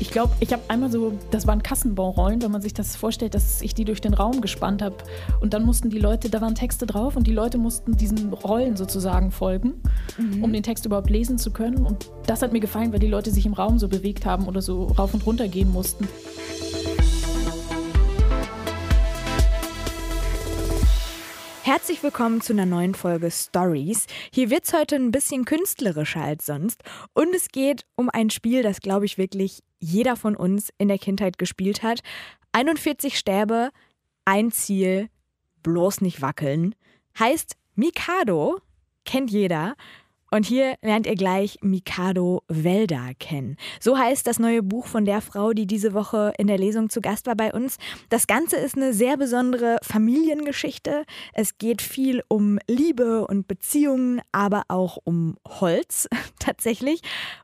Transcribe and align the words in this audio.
Ich 0.00 0.10
glaube, 0.10 0.32
ich 0.40 0.52
habe 0.52 0.62
einmal 0.68 0.90
so, 0.90 1.12
das 1.30 1.46
waren 1.46 1.62
Kassenbaurollen, 1.62 2.40
wenn 2.42 2.52
man 2.52 2.62
sich 2.62 2.72
das 2.72 2.94
vorstellt, 2.94 3.34
dass 3.34 3.62
ich 3.62 3.74
die 3.74 3.84
durch 3.84 4.00
den 4.00 4.14
Raum 4.14 4.40
gespannt 4.40 4.80
habe. 4.80 4.96
Und 5.40 5.54
dann 5.54 5.64
mussten 5.64 5.90
die 5.90 5.98
Leute, 5.98 6.30
da 6.30 6.40
waren 6.40 6.54
Texte 6.54 6.86
drauf 6.86 7.16
und 7.16 7.26
die 7.26 7.32
Leute 7.32 7.58
mussten 7.58 7.96
diesen 7.96 8.32
Rollen 8.32 8.76
sozusagen 8.76 9.32
folgen, 9.32 9.74
mhm. 10.16 10.44
um 10.44 10.52
den 10.52 10.62
Text 10.62 10.86
überhaupt 10.86 11.10
lesen 11.10 11.38
zu 11.38 11.50
können. 11.50 11.84
Und 11.84 12.10
das 12.26 12.42
hat 12.42 12.52
mir 12.52 12.60
gefallen, 12.60 12.92
weil 12.92 13.00
die 13.00 13.08
Leute 13.08 13.30
sich 13.30 13.44
im 13.44 13.54
Raum 13.54 13.78
so 13.78 13.88
bewegt 13.88 14.24
haben 14.24 14.46
oder 14.46 14.62
so 14.62 14.84
rauf 14.84 15.14
und 15.14 15.26
runter 15.26 15.48
gehen 15.48 15.72
mussten. 15.72 16.06
Herzlich 21.68 22.02
willkommen 22.02 22.40
zu 22.40 22.54
einer 22.54 22.64
neuen 22.64 22.94
Folge 22.94 23.30
Stories. 23.30 24.06
Hier 24.32 24.48
wird 24.48 24.64
es 24.64 24.72
heute 24.72 24.96
ein 24.96 25.10
bisschen 25.10 25.44
künstlerischer 25.44 26.22
als 26.22 26.46
sonst 26.46 26.82
und 27.12 27.34
es 27.34 27.48
geht 27.48 27.82
um 27.94 28.08
ein 28.08 28.30
Spiel, 28.30 28.62
das, 28.62 28.80
glaube 28.80 29.04
ich, 29.04 29.18
wirklich 29.18 29.62
jeder 29.78 30.16
von 30.16 30.34
uns 30.34 30.70
in 30.78 30.88
der 30.88 30.96
Kindheit 30.96 31.36
gespielt 31.36 31.82
hat. 31.82 32.00
41 32.52 33.18
Stäbe, 33.18 33.68
ein 34.24 34.50
Ziel, 34.50 35.10
bloß 35.62 36.00
nicht 36.00 36.22
wackeln. 36.22 36.74
Heißt 37.18 37.54
Mikado, 37.74 38.62
kennt 39.04 39.30
jeder. 39.30 39.76
Und 40.30 40.44
hier 40.46 40.76
lernt 40.82 41.06
ihr 41.06 41.14
gleich 41.14 41.58
Mikado 41.62 42.42
Wälder 42.48 43.12
kennen. 43.18 43.56
So 43.80 43.96
heißt 43.96 44.26
das 44.26 44.38
neue 44.38 44.62
Buch 44.62 44.86
von 44.86 45.04
der 45.04 45.22
Frau, 45.22 45.52
die 45.52 45.66
diese 45.66 45.94
Woche 45.94 46.32
in 46.36 46.46
der 46.46 46.58
Lesung 46.58 46.90
zu 46.90 47.00
Gast 47.00 47.26
war 47.26 47.34
bei 47.34 47.52
uns. 47.52 47.78
Das 48.10 48.26
Ganze 48.26 48.56
ist 48.56 48.76
eine 48.76 48.92
sehr 48.92 49.16
besondere 49.16 49.78
Familiengeschichte. 49.82 51.04
Es 51.32 51.56
geht 51.56 51.80
viel 51.80 52.22
um 52.28 52.58
Liebe 52.68 53.26
und 53.26 53.48
Beziehungen, 53.48 54.20
aber 54.30 54.64
auch 54.68 54.98
um 55.02 55.36
Holz 55.46 56.08
tatsächlich 56.38 57.00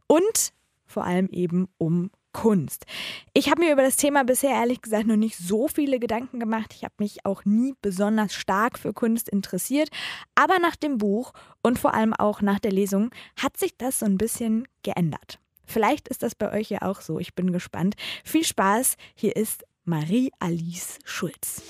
und 0.06 0.52
vor 0.86 1.04
allem 1.04 1.28
eben 1.30 1.68
um 1.78 2.10
Kunst. 2.34 2.84
Ich 3.32 3.48
habe 3.48 3.62
mir 3.62 3.72
über 3.72 3.82
das 3.82 3.96
Thema 3.96 4.24
bisher 4.24 4.50
ehrlich 4.50 4.82
gesagt 4.82 5.06
noch 5.06 5.16
nicht 5.16 5.38
so 5.38 5.68
viele 5.68 5.98
Gedanken 5.98 6.41
gemacht. 6.41 6.74
Ich 6.76 6.84
habe 6.84 6.94
mich 6.98 7.24
auch 7.24 7.46
nie 7.46 7.74
besonders 7.80 8.34
stark 8.34 8.78
für 8.78 8.92
Kunst 8.92 9.30
interessiert. 9.30 9.88
Aber 10.34 10.58
nach 10.58 10.76
dem 10.76 10.98
Buch 10.98 11.32
und 11.62 11.78
vor 11.78 11.94
allem 11.94 12.12
auch 12.12 12.42
nach 12.42 12.58
der 12.58 12.72
Lesung 12.72 13.10
hat 13.41 13.56
sich 13.56 13.78
das 13.78 14.00
so 14.00 14.06
ein 14.06 14.18
bisschen 14.18 14.68
geändert. 14.82 15.38
Vielleicht 15.64 16.08
ist 16.08 16.22
das 16.22 16.34
bei 16.34 16.52
euch 16.52 16.68
ja 16.68 16.82
auch 16.82 17.00
so. 17.00 17.18
Ich 17.18 17.34
bin 17.34 17.52
gespannt. 17.52 17.94
Viel 18.24 18.44
Spaß. 18.44 18.96
Hier 19.14 19.34
ist 19.36 19.64
Marie-Alice 19.84 20.98
Schulz. 21.04 21.62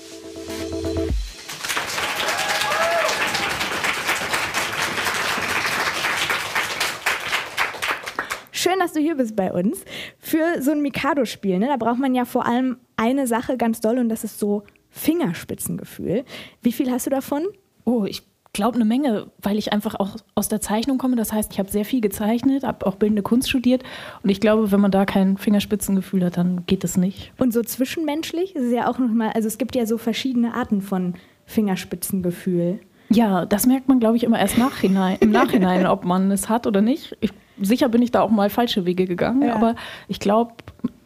Schön, 8.65 8.79
dass 8.79 8.93
du 8.93 8.99
hier 8.99 9.13
bist 9.13 9.35
bei 9.35 9.53
uns. 9.53 9.85
Für 10.17 10.59
so 10.59 10.71
ein 10.71 10.81
Mikado-Spiel, 10.81 11.59
ne, 11.59 11.67
da 11.67 11.77
braucht 11.77 11.99
man 11.99 12.15
ja 12.15 12.25
vor 12.25 12.47
allem 12.47 12.77
eine 12.97 13.27
Sache 13.27 13.57
ganz 13.57 13.79
doll 13.79 13.99
und 13.99 14.09
das 14.09 14.23
ist 14.23 14.39
so 14.39 14.63
Fingerspitzengefühl. 14.89 16.25
Wie 16.63 16.71
viel 16.71 16.89
hast 16.89 17.05
du 17.05 17.11
davon? 17.11 17.43
Oh, 17.83 18.05
ich 18.05 18.23
glaube 18.53 18.77
eine 18.77 18.85
Menge, 18.85 19.27
weil 19.39 19.59
ich 19.59 19.71
einfach 19.71 19.93
auch 19.93 20.15
aus 20.33 20.49
der 20.49 20.61
Zeichnung 20.61 20.97
komme. 20.97 21.15
Das 21.15 21.31
heißt, 21.31 21.53
ich 21.53 21.59
habe 21.59 21.69
sehr 21.69 21.85
viel 21.85 22.01
gezeichnet, 22.01 22.63
habe 22.63 22.87
auch 22.87 22.95
bildende 22.95 23.21
Kunst 23.21 23.49
studiert 23.49 23.83
und 24.23 24.31
ich 24.31 24.41
glaube, 24.41 24.71
wenn 24.71 24.81
man 24.81 24.89
da 24.89 25.05
kein 25.05 25.37
Fingerspitzengefühl 25.37 26.25
hat, 26.25 26.37
dann 26.37 26.65
geht 26.65 26.83
es 26.83 26.97
nicht. 26.97 27.33
Und 27.37 27.53
so 27.53 27.61
zwischenmenschlich 27.61 28.55
ist 28.55 28.63
es 28.63 28.73
ja 28.73 28.89
auch 28.89 28.97
nochmal, 28.97 29.29
also 29.35 29.47
es 29.47 29.59
gibt 29.59 29.75
ja 29.75 29.85
so 29.85 29.99
verschiedene 29.99 30.55
Arten 30.55 30.81
von 30.81 31.13
Fingerspitzengefühl. 31.45 32.79
Ja, 33.09 33.45
das 33.45 33.67
merkt 33.67 33.87
man, 33.89 33.99
glaube 33.99 34.17
ich, 34.17 34.23
immer 34.23 34.39
erst 34.39 34.57
nachhinein, 34.57 35.17
im 35.19 35.29
Nachhinein, 35.43 35.85
ob 35.85 36.03
man 36.03 36.31
es 36.31 36.49
hat 36.49 36.65
oder 36.65 36.81
nicht. 36.81 37.15
Ich 37.21 37.29
sicher 37.61 37.89
bin 37.89 38.01
ich 38.01 38.11
da 38.11 38.21
auch 38.21 38.29
mal 38.29 38.49
falsche 38.49 38.85
Wege 38.85 39.05
gegangen, 39.05 39.43
ja. 39.43 39.55
aber 39.55 39.75
ich 40.07 40.19
glaube, 40.19 40.53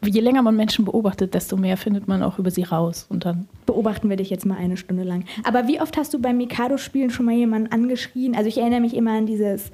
je 0.05 0.21
länger 0.21 0.41
man 0.41 0.55
Menschen 0.55 0.85
beobachtet, 0.85 1.33
desto 1.33 1.57
mehr 1.57 1.77
findet 1.77 2.07
man 2.07 2.23
auch 2.23 2.39
über 2.39 2.51
sie 2.51 2.63
raus. 2.63 3.05
Und 3.09 3.25
dann 3.25 3.47
beobachten 3.65 4.09
wir 4.09 4.17
dich 4.17 4.29
jetzt 4.29 4.45
mal 4.45 4.57
eine 4.57 4.77
Stunde 4.77 5.03
lang. 5.03 5.25
Aber 5.43 5.67
wie 5.67 5.81
oft 5.81 5.97
hast 5.97 6.13
du 6.13 6.19
beim 6.19 6.37
Mikado-Spielen 6.37 7.09
schon 7.09 7.25
mal 7.25 7.35
jemanden 7.35 7.71
angeschrien? 7.71 8.35
Also 8.35 8.47
ich 8.47 8.57
erinnere 8.57 8.81
mich 8.81 8.95
immer 8.95 9.11
an 9.11 9.25
dieses, 9.25 9.71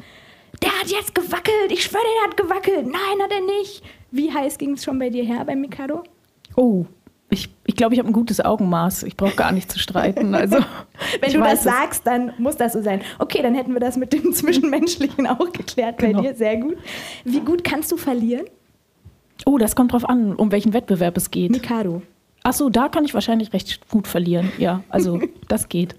der 0.62 0.72
hat 0.80 0.88
jetzt 0.88 1.16
gewackelt, 1.16 1.72
ich 1.72 1.84
schwöre, 1.84 2.04
der 2.04 2.30
hat 2.30 2.38
gewackelt. 2.38 2.86
Nein, 2.86 3.24
hat 3.24 3.32
er 3.32 3.42
nicht. 3.60 3.84
Wie 4.12 4.32
heiß 4.32 4.58
ging 4.58 4.74
es 4.74 4.84
schon 4.84 5.00
bei 5.00 5.10
dir 5.10 5.24
her 5.24 5.44
beim 5.46 5.62
Mikado? 5.62 6.04
Oh, 6.56 6.86
ich, 7.36 7.50
ich 7.66 7.76
glaube, 7.76 7.94
ich 7.94 8.00
habe 8.00 8.10
ein 8.10 8.14
gutes 8.14 8.44
Augenmaß. 8.44 9.04
Ich 9.04 9.16
brauche 9.16 9.36
gar 9.36 9.52
nicht 9.52 9.72
zu 9.72 9.78
streiten. 9.78 10.34
Also, 10.34 10.58
Wenn 11.22 11.34
du 11.34 11.40
das 11.40 11.64
sagst, 11.64 12.08
dann 12.08 12.34
muss 12.38 12.56
das 12.56 12.74
so 12.74 12.82
sein. 12.82 13.02
Okay, 13.20 13.42
dann 13.42 13.54
hätten 13.54 13.74
wir 13.74 13.80
das 13.80 13.98
mit 13.98 14.14
dem 14.14 14.34
Zwischenmenschlichen 14.34 15.28
auch 15.28 15.52
geklärt 15.52 15.98
bei 15.98 16.08
genau. 16.08 16.22
dir. 16.22 16.34
Sehr 16.34 16.58
gut. 16.58 16.78
Wie 17.24 17.42
gut 17.42 17.64
kannst 17.64 17.92
du 17.92 17.98
verlieren? 17.98 18.46
Oh, 19.46 19.58
das 19.58 19.76
kommt 19.76 19.92
drauf 19.92 20.08
an, 20.08 20.36
um 20.36 20.52
welchen 20.52 20.74
Wettbewerb 20.74 21.18
es 21.18 21.30
geht. 21.30 21.52
Mikado. 21.52 22.02
Ach 22.48 22.54
so, 22.54 22.70
da 22.70 22.90
kann 22.90 23.06
ich 23.06 23.16
wahrscheinlich 23.16 23.54
recht 23.54 23.90
gut 23.90 24.08
verlieren. 24.08 24.52
Ja, 24.60 24.84
also 24.90 25.20
das 25.48 25.68
geht. 25.68 25.96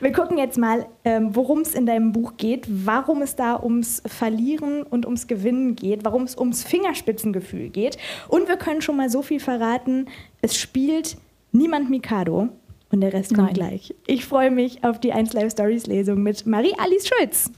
Wir 0.00 0.12
gucken 0.12 0.38
jetzt 0.38 0.56
mal, 0.56 0.86
ähm, 1.04 1.36
worum 1.36 1.60
es 1.60 1.74
in 1.74 1.84
deinem 1.84 2.12
Buch 2.12 2.38
geht, 2.38 2.66
warum 2.70 3.20
es 3.20 3.36
da 3.36 3.62
ums 3.62 4.02
Verlieren 4.06 4.82
und 4.82 5.04
ums 5.04 5.26
Gewinnen 5.26 5.76
geht, 5.76 6.02
warum 6.02 6.22
es 6.22 6.38
ums 6.38 6.64
Fingerspitzengefühl 6.64 7.68
geht. 7.68 7.98
Und 8.28 8.48
wir 8.48 8.56
können 8.56 8.80
schon 8.80 8.96
mal 8.96 9.10
so 9.10 9.20
viel 9.20 9.40
verraten, 9.40 10.06
es 10.42 10.56
spielt 10.56 11.16
niemand 11.52 11.90
Mikado 11.90 12.48
und 12.90 13.00
der 13.00 13.12
Rest 13.12 13.34
kommt 13.34 13.48
Nein. 13.48 13.54
gleich. 13.54 13.94
Ich 14.06 14.24
freue 14.24 14.50
mich 14.50 14.82
auf 14.84 14.98
die 14.98 15.12
1 15.12 15.32
Live 15.32 15.52
Stories 15.52 15.86
Lesung 15.86 16.22
mit 16.22 16.46
Marie-Alice 16.46 17.08
Schulz. 17.08 17.50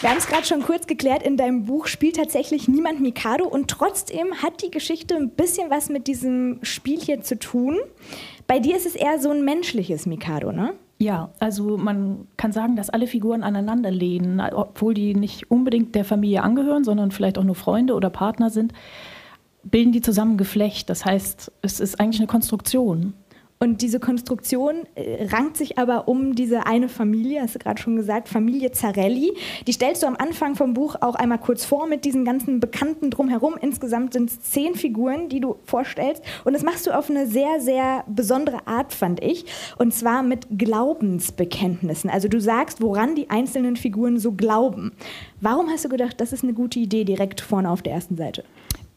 Wir 0.00 0.10
haben 0.10 0.18
es 0.18 0.26
gerade 0.26 0.46
schon 0.46 0.62
kurz 0.62 0.86
geklärt, 0.86 1.22
in 1.22 1.36
deinem 1.36 1.64
Buch 1.64 1.86
spielt 1.86 2.16
tatsächlich 2.16 2.68
niemand 2.68 3.00
Mikado 3.00 3.46
und 3.46 3.68
trotzdem 3.68 4.42
hat 4.42 4.62
die 4.62 4.70
Geschichte 4.70 5.16
ein 5.16 5.30
bisschen 5.30 5.68
was 5.68 5.88
mit 5.88 6.06
diesem 6.06 6.60
Spiel 6.62 7.00
hier 7.00 7.22
zu 7.22 7.38
tun. 7.38 7.78
Bei 8.46 8.58
dir 8.60 8.76
ist 8.76 8.86
es 8.86 8.94
eher 8.94 9.18
so 9.18 9.30
ein 9.30 9.44
menschliches 9.44 10.06
Mikado, 10.06 10.52
ne? 10.52 10.74
Ja, 10.98 11.30
also 11.40 11.76
man 11.76 12.26
kann 12.38 12.52
sagen, 12.52 12.74
dass 12.74 12.88
alle 12.88 13.06
Figuren 13.06 13.42
aneinander 13.42 13.90
lehnen, 13.90 14.40
obwohl 14.40 14.94
die 14.94 15.14
nicht 15.14 15.50
unbedingt 15.50 15.94
der 15.94 16.06
Familie 16.06 16.42
angehören, 16.42 16.84
sondern 16.84 17.10
vielleicht 17.10 17.36
auch 17.36 17.44
nur 17.44 17.54
Freunde 17.54 17.94
oder 17.94 18.08
Partner 18.08 18.48
sind, 18.48 18.72
bilden 19.62 19.92
die 19.92 20.00
zusammen 20.00 20.38
Geflecht. 20.38 20.88
Das 20.88 21.04
heißt, 21.04 21.52
es 21.60 21.80
ist 21.80 22.00
eigentlich 22.00 22.20
eine 22.20 22.28
Konstruktion. 22.28 23.12
Und 23.58 23.80
diese 23.80 24.00
Konstruktion 24.00 24.86
äh, 24.96 25.28
rankt 25.32 25.56
sich 25.56 25.78
aber 25.78 26.08
um 26.08 26.34
diese 26.34 26.66
eine 26.66 26.90
Familie, 26.90 27.40
hast 27.40 27.54
du 27.54 27.58
gerade 27.58 27.80
schon 27.80 27.96
gesagt, 27.96 28.28
Familie 28.28 28.70
Zarelli. 28.72 29.32
Die 29.66 29.72
stellst 29.72 30.02
du 30.02 30.06
am 30.06 30.16
Anfang 30.16 30.56
vom 30.56 30.74
Buch 30.74 30.96
auch 31.00 31.14
einmal 31.14 31.38
kurz 31.38 31.64
vor 31.64 31.86
mit 31.86 32.04
diesen 32.04 32.26
ganzen 32.26 32.60
Bekannten 32.60 33.10
drumherum. 33.10 33.54
Insgesamt 33.58 34.12
sind 34.12 34.28
es 34.28 34.42
zehn 34.42 34.74
Figuren, 34.74 35.30
die 35.30 35.40
du 35.40 35.56
vorstellst. 35.64 36.22
Und 36.44 36.52
das 36.52 36.62
machst 36.62 36.86
du 36.86 36.90
auf 36.90 37.08
eine 37.08 37.26
sehr, 37.26 37.60
sehr 37.60 38.04
besondere 38.06 38.66
Art, 38.66 38.92
fand 38.92 39.22
ich. 39.24 39.46
Und 39.78 39.94
zwar 39.94 40.22
mit 40.22 40.46
Glaubensbekenntnissen. 40.58 42.10
Also 42.10 42.28
du 42.28 42.40
sagst, 42.40 42.82
woran 42.82 43.14
die 43.14 43.30
einzelnen 43.30 43.76
Figuren 43.76 44.18
so 44.18 44.32
glauben. 44.32 44.92
Warum 45.40 45.70
hast 45.70 45.86
du 45.86 45.88
gedacht, 45.88 46.20
das 46.20 46.34
ist 46.34 46.44
eine 46.44 46.52
gute 46.52 46.78
Idee 46.78 47.04
direkt 47.04 47.40
vorne 47.40 47.70
auf 47.70 47.80
der 47.80 47.94
ersten 47.94 48.16
Seite? 48.16 48.44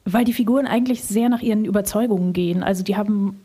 Weil 0.03 0.25
die 0.25 0.33
Figuren 0.33 0.67
eigentlich 0.67 1.03
sehr 1.03 1.29
nach 1.29 1.41
ihren 1.41 1.63
Überzeugungen 1.63 2.33
gehen. 2.33 2.61
Also 2.61 2.83
die 2.83 2.97
haben 2.97 3.39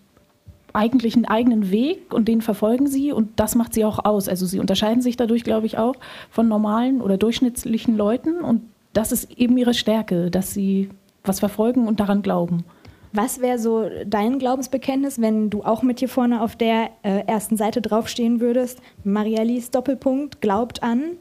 eigentlich 0.74 1.14
einen 1.14 1.24
eigenen 1.24 1.70
Weg 1.70 2.12
und 2.12 2.26
den 2.26 2.42
verfolgen 2.42 2.88
sie 2.88 3.12
und 3.12 3.30
das 3.36 3.54
macht 3.54 3.72
sie 3.72 3.84
auch 3.84 4.04
aus. 4.04 4.28
Also 4.28 4.44
sie 4.44 4.58
unterscheiden 4.58 5.00
sich 5.00 5.16
dadurch, 5.16 5.44
glaube 5.44 5.66
ich, 5.66 5.78
auch 5.78 5.94
von 6.30 6.48
normalen 6.48 7.00
oder 7.00 7.16
durchschnittlichen 7.16 7.96
Leuten 7.96 8.40
und 8.40 8.62
das 8.92 9.12
ist 9.12 9.30
eben 9.38 9.56
ihre 9.56 9.74
Stärke, 9.74 10.30
dass 10.30 10.52
sie 10.52 10.90
was 11.22 11.38
verfolgen 11.38 11.86
und 11.86 12.00
daran 12.00 12.22
glauben. 12.22 12.64
Was 13.12 13.40
wäre 13.40 13.60
so 13.60 13.88
dein 14.04 14.40
Glaubensbekenntnis, 14.40 15.20
wenn 15.20 15.48
du 15.48 15.62
auch 15.62 15.82
mit 15.82 16.00
hier 16.00 16.08
vorne 16.08 16.42
auf 16.42 16.56
der 16.56 16.90
äh, 17.04 17.24
ersten 17.26 17.56
Seite 17.56 17.80
draufstehen 17.80 18.40
würdest? 18.40 18.80
Marialis 19.04 19.70
Doppelpunkt 19.70 20.40
glaubt 20.40 20.82
an 20.82 21.12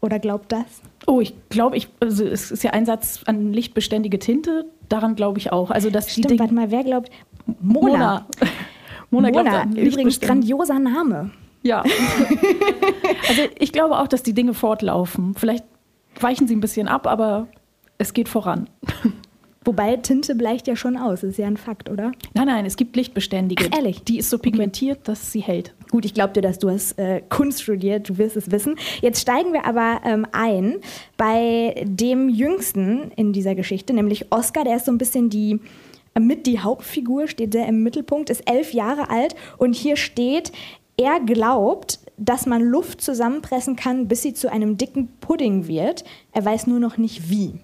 oder 0.00 0.18
glaubt 0.18 0.50
das? 0.52 0.64
Oh, 1.06 1.20
ich 1.20 1.34
glaube, 1.50 1.76
ich, 1.76 1.88
also 2.00 2.24
es 2.24 2.50
ist 2.50 2.64
ja 2.64 2.70
ein 2.70 2.86
Satz 2.86 3.20
an 3.26 3.52
lichtbeständige 3.52 4.18
Tinte, 4.18 4.64
daran 4.88 5.16
glaube 5.16 5.38
ich 5.38 5.52
auch. 5.52 5.70
Also, 5.70 5.90
dass 5.90 6.10
Stimmt, 6.10 6.30
die 6.30 6.38
warte 6.38 6.54
mal, 6.54 6.70
wer 6.70 6.82
glaubt? 6.82 7.10
Mona. 7.60 7.90
Mona. 7.90 8.26
Mona, 9.14 9.30
Mona 9.30 9.64
übrigens 9.76 10.20
grandioser 10.20 10.78
Name. 10.78 11.30
Ja. 11.62 11.82
also 13.28 13.42
ich 13.58 13.72
glaube 13.72 13.98
auch, 13.98 14.08
dass 14.08 14.22
die 14.22 14.34
Dinge 14.34 14.54
fortlaufen. 14.54 15.34
Vielleicht 15.34 15.64
weichen 16.20 16.46
sie 16.46 16.54
ein 16.54 16.60
bisschen 16.60 16.88
ab, 16.88 17.06
aber 17.06 17.48
es 17.98 18.12
geht 18.12 18.28
voran. 18.28 18.68
Wobei 19.64 19.96
Tinte 19.96 20.34
bleicht 20.34 20.66
ja 20.66 20.76
schon 20.76 20.98
aus, 20.98 21.22
ist 21.22 21.38
ja 21.38 21.46
ein 21.46 21.56
Fakt, 21.56 21.88
oder? 21.88 22.12
Nein, 22.34 22.48
nein, 22.48 22.66
es 22.66 22.76
gibt 22.76 22.96
lichtbeständige. 22.96 23.70
Ach, 23.72 23.78
ehrlich? 23.78 24.04
Die 24.04 24.18
ist 24.18 24.28
so 24.28 24.36
pigmentiert, 24.36 24.98
okay. 24.98 25.04
dass 25.06 25.32
sie 25.32 25.40
hält. 25.40 25.72
Gut, 25.90 26.04
ich 26.04 26.12
glaube 26.12 26.34
dir, 26.34 26.42
dass 26.42 26.58
du 26.58 26.68
hast 26.68 26.98
äh, 26.98 27.22
Kunst 27.30 27.62
studiert, 27.62 28.10
du 28.10 28.18
wirst 28.18 28.36
es 28.36 28.50
wissen. 28.50 28.76
Jetzt 29.00 29.22
steigen 29.22 29.54
wir 29.54 29.64
aber 29.64 30.02
ähm, 30.04 30.26
ein 30.32 30.76
bei 31.16 31.82
dem 31.86 32.28
Jüngsten 32.28 33.10
in 33.16 33.32
dieser 33.32 33.54
Geschichte, 33.54 33.94
nämlich 33.94 34.30
Oscar, 34.30 34.64
der 34.64 34.76
ist 34.76 34.84
so 34.84 34.92
ein 34.92 34.98
bisschen 34.98 35.30
die 35.30 35.60
mit 36.18 36.46
die 36.46 36.60
Hauptfigur, 36.60 37.28
steht 37.28 37.52
sehr 37.52 37.66
im 37.66 37.82
Mittelpunkt, 37.82 38.30
ist 38.30 38.48
elf 38.48 38.72
Jahre 38.72 39.10
alt 39.10 39.34
und 39.58 39.74
hier 39.74 39.96
steht, 39.96 40.52
er 40.96 41.20
glaubt, 41.20 41.98
dass 42.16 42.46
man 42.46 42.62
Luft 42.62 43.00
zusammenpressen 43.00 43.76
kann, 43.76 44.06
bis 44.06 44.22
sie 44.22 44.34
zu 44.34 44.50
einem 44.50 44.76
dicken 44.76 45.08
Pudding 45.20 45.66
wird. 45.66 46.04
Er 46.32 46.44
weiß 46.44 46.68
nur 46.68 46.78
noch 46.78 46.96
nicht 46.96 47.30
wie. 47.30 47.58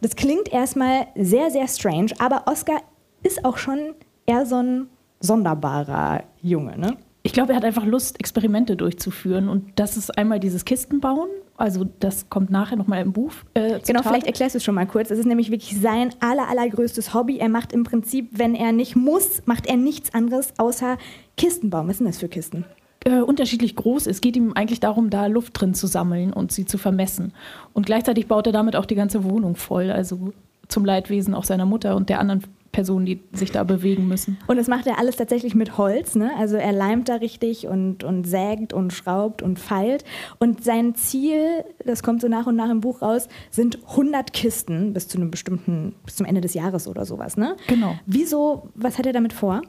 Das 0.00 0.16
klingt 0.16 0.52
erstmal 0.52 1.06
sehr, 1.14 1.50
sehr 1.50 1.68
strange, 1.68 2.12
aber 2.18 2.44
Oscar 2.46 2.82
ist 3.22 3.44
auch 3.44 3.58
schon 3.58 3.94
eher 4.26 4.44
so 4.44 4.56
ein 4.56 4.88
sonderbarer 5.20 6.24
Junge, 6.42 6.76
ne? 6.76 6.96
Ich 7.26 7.32
glaube, 7.32 7.52
er 7.52 7.56
hat 7.56 7.64
einfach 7.64 7.86
Lust, 7.86 8.20
Experimente 8.20 8.76
durchzuführen. 8.76 9.48
Und 9.48 9.72
das 9.76 9.96
ist 9.96 10.16
einmal 10.18 10.40
dieses 10.40 10.66
Kistenbauen. 10.66 11.30
Also 11.56 11.86
das 12.00 12.28
kommt 12.30 12.50
nachher 12.50 12.76
nochmal 12.76 13.00
im 13.02 13.12
Buch. 13.12 13.32
Äh, 13.54 13.78
genau, 13.86 14.02
vielleicht 14.02 14.26
erklärst 14.26 14.54
du 14.54 14.58
es 14.58 14.64
schon 14.64 14.74
mal 14.74 14.86
kurz. 14.86 15.10
Es 15.10 15.18
ist 15.18 15.26
nämlich 15.26 15.50
wirklich 15.50 15.80
sein 15.80 16.10
aller, 16.20 16.48
allergrößtes 16.48 17.14
Hobby. 17.14 17.38
Er 17.38 17.48
macht 17.48 17.72
im 17.72 17.84
Prinzip, 17.84 18.30
wenn 18.32 18.54
er 18.54 18.72
nicht 18.72 18.96
muss, 18.96 19.42
macht 19.46 19.66
er 19.66 19.76
nichts 19.76 20.12
anderes 20.14 20.52
außer 20.58 20.98
Kistenbauen. 21.36 21.88
Was 21.88 21.98
sind 21.98 22.06
das 22.06 22.18
für 22.18 22.28
Kisten? 22.28 22.64
Äh, 23.04 23.20
unterschiedlich 23.20 23.76
groß. 23.76 24.06
Es 24.06 24.20
geht 24.20 24.34
ihm 24.34 24.52
eigentlich 24.54 24.80
darum, 24.80 25.10
da 25.10 25.26
Luft 25.26 25.60
drin 25.60 25.74
zu 25.74 25.86
sammeln 25.86 26.32
und 26.32 26.50
sie 26.50 26.64
zu 26.64 26.76
vermessen. 26.76 27.32
Und 27.72 27.86
gleichzeitig 27.86 28.26
baut 28.26 28.46
er 28.46 28.52
damit 28.52 28.74
auch 28.74 28.86
die 28.86 28.94
ganze 28.96 29.22
Wohnung 29.24 29.54
voll. 29.54 29.90
Also 29.90 30.32
zum 30.68 30.84
Leidwesen 30.84 31.34
auch 31.34 31.44
seiner 31.44 31.66
Mutter 31.66 31.94
und 31.94 32.08
der 32.08 32.18
anderen 32.18 32.42
Personen, 32.74 33.06
die 33.06 33.20
sich 33.32 33.52
da 33.52 33.62
bewegen 33.62 34.08
müssen. 34.08 34.36
Und 34.48 34.56
das 34.56 34.66
macht 34.66 34.88
er 34.88 34.98
alles 34.98 35.14
tatsächlich 35.14 35.54
mit 35.54 35.78
Holz. 35.78 36.16
Ne? 36.16 36.32
Also 36.36 36.56
er 36.56 36.72
leimt 36.72 37.08
da 37.08 37.14
richtig 37.14 37.68
und, 37.68 38.02
und 38.02 38.24
sägt 38.24 38.72
und 38.72 38.92
schraubt 38.92 39.42
und 39.42 39.60
feilt. 39.60 40.04
Und 40.40 40.64
sein 40.64 40.96
Ziel, 40.96 41.64
das 41.86 42.02
kommt 42.02 42.20
so 42.20 42.26
nach 42.26 42.46
und 42.46 42.56
nach 42.56 42.68
im 42.68 42.80
Buch 42.80 43.00
raus, 43.00 43.28
sind 43.50 43.78
100 43.90 44.32
Kisten 44.32 44.92
bis 44.92 45.06
zu 45.06 45.18
einem 45.18 45.30
bestimmten, 45.30 45.94
bis 46.04 46.16
zum 46.16 46.26
Ende 46.26 46.40
des 46.40 46.54
Jahres 46.54 46.88
oder 46.88 47.06
sowas. 47.06 47.36
Ne? 47.36 47.56
Genau. 47.68 47.94
Wieso, 48.06 48.68
was 48.74 48.98
hat 48.98 49.06
er 49.06 49.12
damit 49.12 49.32
vor? 49.32 49.62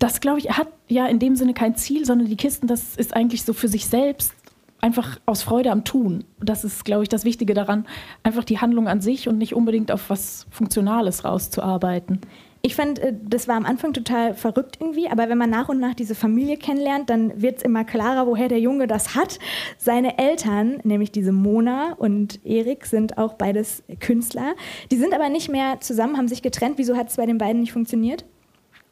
Das, 0.00 0.20
glaube 0.20 0.40
ich, 0.40 0.48
er 0.48 0.56
hat 0.56 0.68
ja 0.88 1.06
in 1.06 1.20
dem 1.20 1.36
Sinne 1.36 1.54
kein 1.54 1.76
Ziel, 1.76 2.06
sondern 2.06 2.26
die 2.26 2.36
Kisten, 2.36 2.66
das 2.66 2.96
ist 2.96 3.14
eigentlich 3.14 3.44
so 3.44 3.52
für 3.52 3.68
sich 3.68 3.86
selbst 3.86 4.32
einfach 4.80 5.20
aus 5.26 5.42
Freude 5.42 5.70
am 5.70 5.84
Tun. 5.84 6.24
Das 6.40 6.64
ist, 6.64 6.84
glaube 6.84 7.02
ich, 7.02 7.08
das 7.08 7.24
Wichtige 7.24 7.54
daran, 7.54 7.86
einfach 8.22 8.44
die 8.44 8.58
Handlung 8.58 8.88
an 8.88 9.00
sich 9.00 9.28
und 9.28 9.38
nicht 9.38 9.54
unbedingt 9.54 9.92
auf 9.92 10.10
was 10.10 10.46
Funktionales 10.50 11.24
rauszuarbeiten. 11.24 12.20
Ich 12.62 12.74
fand, 12.74 12.98
äh, 12.98 13.14
das 13.22 13.48
war 13.48 13.56
am 13.56 13.64
Anfang 13.64 13.94
total 13.94 14.34
verrückt 14.34 14.76
irgendwie, 14.80 15.08
aber 15.08 15.28
wenn 15.28 15.38
man 15.38 15.48
nach 15.48 15.68
und 15.68 15.80
nach 15.80 15.94
diese 15.94 16.14
Familie 16.14 16.58
kennenlernt, 16.58 17.08
dann 17.08 17.40
wird 17.40 17.58
es 17.58 17.62
immer 17.62 17.84
klarer, 17.84 18.26
woher 18.26 18.48
der 18.48 18.60
Junge 18.60 18.86
das 18.86 19.14
hat. 19.14 19.38
Seine 19.78 20.18
Eltern, 20.18 20.78
nämlich 20.84 21.10
diese 21.10 21.32
Mona 21.32 21.94
und 21.94 22.44
Erik, 22.44 22.84
sind 22.84 23.16
auch 23.16 23.34
beides 23.34 23.82
Künstler. 24.00 24.54
Die 24.90 24.96
sind 24.96 25.14
aber 25.14 25.30
nicht 25.30 25.48
mehr 25.48 25.80
zusammen, 25.80 26.18
haben 26.18 26.28
sich 26.28 26.42
getrennt. 26.42 26.76
Wieso 26.76 26.96
hat 26.96 27.08
es 27.08 27.16
bei 27.16 27.24
den 27.24 27.38
beiden 27.38 27.60
nicht 27.60 27.72
funktioniert? 27.72 28.24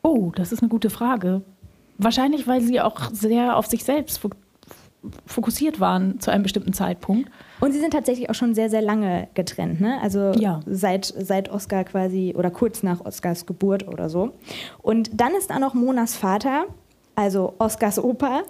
Oh, 0.02 0.32
das 0.34 0.52
ist 0.52 0.62
eine 0.62 0.70
gute 0.70 0.88
Frage. 0.88 1.42
Wahrscheinlich, 1.98 2.46
weil 2.46 2.62
sie 2.62 2.80
auch 2.80 3.10
sehr 3.12 3.56
auf 3.56 3.66
sich 3.66 3.84
selbst 3.84 4.18
fokussiert 4.18 4.47
waren 5.80 6.20
zu 6.20 6.30
einem 6.30 6.42
bestimmten 6.42 6.72
Zeitpunkt. 6.72 7.30
Und 7.60 7.72
sie 7.72 7.80
sind 7.80 7.92
tatsächlich 7.92 8.30
auch 8.30 8.34
schon 8.34 8.54
sehr, 8.54 8.70
sehr 8.70 8.82
lange 8.82 9.28
getrennt, 9.34 9.80
ne? 9.80 9.98
Also 10.00 10.32
ja. 10.32 10.60
seit, 10.66 11.06
seit 11.06 11.50
Oscar 11.50 11.84
quasi 11.84 12.34
oder 12.36 12.50
kurz 12.50 12.82
nach 12.82 13.04
Oscars 13.04 13.46
Geburt 13.46 13.86
oder 13.88 14.08
so. 14.08 14.32
Und 14.80 15.10
dann 15.20 15.34
ist 15.34 15.50
da 15.50 15.58
noch 15.58 15.74
Monas 15.74 16.16
Vater, 16.16 16.66
also 17.18 17.54
Oscars 17.58 17.98
Opa. 17.98 18.42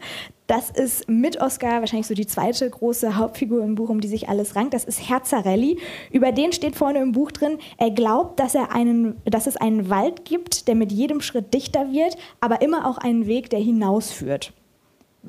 Das 0.46 0.70
ist 0.70 1.08
mit 1.08 1.40
Oscar 1.40 1.80
wahrscheinlich 1.80 2.06
so 2.06 2.14
die 2.14 2.26
zweite 2.26 2.68
große 2.68 3.16
Hauptfigur 3.16 3.62
im 3.62 3.74
Buch, 3.74 3.88
um 3.88 4.00
die 4.00 4.08
sich 4.08 4.28
alles 4.28 4.56
rankt. 4.56 4.74
Das 4.74 4.84
ist 4.84 5.08
Herzarelli. 5.08 5.78
Über 6.10 6.32
den 6.32 6.52
steht 6.52 6.76
vorne 6.76 7.00
im 7.00 7.12
Buch 7.12 7.32
drin, 7.32 7.58
er 7.76 7.90
glaubt, 7.90 8.40
dass, 8.40 8.54
er 8.54 8.72
einen, 8.72 9.16
dass 9.24 9.46
es 9.46 9.56
einen 9.56 9.88
Wald 9.90 10.24
gibt, 10.24 10.68
der 10.68 10.74
mit 10.74 10.92
jedem 10.92 11.20
Schritt 11.20 11.52
dichter 11.52 11.92
wird, 11.92 12.16
aber 12.40 12.62
immer 12.62 12.86
auch 12.86 12.98
einen 12.98 13.26
Weg, 13.26 13.50
der 13.50 13.60
hinausführt. 13.60 14.52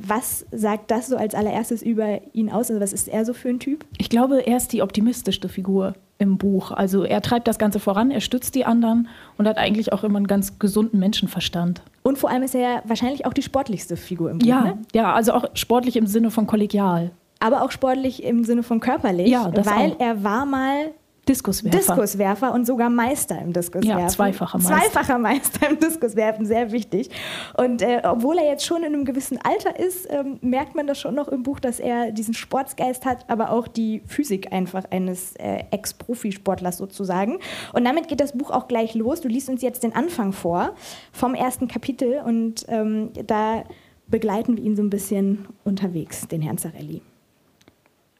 Was 0.01 0.45
sagt 0.51 0.91
das 0.91 1.07
so 1.07 1.17
als 1.17 1.35
allererstes 1.35 1.81
über 1.81 2.21
ihn 2.33 2.49
aus? 2.49 2.69
Also 2.69 2.81
was 2.81 2.93
ist 2.93 3.07
er 3.07 3.25
so 3.25 3.33
für 3.33 3.49
ein 3.49 3.59
Typ? 3.59 3.85
Ich 3.97 4.09
glaube, 4.09 4.45
er 4.47 4.57
ist 4.57 4.71
die 4.71 4.81
optimistischste 4.81 5.49
Figur 5.49 5.93
im 6.19 6.37
Buch. 6.37 6.71
Also 6.71 7.03
er 7.03 7.21
treibt 7.21 7.47
das 7.47 7.57
Ganze 7.57 7.79
voran, 7.79 8.11
er 8.11 8.21
stützt 8.21 8.55
die 8.55 8.65
anderen 8.65 9.07
und 9.37 9.47
hat 9.47 9.57
eigentlich 9.57 9.91
auch 9.93 10.03
immer 10.03 10.17
einen 10.17 10.27
ganz 10.27 10.59
gesunden 10.59 10.99
Menschenverstand. 10.99 11.81
Und 12.03 12.17
vor 12.17 12.29
allem 12.29 12.43
ist 12.43 12.55
er 12.55 12.61
ja 12.61 12.81
wahrscheinlich 12.85 13.25
auch 13.25 13.33
die 13.33 13.41
sportlichste 13.41 13.97
Figur 13.97 14.31
im 14.31 14.39
Buch. 14.39 14.47
Ja, 14.47 14.61
ne? 14.61 14.77
ja, 14.93 15.13
also 15.13 15.33
auch 15.33 15.45
sportlich 15.53 15.95
im 15.95 16.07
Sinne 16.07 16.31
von 16.31 16.47
kollegial. 16.47 17.11
Aber 17.39 17.63
auch 17.63 17.71
sportlich 17.71 18.23
im 18.23 18.43
Sinne 18.43 18.63
von 18.63 18.81
körperlich, 18.81 19.29
ja, 19.29 19.49
weil 19.53 19.93
auch. 19.93 19.99
er 19.99 20.23
war 20.23 20.45
mal 20.45 20.91
Diskuswerfer. 21.29 21.77
Diskuswerfer 21.77 22.53
und 22.53 22.65
sogar 22.65 22.89
Meister 22.89 23.39
im 23.39 23.53
Diskuswerfen. 23.53 24.01
Ja, 24.01 24.07
zweifacher 24.07 24.57
Meister. 24.57 24.75
Zweifacher 24.75 25.17
Meister 25.19 25.69
im 25.69 25.79
Diskuswerfen, 25.79 26.45
sehr 26.45 26.71
wichtig. 26.71 27.11
Und 27.55 27.83
äh, 27.83 28.01
obwohl 28.03 28.39
er 28.39 28.45
jetzt 28.45 28.65
schon 28.65 28.79
in 28.79 28.93
einem 28.93 29.05
gewissen 29.05 29.39
Alter 29.43 29.79
ist, 29.79 30.11
ähm, 30.11 30.39
merkt 30.41 30.75
man 30.75 30.87
das 30.87 30.99
schon 30.99 31.13
noch 31.13 31.27
im 31.27 31.43
Buch, 31.43 31.59
dass 31.59 31.79
er 31.79 32.11
diesen 32.11 32.33
Sportsgeist 32.33 33.05
hat, 33.05 33.29
aber 33.29 33.51
auch 33.51 33.67
die 33.67 34.01
Physik 34.07 34.51
einfach 34.51 34.85
eines 34.89 35.35
äh, 35.35 35.63
Ex-Profisportlers 35.69 36.77
sozusagen. 36.77 37.37
Und 37.73 37.85
damit 37.85 38.07
geht 38.07 38.19
das 38.19 38.33
Buch 38.35 38.49
auch 38.49 38.67
gleich 38.67 38.95
los. 38.95 39.21
Du 39.21 39.27
liest 39.27 39.49
uns 39.49 39.61
jetzt 39.61 39.83
den 39.83 39.95
Anfang 39.95 40.33
vor 40.33 40.73
vom 41.11 41.35
ersten 41.35 41.67
Kapitel 41.67 42.21
und 42.25 42.65
ähm, 42.69 43.11
da 43.27 43.63
begleiten 44.07 44.57
wir 44.57 44.63
ihn 44.63 44.75
so 44.75 44.81
ein 44.81 44.89
bisschen 44.89 45.47
unterwegs, 45.63 46.27
den 46.27 46.41
Herrn 46.41 46.57
Zarelli. 46.57 47.03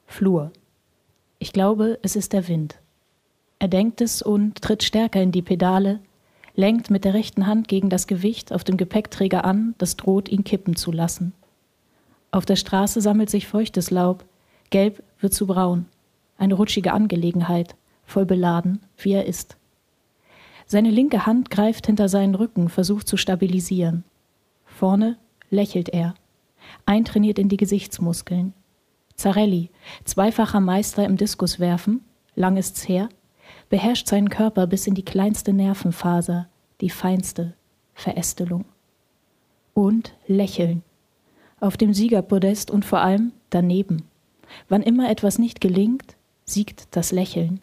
Flur. 0.06 0.52
Ich 1.40 1.54
glaube, 1.54 1.98
es 2.04 2.16
ist 2.16 2.34
der 2.34 2.48
Wind. 2.48 2.80
Er 3.60 3.68
denkt 3.68 4.02
es 4.02 4.22
und 4.22 4.62
tritt 4.62 4.84
stärker 4.84 5.22
in 5.22 5.34
die 5.34 5.42
Pedale, 5.42 6.00
lenkt 6.56 6.90
mit 6.90 7.06
der 7.06 7.14
rechten 7.14 7.46
Hand 7.46 7.68
gegen 7.68 7.90
das 7.90 8.08
Gewicht 8.08 8.54
auf 8.54 8.64
dem 8.64 8.78
Gepäckträger 8.78 9.44
an, 9.46 9.76
das 9.78 9.98
droht, 9.98 10.30
ihn 10.30 10.44
kippen 10.44 10.76
zu 10.76 10.92
lassen. 10.92 11.34
Auf 12.32 12.46
der 12.46 12.56
Straße 12.56 13.02
sammelt 13.02 13.30
sich 13.30 13.48
feuchtes 13.48 13.92
Laub, 13.92 14.24
gelb 14.70 15.04
wird 15.20 15.34
zu 15.34 15.48
braun. 15.48 15.88
Eine 16.38 16.54
rutschige 16.54 16.94
Angelegenheit, 16.94 17.76
voll 18.06 18.26
beladen, 18.26 18.82
wie 18.98 19.12
er 19.12 19.26
ist. 19.26 19.58
Seine 20.66 20.92
linke 20.92 21.26
Hand 21.26 21.50
greift 21.50 21.88
hinter 21.88 22.08
seinen 22.08 22.36
Rücken, 22.36 22.70
versucht 22.70 23.08
zu 23.08 23.18
stabilisieren. 23.18 24.04
Vorne 24.66 25.18
lächelt 25.50 25.90
er, 25.90 26.14
eintrainiert 26.86 27.40
in 27.40 27.50
die 27.50 27.58
Gesichtsmuskeln. 27.58 28.54
Zarelli, 29.16 29.70
zweifacher 30.06 30.60
Meister 30.60 31.04
im 31.06 31.18
Diskuswerfen, 31.18 32.02
lang 32.36 32.56
ist's 32.56 32.88
her, 32.88 33.10
beherrscht 33.69 34.07
seinen 34.07 34.30
Körper 34.30 34.68
bis 34.68 34.88
in 34.88 34.95
die 34.95 35.06
kleinste 35.06 35.54
Nervenfaser, 35.54 36.48
die 36.81 36.89
feinste 36.89 37.54
Verästelung. 37.94 38.66
Und 39.74 40.13
lächeln. 40.27 40.83
Auf 41.60 41.77
dem 41.77 41.94
Siegerpodest 41.94 42.71
und 42.71 42.86
vor 42.86 43.00
allem 43.00 43.31
daneben. 43.50 44.04
Wann 44.68 44.81
immer 44.81 45.10
etwas 45.10 45.38
nicht 45.38 45.62
gelingt, 45.62 46.16
siegt 46.45 46.88
das 46.92 47.11
Lächeln. 47.11 47.59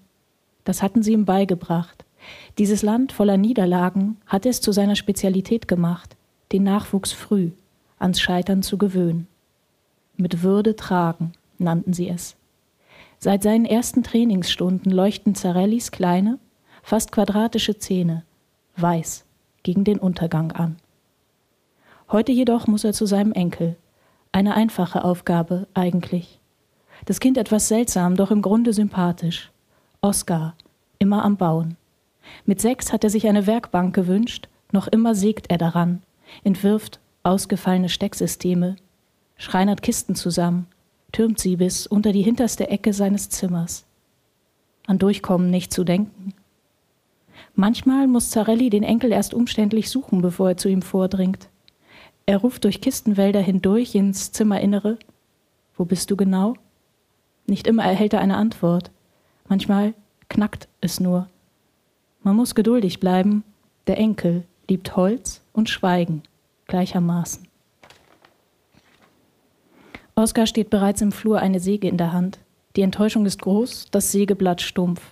Das 0.64 0.82
hatten 0.82 1.02
sie 1.02 1.12
ihm 1.12 1.24
beigebracht. 1.24 2.04
Dieses 2.58 2.82
Land 2.82 3.12
voller 3.12 3.36
Niederlagen 3.36 4.16
hat 4.26 4.46
es 4.46 4.60
zu 4.60 4.72
seiner 4.72 4.96
Spezialität 4.96 5.68
gemacht, 5.68 6.16
den 6.52 6.62
Nachwuchs 6.62 7.12
früh 7.12 7.50
ans 7.98 8.20
Scheitern 8.20 8.62
zu 8.62 8.78
gewöhnen. 8.78 9.26
Mit 10.16 10.42
Würde 10.42 10.76
tragen, 10.76 11.32
nannten 11.58 11.92
sie 11.92 12.08
es. 12.08 12.35
Seit 13.18 13.42
seinen 13.42 13.64
ersten 13.64 14.02
Trainingsstunden 14.02 14.92
leuchten 14.92 15.34
Zarellis 15.34 15.90
kleine, 15.90 16.38
fast 16.82 17.12
quadratische 17.12 17.78
Zähne 17.78 18.24
weiß 18.76 19.24
gegen 19.62 19.84
den 19.84 19.98
Untergang 19.98 20.52
an. 20.52 20.76
Heute 22.10 22.30
jedoch 22.30 22.66
muss 22.66 22.84
er 22.84 22.92
zu 22.92 23.06
seinem 23.06 23.32
Enkel. 23.32 23.76
Eine 24.30 24.54
einfache 24.54 25.02
Aufgabe 25.02 25.66
eigentlich. 25.74 26.40
Das 27.04 27.20
Kind 27.20 27.36
etwas 27.36 27.68
seltsam, 27.68 28.16
doch 28.16 28.30
im 28.30 28.42
Grunde 28.42 28.72
sympathisch. 28.72 29.50
Oskar, 30.02 30.54
immer 30.98 31.24
am 31.24 31.36
Bauen. 31.36 31.76
Mit 32.44 32.60
sechs 32.60 32.92
hat 32.92 33.02
er 33.02 33.10
sich 33.10 33.26
eine 33.26 33.46
Werkbank 33.46 33.94
gewünscht, 33.94 34.48
noch 34.72 34.86
immer 34.86 35.14
sägt 35.14 35.50
er 35.50 35.58
daran, 35.58 36.02
entwirft 36.44 37.00
ausgefallene 37.22 37.88
Stecksysteme, 37.88 38.76
schreinert 39.36 39.82
Kisten 39.82 40.14
zusammen, 40.14 40.66
türmt 41.16 41.40
sie 41.40 41.56
bis 41.56 41.86
unter 41.86 42.12
die 42.12 42.20
hinterste 42.20 42.68
Ecke 42.68 42.92
seines 42.92 43.30
Zimmers. 43.30 43.86
An 44.86 44.98
Durchkommen 44.98 45.48
nicht 45.48 45.72
zu 45.72 45.82
denken. 45.82 46.34
Manchmal 47.54 48.06
muss 48.06 48.28
Zarelli 48.28 48.68
den 48.68 48.82
Enkel 48.82 49.12
erst 49.12 49.32
umständlich 49.32 49.88
suchen, 49.88 50.20
bevor 50.20 50.50
er 50.50 50.56
zu 50.58 50.68
ihm 50.68 50.82
vordringt. 50.82 51.48
Er 52.26 52.36
ruft 52.36 52.64
durch 52.64 52.82
Kistenwälder 52.82 53.40
hindurch 53.40 53.94
ins 53.94 54.30
Zimmerinnere. 54.30 54.98
Wo 55.78 55.86
bist 55.86 56.10
du 56.10 56.16
genau? 56.16 56.52
Nicht 57.46 57.66
immer 57.66 57.84
erhält 57.84 58.12
er 58.12 58.20
eine 58.20 58.36
Antwort. 58.36 58.90
Manchmal 59.48 59.94
knackt 60.28 60.68
es 60.82 61.00
nur. 61.00 61.30
Man 62.24 62.36
muss 62.36 62.54
geduldig 62.54 63.00
bleiben. 63.00 63.42
Der 63.86 63.96
Enkel 63.96 64.44
liebt 64.68 64.96
Holz 64.96 65.40
und 65.54 65.70
Schweigen 65.70 66.24
gleichermaßen. 66.66 67.48
Oskar 70.18 70.46
steht 70.46 70.70
bereits 70.70 71.02
im 71.02 71.12
Flur, 71.12 71.40
eine 71.40 71.60
Säge 71.60 71.88
in 71.88 71.98
der 71.98 72.14
Hand. 72.14 72.38
Die 72.74 72.80
Enttäuschung 72.80 73.26
ist 73.26 73.42
groß, 73.42 73.88
das 73.90 74.12
Sägeblatt 74.12 74.62
stumpf. 74.62 75.02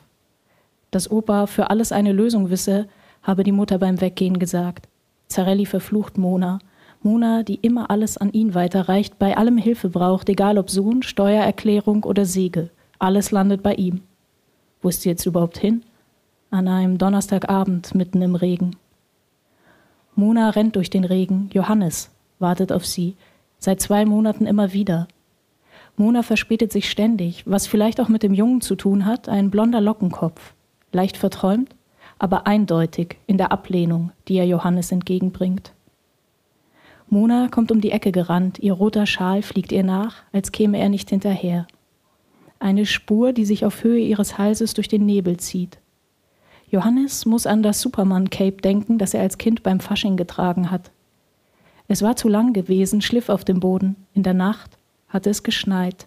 Dass 0.90 1.10
Opa 1.10 1.46
für 1.46 1.68
alles 1.68 1.92
eine 1.92 2.12
Lösung 2.12 2.48
wisse, 2.48 2.88
habe 3.22 3.44
die 3.44 3.52
Mutter 3.52 3.76
beim 3.76 4.00
Weggehen 4.00 4.38
gesagt. 4.38 4.88
Zarelli 5.28 5.66
verflucht 5.66 6.16
Mona. 6.16 6.58
Mona, 7.02 7.42
die 7.42 7.56
immer 7.56 7.90
alles 7.90 8.16
an 8.16 8.32
ihn 8.32 8.54
weiterreicht, 8.54 9.18
bei 9.18 9.36
allem 9.36 9.58
Hilfe 9.58 9.90
braucht, 9.90 10.30
egal 10.30 10.56
ob 10.56 10.70
Sohn, 10.70 11.02
Steuererklärung 11.02 12.04
oder 12.04 12.24
Säge. 12.24 12.70
Alles 12.98 13.30
landet 13.30 13.62
bei 13.62 13.74
ihm. 13.74 14.00
Wo 14.80 14.88
ist 14.88 15.02
sie 15.02 15.10
jetzt 15.10 15.26
überhaupt 15.26 15.58
hin? 15.58 15.82
An 16.50 16.66
einem 16.66 16.96
Donnerstagabend 16.96 17.94
mitten 17.94 18.22
im 18.22 18.36
Regen. 18.36 18.76
Mona 20.14 20.48
rennt 20.48 20.76
durch 20.76 20.88
den 20.88 21.04
Regen. 21.04 21.50
Johannes 21.52 22.10
wartet 22.38 22.72
auf 22.72 22.86
sie. 22.86 23.16
Seit 23.64 23.80
zwei 23.80 24.04
Monaten 24.04 24.44
immer 24.44 24.74
wieder. 24.74 25.08
Mona 25.96 26.22
verspätet 26.22 26.70
sich 26.70 26.90
ständig, 26.90 27.44
was 27.46 27.66
vielleicht 27.66 27.98
auch 27.98 28.10
mit 28.10 28.22
dem 28.22 28.34
Jungen 28.34 28.60
zu 28.60 28.74
tun 28.74 29.06
hat, 29.06 29.26
ein 29.26 29.50
blonder 29.50 29.80
Lockenkopf. 29.80 30.52
Leicht 30.92 31.16
verträumt, 31.16 31.74
aber 32.18 32.46
eindeutig 32.46 33.16
in 33.26 33.38
der 33.38 33.52
Ablehnung, 33.52 34.12
die 34.28 34.36
er 34.36 34.46
Johannes 34.46 34.92
entgegenbringt. 34.92 35.72
Mona 37.08 37.48
kommt 37.48 37.72
um 37.72 37.80
die 37.80 37.90
Ecke 37.90 38.12
gerannt, 38.12 38.58
ihr 38.58 38.74
roter 38.74 39.06
Schal 39.06 39.40
fliegt 39.40 39.72
ihr 39.72 39.82
nach, 39.82 40.16
als 40.30 40.52
käme 40.52 40.76
er 40.78 40.90
nicht 40.90 41.08
hinterher. 41.08 41.66
Eine 42.58 42.84
Spur, 42.84 43.32
die 43.32 43.46
sich 43.46 43.64
auf 43.64 43.82
Höhe 43.82 44.00
ihres 44.00 44.36
Halses 44.36 44.74
durch 44.74 44.88
den 44.88 45.06
Nebel 45.06 45.38
zieht. 45.38 45.78
Johannes 46.68 47.24
muss 47.24 47.46
an 47.46 47.62
das 47.62 47.80
Superman-Cape 47.80 48.60
denken, 48.60 48.98
das 48.98 49.14
er 49.14 49.22
als 49.22 49.38
Kind 49.38 49.62
beim 49.62 49.80
Fasching 49.80 50.18
getragen 50.18 50.70
hat. 50.70 50.90
Es 51.88 52.02
war 52.02 52.16
zu 52.16 52.28
lang 52.28 52.52
gewesen, 52.52 53.02
schliff 53.02 53.28
auf 53.28 53.44
dem 53.44 53.60
Boden. 53.60 53.96
In 54.14 54.22
der 54.22 54.34
Nacht 54.34 54.78
hatte 55.08 55.30
es 55.30 55.42
geschneit. 55.42 56.06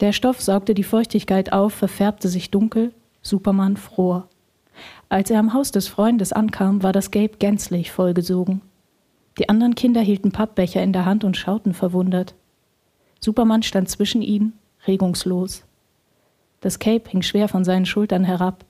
Der 0.00 0.12
Stoff 0.12 0.40
saugte 0.40 0.74
die 0.74 0.82
Feuchtigkeit 0.82 1.52
auf, 1.52 1.74
verfärbte 1.74 2.28
sich 2.28 2.50
dunkel, 2.50 2.92
Superman 3.22 3.76
fror. 3.76 4.28
Als 5.08 5.30
er 5.30 5.38
am 5.38 5.54
Haus 5.54 5.70
des 5.70 5.88
Freundes 5.88 6.32
ankam, 6.32 6.82
war 6.82 6.92
das 6.92 7.10
Cape 7.10 7.36
gänzlich 7.38 7.92
vollgesogen. 7.92 8.60
Die 9.38 9.48
anderen 9.48 9.74
Kinder 9.74 10.00
hielten 10.00 10.32
Pappbecher 10.32 10.82
in 10.82 10.92
der 10.92 11.04
Hand 11.04 11.24
und 11.24 11.36
schauten 11.36 11.74
verwundert. 11.74 12.34
Superman 13.20 13.62
stand 13.62 13.88
zwischen 13.88 14.22
ihnen, 14.22 14.54
regungslos. 14.86 15.64
Das 16.60 16.78
Cape 16.78 17.08
hing 17.10 17.22
schwer 17.22 17.48
von 17.48 17.64
seinen 17.64 17.86
Schultern 17.86 18.24
herab. 18.24 18.64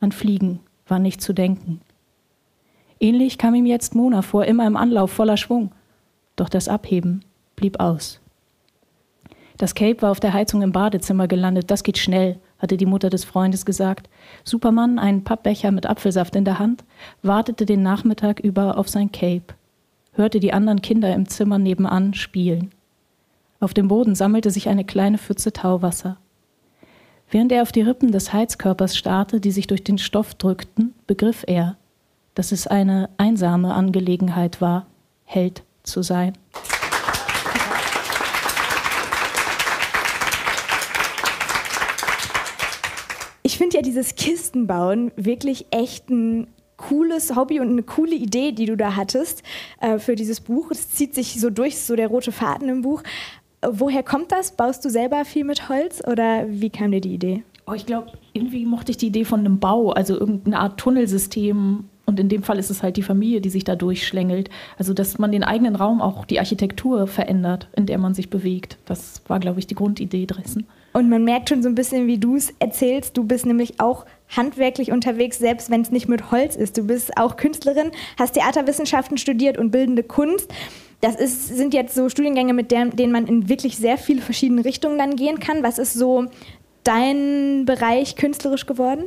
An 0.00 0.12
Fliegen 0.12 0.60
war 0.86 0.98
nicht 0.98 1.20
zu 1.20 1.32
denken. 1.32 1.80
Ähnlich 3.04 3.36
kam 3.36 3.54
ihm 3.54 3.66
jetzt 3.66 3.94
Mona 3.94 4.22
vor, 4.22 4.46
immer 4.46 4.66
im 4.66 4.76
Anlauf 4.76 5.10
voller 5.10 5.36
Schwung. 5.36 5.72
Doch 6.36 6.48
das 6.48 6.68
Abheben 6.68 7.24
blieb 7.54 7.78
aus. 7.78 8.20
Das 9.58 9.74
Cape 9.74 10.00
war 10.00 10.10
auf 10.10 10.20
der 10.20 10.32
Heizung 10.32 10.62
im 10.62 10.72
Badezimmer 10.72 11.28
gelandet. 11.28 11.70
Das 11.70 11.82
geht 11.82 11.98
schnell, 11.98 12.38
hatte 12.58 12.76
die 12.76 12.86
Mutter 12.86 13.10
des 13.10 13.24
Freundes 13.24 13.66
gesagt. 13.66 14.08
Superman, 14.42 14.98
einen 14.98 15.22
Pappbecher 15.22 15.70
mit 15.70 15.84
Apfelsaft 15.84 16.34
in 16.34 16.46
der 16.46 16.58
Hand, 16.58 16.82
wartete 17.22 17.66
den 17.66 17.82
Nachmittag 17.82 18.40
über 18.40 18.78
auf 18.78 18.88
sein 18.88 19.12
Cape 19.12 19.54
hörte 20.14 20.40
die 20.40 20.52
anderen 20.52 20.82
Kinder 20.82 21.12
im 21.14 21.28
Zimmer 21.28 21.58
nebenan 21.58 22.14
spielen. 22.14 22.70
Auf 23.60 23.74
dem 23.74 23.88
Boden 23.88 24.14
sammelte 24.14 24.50
sich 24.50 24.68
eine 24.68 24.84
kleine 24.84 25.18
Pfütze 25.18 25.52
Tauwasser. 25.52 26.16
Während 27.30 27.52
er 27.52 27.62
auf 27.62 27.72
die 27.72 27.82
Rippen 27.82 28.12
des 28.12 28.32
Heizkörpers 28.32 28.96
starrte, 28.96 29.40
die 29.40 29.50
sich 29.50 29.66
durch 29.66 29.82
den 29.82 29.98
Stoff 29.98 30.34
drückten, 30.34 30.94
begriff 31.06 31.44
er, 31.46 31.76
dass 32.34 32.52
es 32.52 32.66
eine 32.66 33.10
einsame 33.16 33.74
Angelegenheit 33.74 34.60
war, 34.60 34.86
Held 35.24 35.62
zu 35.82 36.02
sein. 36.02 36.36
Ich 43.42 43.58
finde 43.58 43.76
ja 43.76 43.82
dieses 43.82 44.14
Kistenbauen 44.16 45.12
wirklich 45.16 45.66
echt 45.70 46.10
ein 46.10 46.48
cooles 46.76 47.36
Hobby 47.36 47.60
und 47.60 47.68
eine 47.70 47.82
coole 47.82 48.14
Idee, 48.14 48.52
die 48.52 48.66
du 48.66 48.76
da 48.76 48.96
hattest 48.96 49.42
äh, 49.80 49.98
für 49.98 50.16
dieses 50.16 50.40
Buch. 50.40 50.70
Es 50.70 50.90
zieht 50.90 51.14
sich 51.14 51.40
so 51.40 51.50
durch, 51.50 51.78
so 51.78 51.96
der 51.96 52.08
rote 52.08 52.32
Faden 52.32 52.68
im 52.68 52.82
Buch. 52.82 53.02
Woher 53.66 54.02
kommt 54.02 54.32
das? 54.32 54.52
Baust 54.52 54.84
du 54.84 54.90
selber 54.90 55.24
viel 55.24 55.44
mit 55.44 55.68
Holz 55.68 56.02
oder 56.06 56.46
wie 56.48 56.70
kam 56.70 56.90
dir 56.90 57.00
die 57.00 57.14
Idee? 57.14 57.44
Oh, 57.66 57.72
ich 57.72 57.86
glaube, 57.86 58.12
irgendwie 58.34 58.66
mochte 58.66 58.90
ich 58.90 58.98
die 58.98 59.06
Idee 59.06 59.24
von 59.24 59.40
einem 59.40 59.58
Bau, 59.58 59.90
also 59.90 60.18
irgendeine 60.18 60.58
Art 60.58 60.78
Tunnelsystem. 60.78 61.84
Und 62.06 62.20
in 62.20 62.28
dem 62.28 62.42
Fall 62.42 62.58
ist 62.58 62.70
es 62.70 62.82
halt 62.82 62.96
die 62.96 63.02
Familie, 63.02 63.40
die 63.40 63.50
sich 63.50 63.64
da 63.64 63.76
durchschlängelt. 63.76 64.50
Also, 64.78 64.92
dass 64.92 65.18
man 65.18 65.32
den 65.32 65.44
eigenen 65.44 65.74
Raum, 65.76 66.02
auch 66.02 66.24
die 66.24 66.38
Architektur 66.38 67.06
verändert, 67.06 67.68
in 67.76 67.86
der 67.86 67.98
man 67.98 68.14
sich 68.14 68.30
bewegt. 68.30 68.76
Das 68.84 69.22
war, 69.26 69.40
glaube 69.40 69.58
ich, 69.58 69.66
die 69.66 69.74
Grundidee 69.74 70.26
dessen. 70.26 70.66
Und 70.92 71.08
man 71.08 71.24
merkt 71.24 71.48
schon 71.48 71.62
so 71.62 71.68
ein 71.68 71.74
bisschen, 71.74 72.06
wie 72.06 72.18
du 72.18 72.36
es 72.36 72.54
erzählst. 72.60 73.16
Du 73.16 73.24
bist 73.24 73.46
nämlich 73.46 73.80
auch 73.80 74.06
handwerklich 74.28 74.92
unterwegs, 74.92 75.38
selbst 75.38 75.70
wenn 75.70 75.80
es 75.80 75.90
nicht 75.90 76.08
mit 76.08 76.30
Holz 76.30 76.56
ist. 76.56 76.78
Du 76.78 76.86
bist 76.86 77.16
auch 77.16 77.36
Künstlerin, 77.36 77.90
hast 78.18 78.34
Theaterwissenschaften 78.34 79.18
studiert 79.18 79.58
und 79.58 79.70
bildende 79.70 80.02
Kunst. 80.02 80.52
Das 81.00 81.16
ist, 81.16 81.48
sind 81.48 81.74
jetzt 81.74 81.94
so 81.94 82.08
Studiengänge, 82.08 82.54
mit 82.54 82.70
denen 82.70 83.12
man 83.12 83.26
in 83.26 83.48
wirklich 83.48 83.76
sehr 83.76 83.98
viele 83.98 84.22
verschiedene 84.22 84.64
Richtungen 84.64 84.98
dann 84.98 85.16
gehen 85.16 85.40
kann. 85.40 85.62
Was 85.62 85.78
ist 85.78 85.94
so 85.94 86.26
dein 86.84 87.64
Bereich 87.66 88.16
künstlerisch 88.16 88.66
geworden? 88.66 89.04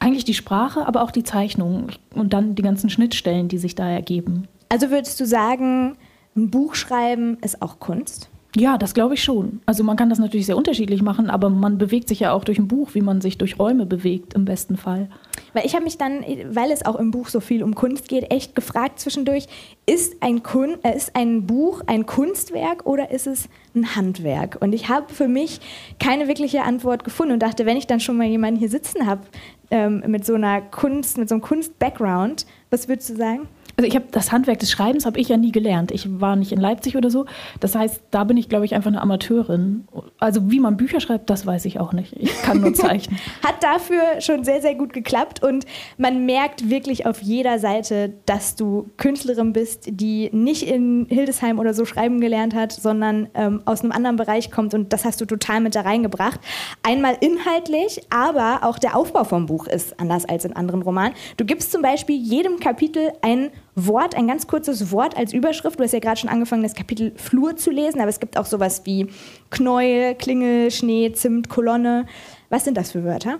Eigentlich 0.00 0.24
die 0.24 0.34
Sprache, 0.34 0.86
aber 0.86 1.02
auch 1.02 1.10
die 1.10 1.24
Zeichnung 1.24 1.88
und 2.14 2.32
dann 2.32 2.54
die 2.54 2.62
ganzen 2.62 2.90
Schnittstellen, 2.90 3.48
die 3.48 3.58
sich 3.58 3.74
da 3.74 3.88
ergeben. 3.88 4.46
Also 4.68 4.90
würdest 4.90 5.18
du 5.20 5.26
sagen, 5.26 5.96
ein 6.36 6.50
Buch 6.50 6.74
schreiben 6.74 7.38
ist 7.42 7.62
auch 7.62 7.80
Kunst? 7.80 8.28
Ja, 8.56 8.78
das 8.78 8.94
glaube 8.94 9.14
ich 9.14 9.22
schon. 9.22 9.60
Also 9.66 9.84
man 9.84 9.96
kann 9.96 10.08
das 10.08 10.18
natürlich 10.18 10.46
sehr 10.46 10.56
unterschiedlich 10.56 11.02
machen, 11.02 11.28
aber 11.28 11.50
man 11.50 11.76
bewegt 11.76 12.08
sich 12.08 12.20
ja 12.20 12.32
auch 12.32 12.44
durch 12.44 12.58
ein 12.58 12.66
Buch, 12.66 12.90
wie 12.94 13.02
man 13.02 13.20
sich 13.20 13.36
durch 13.36 13.58
Räume 13.58 13.84
bewegt, 13.84 14.32
im 14.34 14.46
besten 14.46 14.78
Fall. 14.78 15.10
Weil 15.52 15.66
ich 15.66 15.74
habe 15.74 15.84
mich 15.84 15.98
dann, 15.98 16.24
weil 16.50 16.70
es 16.70 16.84
auch 16.84 16.96
im 16.96 17.10
Buch 17.10 17.28
so 17.28 17.40
viel 17.40 17.62
um 17.62 17.74
Kunst 17.74 18.08
geht, 18.08 18.32
echt 18.32 18.54
gefragt 18.54 19.00
zwischendurch, 19.00 19.46
ist 19.86 20.22
ein, 20.22 20.42
Kun 20.42 20.76
äh, 20.82 20.96
ist 20.96 21.14
ein 21.14 21.46
Buch 21.46 21.82
ein 21.86 22.06
Kunstwerk 22.06 22.86
oder 22.86 23.10
ist 23.10 23.26
es 23.26 23.48
ein 23.74 23.94
Handwerk? 23.94 24.58
Und 24.60 24.72
ich 24.72 24.88
habe 24.88 25.12
für 25.12 25.28
mich 25.28 25.60
keine 25.98 26.26
wirkliche 26.26 26.62
Antwort 26.62 27.04
gefunden 27.04 27.34
und 27.34 27.42
dachte, 27.42 27.66
wenn 27.66 27.76
ich 27.76 27.86
dann 27.86 28.00
schon 28.00 28.16
mal 28.16 28.26
jemanden 28.26 28.58
hier 28.58 28.70
sitzen 28.70 29.06
habe 29.06 29.22
ähm, 29.70 30.02
mit 30.06 30.24
so 30.24 30.34
einer 30.34 30.60
Kunst, 30.60 31.18
mit 31.18 31.28
so 31.28 31.34
einem 31.34 31.42
Kunst-Background, 31.42 32.46
was 32.70 32.88
würdest 32.88 33.10
du 33.10 33.16
sagen? 33.16 33.48
Also 33.78 33.86
ich 33.86 33.94
habe 33.94 34.06
das 34.10 34.32
Handwerk 34.32 34.58
des 34.58 34.72
Schreibens 34.72 35.06
habe 35.06 35.20
ich 35.20 35.28
ja 35.28 35.36
nie 35.36 35.52
gelernt. 35.52 35.92
Ich 35.92 36.20
war 36.20 36.34
nicht 36.34 36.50
in 36.50 36.60
Leipzig 36.60 36.96
oder 36.96 37.10
so. 37.10 37.26
Das 37.60 37.76
heißt, 37.76 38.02
da 38.10 38.24
bin 38.24 38.36
ich, 38.36 38.48
glaube 38.48 38.64
ich, 38.64 38.74
einfach 38.74 38.88
eine 38.88 39.00
Amateurin. 39.00 39.86
Also 40.18 40.50
wie 40.50 40.58
man 40.58 40.76
Bücher 40.76 40.98
schreibt, 40.98 41.30
das 41.30 41.46
weiß 41.46 41.64
ich 41.64 41.78
auch 41.78 41.92
nicht. 41.92 42.12
Ich 42.18 42.42
kann 42.42 42.60
nur 42.60 42.74
zeichnen. 42.74 43.20
Hat 43.46 43.62
dafür 43.62 44.20
schon 44.20 44.42
sehr, 44.42 44.60
sehr 44.62 44.74
gut 44.74 44.92
geklappt 44.92 45.44
und 45.44 45.64
man 45.96 46.26
merkt 46.26 46.68
wirklich 46.68 47.06
auf 47.06 47.22
jeder 47.22 47.60
Seite, 47.60 48.14
dass 48.26 48.56
du 48.56 48.90
Künstlerin 48.96 49.52
bist, 49.52 49.84
die 49.88 50.28
nicht 50.32 50.64
in 50.64 51.06
Hildesheim 51.08 51.60
oder 51.60 51.72
so 51.72 51.84
schreiben 51.84 52.20
gelernt 52.20 52.56
hat, 52.56 52.72
sondern 52.72 53.28
ähm, 53.34 53.62
aus 53.64 53.82
einem 53.82 53.92
anderen 53.92 54.16
Bereich 54.16 54.50
kommt 54.50 54.74
und 54.74 54.92
das 54.92 55.04
hast 55.04 55.20
du 55.20 55.24
total 55.24 55.60
mit 55.60 55.76
da 55.76 55.82
reingebracht. 55.82 56.40
Einmal 56.82 57.16
inhaltlich, 57.20 58.00
aber 58.10 58.66
auch 58.66 58.80
der 58.80 58.96
Aufbau 58.96 59.22
vom 59.22 59.46
Buch 59.46 59.68
ist 59.68 60.00
anders 60.00 60.24
als 60.24 60.44
in 60.44 60.54
anderen 60.54 60.82
Romanen. 60.82 61.14
Du 61.36 61.44
gibst 61.44 61.70
zum 61.70 61.80
Beispiel 61.80 62.16
jedem 62.16 62.58
Kapitel 62.58 63.12
ein 63.22 63.50
Wort, 63.86 64.14
ein 64.16 64.26
ganz 64.26 64.46
kurzes 64.46 64.90
Wort 64.92 65.16
als 65.16 65.32
Überschrift. 65.32 65.78
Du 65.78 65.84
hast 65.84 65.92
ja 65.92 65.98
gerade 65.98 66.18
schon 66.18 66.30
angefangen, 66.30 66.62
das 66.62 66.74
Kapitel 66.74 67.12
Flur 67.16 67.56
zu 67.56 67.70
lesen, 67.70 68.00
aber 68.00 68.08
es 68.08 68.20
gibt 68.20 68.36
auch 68.36 68.46
sowas 68.46 68.82
wie 68.84 69.08
Knäuel, 69.50 70.14
Klingel, 70.14 70.70
Schnee, 70.70 71.12
Zimt, 71.12 71.48
Kolonne. 71.48 72.06
Was 72.50 72.64
sind 72.64 72.76
das 72.76 72.92
für 72.92 73.04
Wörter? 73.04 73.38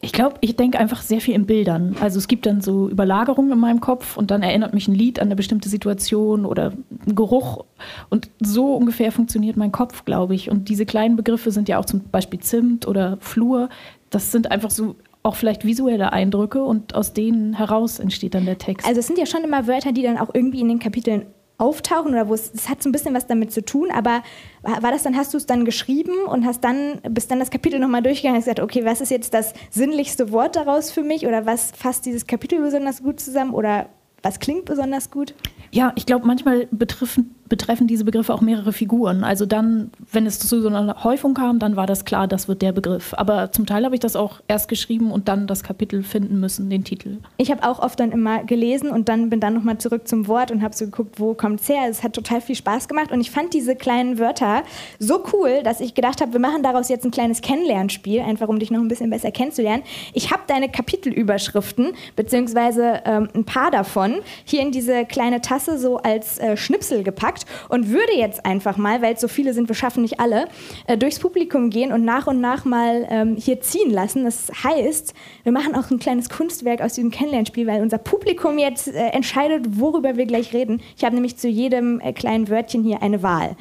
Ich 0.00 0.12
glaube, 0.12 0.36
ich 0.40 0.56
denke 0.56 0.78
einfach 0.78 1.02
sehr 1.02 1.20
viel 1.20 1.34
in 1.34 1.46
Bildern. 1.46 1.96
Also 2.00 2.18
es 2.18 2.28
gibt 2.28 2.46
dann 2.46 2.60
so 2.60 2.88
Überlagerungen 2.88 3.52
in 3.52 3.58
meinem 3.58 3.80
Kopf 3.80 4.16
und 4.16 4.30
dann 4.30 4.42
erinnert 4.42 4.74
mich 4.74 4.88
ein 4.88 4.94
Lied 4.94 5.20
an 5.20 5.28
eine 5.28 5.36
bestimmte 5.36 5.68
Situation 5.68 6.44
oder 6.44 6.72
ein 7.06 7.14
Geruch. 7.14 7.64
Und 8.08 8.30
so 8.40 8.74
ungefähr 8.74 9.12
funktioniert 9.12 9.56
mein 9.56 9.72
Kopf, 9.72 10.04
glaube 10.04 10.34
ich. 10.34 10.50
Und 10.50 10.68
diese 10.68 10.86
kleinen 10.86 11.16
Begriffe 11.16 11.50
sind 11.50 11.68
ja 11.68 11.78
auch 11.78 11.84
zum 11.84 12.02
Beispiel 12.10 12.40
Zimt 12.40 12.86
oder 12.86 13.18
Flur. 13.20 13.68
Das 14.10 14.32
sind 14.32 14.50
einfach 14.50 14.70
so 14.70 14.96
auch 15.28 15.36
vielleicht 15.36 15.64
visuelle 15.64 16.12
Eindrücke 16.12 16.64
und 16.64 16.94
aus 16.94 17.12
denen 17.12 17.52
heraus 17.52 17.98
entsteht 17.98 18.34
dann 18.34 18.46
der 18.46 18.58
Text. 18.58 18.86
Also 18.86 19.00
es 19.00 19.06
sind 19.06 19.18
ja 19.18 19.26
schon 19.26 19.44
immer 19.44 19.66
Wörter, 19.66 19.92
die 19.92 20.02
dann 20.02 20.18
auch 20.18 20.30
irgendwie 20.32 20.60
in 20.60 20.68
den 20.68 20.78
Kapiteln 20.78 21.26
auftauchen 21.58 22.12
oder 22.12 22.28
wo 22.28 22.34
es, 22.34 22.50
es 22.54 22.68
hat 22.68 22.82
so 22.82 22.88
ein 22.88 22.92
bisschen 22.92 23.14
was 23.14 23.26
damit 23.26 23.52
zu 23.52 23.64
tun, 23.64 23.90
aber 23.90 24.22
war 24.62 24.90
das 24.90 25.02
dann, 25.02 25.16
hast 25.16 25.34
du 25.34 25.36
es 25.36 25.44
dann 25.44 25.64
geschrieben 25.64 26.12
und 26.26 26.46
hast 26.46 26.62
dann, 26.62 27.00
bist 27.10 27.30
dann 27.30 27.40
das 27.40 27.50
Kapitel 27.50 27.78
nochmal 27.78 28.02
durchgegangen 28.02 28.36
und 28.36 28.44
gesagt, 28.44 28.60
okay, 28.60 28.84
was 28.84 29.00
ist 29.00 29.10
jetzt 29.10 29.34
das 29.34 29.52
sinnlichste 29.70 30.30
Wort 30.32 30.56
daraus 30.56 30.90
für 30.90 31.02
mich 31.02 31.26
oder 31.26 31.46
was 31.46 31.72
fasst 31.72 32.06
dieses 32.06 32.26
Kapitel 32.26 32.60
besonders 32.60 33.02
gut 33.02 33.20
zusammen 33.20 33.52
oder 33.52 33.88
was 34.22 34.38
klingt 34.38 34.64
besonders 34.64 35.10
gut? 35.10 35.34
Ja, 35.70 35.92
ich 35.96 36.06
glaube, 36.06 36.26
manchmal 36.26 36.68
betreffen, 36.70 37.34
betreffen 37.48 37.86
diese 37.86 38.04
Begriffe 38.04 38.34
auch 38.34 38.40
mehrere 38.40 38.72
Figuren. 38.72 39.24
Also 39.24 39.46
dann, 39.46 39.90
wenn 40.12 40.26
es 40.26 40.38
zu 40.38 40.60
so 40.60 40.68
einer 40.68 41.04
Häufung 41.04 41.34
kam, 41.34 41.58
dann 41.58 41.76
war 41.76 41.86
das 41.86 42.04
klar, 42.04 42.28
das 42.28 42.48
wird 42.48 42.62
der 42.62 42.72
Begriff. 42.72 43.14
Aber 43.14 43.52
zum 43.52 43.66
Teil 43.66 43.84
habe 43.84 43.94
ich 43.94 44.00
das 44.00 44.16
auch 44.16 44.40
erst 44.48 44.68
geschrieben 44.68 45.10
und 45.10 45.28
dann 45.28 45.46
das 45.46 45.62
Kapitel 45.62 46.02
finden 46.02 46.40
müssen, 46.40 46.70
den 46.70 46.84
Titel. 46.84 47.18
Ich 47.36 47.50
habe 47.50 47.66
auch 47.66 47.78
oft 47.78 47.98
dann 48.00 48.12
immer 48.12 48.44
gelesen 48.44 48.90
und 48.90 49.08
dann 49.08 49.30
bin 49.30 49.40
dann 49.40 49.54
nochmal 49.54 49.78
zurück 49.78 50.06
zum 50.06 50.28
Wort 50.28 50.50
und 50.50 50.62
habe 50.62 50.74
so 50.74 50.84
geguckt, 50.84 51.18
wo 51.18 51.34
kommt 51.34 51.60
es 51.60 51.68
her. 51.68 51.82
Es 51.88 52.02
hat 52.02 52.12
total 52.12 52.40
viel 52.40 52.54
Spaß 52.54 52.88
gemacht 52.88 53.12
und 53.12 53.20
ich 53.20 53.30
fand 53.30 53.54
diese 53.54 53.76
kleinen 53.76 54.18
Wörter 54.18 54.62
so 54.98 55.24
cool, 55.32 55.62
dass 55.64 55.80
ich 55.80 55.94
gedacht 55.94 56.20
habe, 56.20 56.32
wir 56.32 56.40
machen 56.40 56.62
daraus 56.62 56.88
jetzt 56.88 57.04
ein 57.04 57.10
kleines 57.10 57.40
Kennenlernspiel, 57.40 58.20
einfach 58.20 58.48
um 58.48 58.58
dich 58.58 58.70
noch 58.70 58.80
ein 58.80 58.88
bisschen 58.88 59.10
besser 59.10 59.30
kennenzulernen. 59.30 59.82
Ich 60.12 60.30
habe 60.30 60.42
deine 60.46 60.68
Kapitelüberschriften, 60.68 61.92
beziehungsweise 62.16 63.02
ähm, 63.04 63.28
ein 63.34 63.44
paar 63.44 63.70
davon, 63.70 64.16
hier 64.44 64.62
in 64.62 64.72
diese 64.72 65.04
kleine 65.04 65.40
Tasse 65.40 65.78
so 65.78 65.98
als 65.98 66.38
äh, 66.38 66.56
Schnipsel 66.56 67.02
gepackt 67.02 67.37
und 67.68 67.88
würde 67.88 68.14
jetzt 68.16 68.44
einfach 68.44 68.76
mal, 68.76 69.02
weil 69.02 69.14
es 69.14 69.20
so 69.20 69.28
viele 69.28 69.54
sind, 69.54 69.68
wir 69.68 69.74
schaffen 69.74 70.02
nicht 70.02 70.20
alle, 70.20 70.48
äh, 70.86 70.96
durchs 70.96 71.18
Publikum 71.18 71.70
gehen 71.70 71.92
und 71.92 72.04
nach 72.04 72.26
und 72.26 72.40
nach 72.40 72.64
mal 72.64 73.06
ähm, 73.10 73.36
hier 73.36 73.60
ziehen 73.60 73.90
lassen. 73.90 74.24
Das 74.24 74.50
heißt, 74.64 75.14
wir 75.42 75.52
machen 75.52 75.74
auch 75.74 75.90
ein 75.90 75.98
kleines 75.98 76.28
Kunstwerk 76.28 76.80
aus 76.80 76.94
diesem 76.94 77.10
Kennenlernspiel, 77.10 77.66
weil 77.66 77.82
unser 77.82 77.98
Publikum 77.98 78.58
jetzt 78.58 78.88
äh, 78.88 79.08
entscheidet, 79.08 79.78
worüber 79.78 80.16
wir 80.16 80.26
gleich 80.26 80.52
reden. 80.52 80.80
Ich 80.96 81.04
habe 81.04 81.14
nämlich 81.14 81.36
zu 81.36 81.48
jedem 81.48 82.00
äh, 82.00 82.12
kleinen 82.12 82.48
Wörtchen 82.48 82.82
hier 82.82 83.02
eine 83.02 83.22
Wahl. 83.22 83.56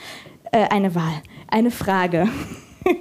Äh, 0.52 0.68
eine 0.70 0.96
Wahl. 0.96 1.22
Eine 1.48 1.72
Frage. 1.72 2.28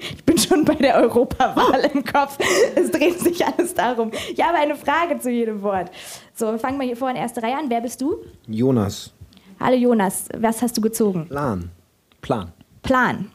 Ich 0.00 0.24
bin 0.24 0.36
schon 0.36 0.64
bei 0.64 0.74
der 0.74 0.96
Europawahl 0.96 1.88
im 1.94 2.04
Kopf. 2.04 2.38
Es 2.74 2.90
dreht 2.90 3.20
sich 3.20 3.46
alles 3.46 3.72
darum. 3.72 4.10
Ich 4.32 4.44
habe 4.44 4.58
eine 4.58 4.74
Frage 4.74 5.20
zu 5.20 5.30
jedem 5.30 5.62
Wort. 5.62 5.92
So, 6.34 6.46
wir 6.46 6.58
fangen 6.58 6.76
mal 6.76 6.86
hier 6.86 6.96
vorne 6.96 7.20
erste 7.20 7.40
Reihe 7.40 7.56
an. 7.56 7.66
Wer 7.68 7.82
bist 7.82 8.00
du? 8.00 8.16
Jonas. 8.48 9.12
Hallo 9.58 9.76
Jonas, 9.76 10.28
was 10.36 10.62
hast 10.62 10.76
du 10.76 10.80
gezogen? 10.80 11.26
Plan. 11.28 11.70
Plan. 12.20 12.52
Plan. 12.82 13.30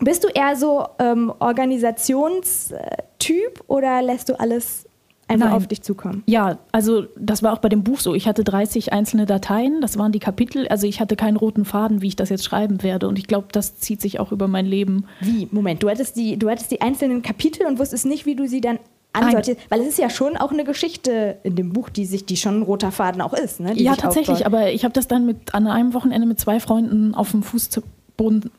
Bist 0.00 0.22
du 0.22 0.28
eher 0.28 0.54
so 0.54 0.86
ähm, 1.00 1.32
Organisationstyp 1.40 3.64
oder 3.66 4.00
lässt 4.00 4.28
du 4.28 4.38
alles 4.38 4.86
einfach 5.26 5.48
Nein. 5.48 5.56
auf 5.56 5.66
dich 5.66 5.82
zukommen? 5.82 6.22
Ja, 6.26 6.58
also 6.70 7.06
das 7.16 7.42
war 7.42 7.52
auch 7.52 7.58
bei 7.58 7.68
dem 7.68 7.82
Buch 7.82 7.98
so. 7.98 8.14
Ich 8.14 8.28
hatte 8.28 8.44
30 8.44 8.92
einzelne 8.92 9.26
Dateien, 9.26 9.80
das 9.80 9.98
waren 9.98 10.12
die 10.12 10.20
Kapitel. 10.20 10.68
Also 10.68 10.86
ich 10.86 11.00
hatte 11.00 11.16
keinen 11.16 11.36
roten 11.36 11.64
Faden, 11.64 12.00
wie 12.00 12.08
ich 12.08 12.16
das 12.16 12.28
jetzt 12.28 12.44
schreiben 12.44 12.84
werde. 12.84 13.08
Und 13.08 13.18
ich 13.18 13.26
glaube, 13.26 13.48
das 13.50 13.78
zieht 13.78 14.00
sich 14.00 14.20
auch 14.20 14.30
über 14.30 14.46
mein 14.46 14.66
Leben. 14.66 15.06
Wie? 15.20 15.48
Moment, 15.50 15.82
du 15.82 15.90
hattest 15.90 16.14
die, 16.16 16.38
du 16.38 16.48
hattest 16.48 16.70
die 16.70 16.80
einzelnen 16.80 17.22
Kapitel 17.22 17.66
und 17.66 17.80
wusstest 17.80 18.06
nicht, 18.06 18.26
wie 18.26 18.36
du 18.36 18.46
sie 18.46 18.60
dann 18.60 18.78
ansortierst. 19.12 19.60
Weil 19.70 19.80
es 19.80 19.88
ist 19.88 19.98
ja 19.98 20.10
schon 20.10 20.36
auch 20.36 20.52
eine 20.52 20.64
Geschichte 20.64 21.38
in 21.42 21.56
dem 21.56 21.72
Buch, 21.72 21.88
die 21.88 22.04
sich, 22.06 22.26
die 22.26 22.36
schon 22.36 22.60
ein 22.60 22.62
roter 22.62 22.92
Faden 22.92 23.20
auch 23.20 23.32
ist. 23.32 23.60
Ne? 23.60 23.74
Die 23.74 23.84
Ja, 23.84 23.96
tatsächlich. 23.96 24.44
aufbaut. 24.44 24.46
Aber 24.46 24.70
ich 24.70 24.84
habe 24.84 24.92
das 24.92 25.08
dann 25.08 25.26
mit, 25.26 25.54
an 25.54 25.66
einem 25.66 25.94
Wochenende 25.94 26.26
mit 26.26 26.38
zwei 26.38 26.60
Freunden 26.60 27.14
auf 27.14 27.30
dem 27.30 27.42
Fußboden 27.42 28.50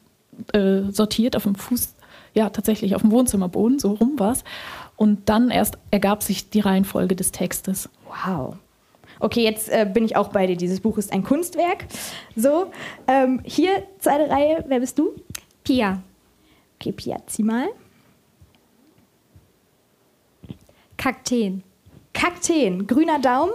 äh, 0.54 0.82
sortiert, 0.92 1.36
auf 1.36 1.44
dem 1.44 1.56
Fuß, 1.56 1.94
ja, 2.34 2.50
tatsächlich 2.50 2.96
auf 2.96 3.02
dem 3.02 3.12
Wohnzimmerboden, 3.12 3.80
so 3.80 3.94
rum 3.94 4.18
war 4.18 4.32
es. 4.34 4.44
Und 4.96 5.30
dann 5.30 5.50
erst 5.50 5.78
ergab 5.92 6.24
sich 6.24 6.50
die 6.50 6.60
Reihenfolge 6.60 7.16
des 7.16 7.32
Textes. 7.32 7.90
Wow. 8.08 8.56
Okay, 9.22 9.44
jetzt 9.44 9.70
äh, 9.70 9.90
bin 9.92 10.06
ich 10.06 10.16
auch 10.16 10.30
bei 10.30 10.48
dir. 10.48 10.56
Dieses 10.56 10.80
Buch 10.80 10.98
ist 10.98 11.12
ein 11.12 11.24
Kunstwerk. 11.24 11.86
So, 12.36 12.72
ähm, 13.08 13.42
hier, 13.44 13.84
zweite 14.00 14.30
Reihe, 14.30 14.64
wer 14.68 14.80
bist 14.80 14.98
du? 14.98 15.12
Pia. 15.64 16.02
Okay, 16.80 16.94
Pia, 16.94 17.18
zieh 17.28 17.44
mal. 17.44 17.68
Kakteen. 21.00 21.64
Kakteen, 22.14 22.86
grüner 22.86 23.20
Daumen. 23.20 23.54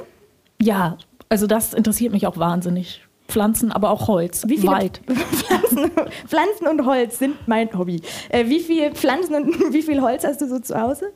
Ja, 0.61 0.97
also 1.29 1.47
das 1.47 1.75
interessiert 1.75 2.11
mich 2.13 2.27
auch 2.27 2.39
wahnsinnig. 2.39 3.03
Pflanzen, 3.29 3.71
aber 3.71 3.91
auch 3.91 4.09
Holz, 4.09 4.45
Wie 4.47 4.57
viele 4.57 4.73
Wald. 4.73 5.03
Pflanzen, 5.07 5.91
Pflanzen 6.27 6.67
und 6.69 6.87
Holz 6.87 7.19
sind 7.19 7.37
mein 7.47 7.77
Hobby. 7.77 8.01
Äh, 8.31 8.47
wie 8.47 8.61
viel 8.61 8.93
Pflanzen 8.93 9.35
und 9.35 9.73
wie 9.75 9.83
viel 9.83 10.01
Holz 10.01 10.25
hast 10.25 10.41
du 10.41 10.49
so 10.49 10.59
zu 10.59 10.81
Hause? 10.81 11.13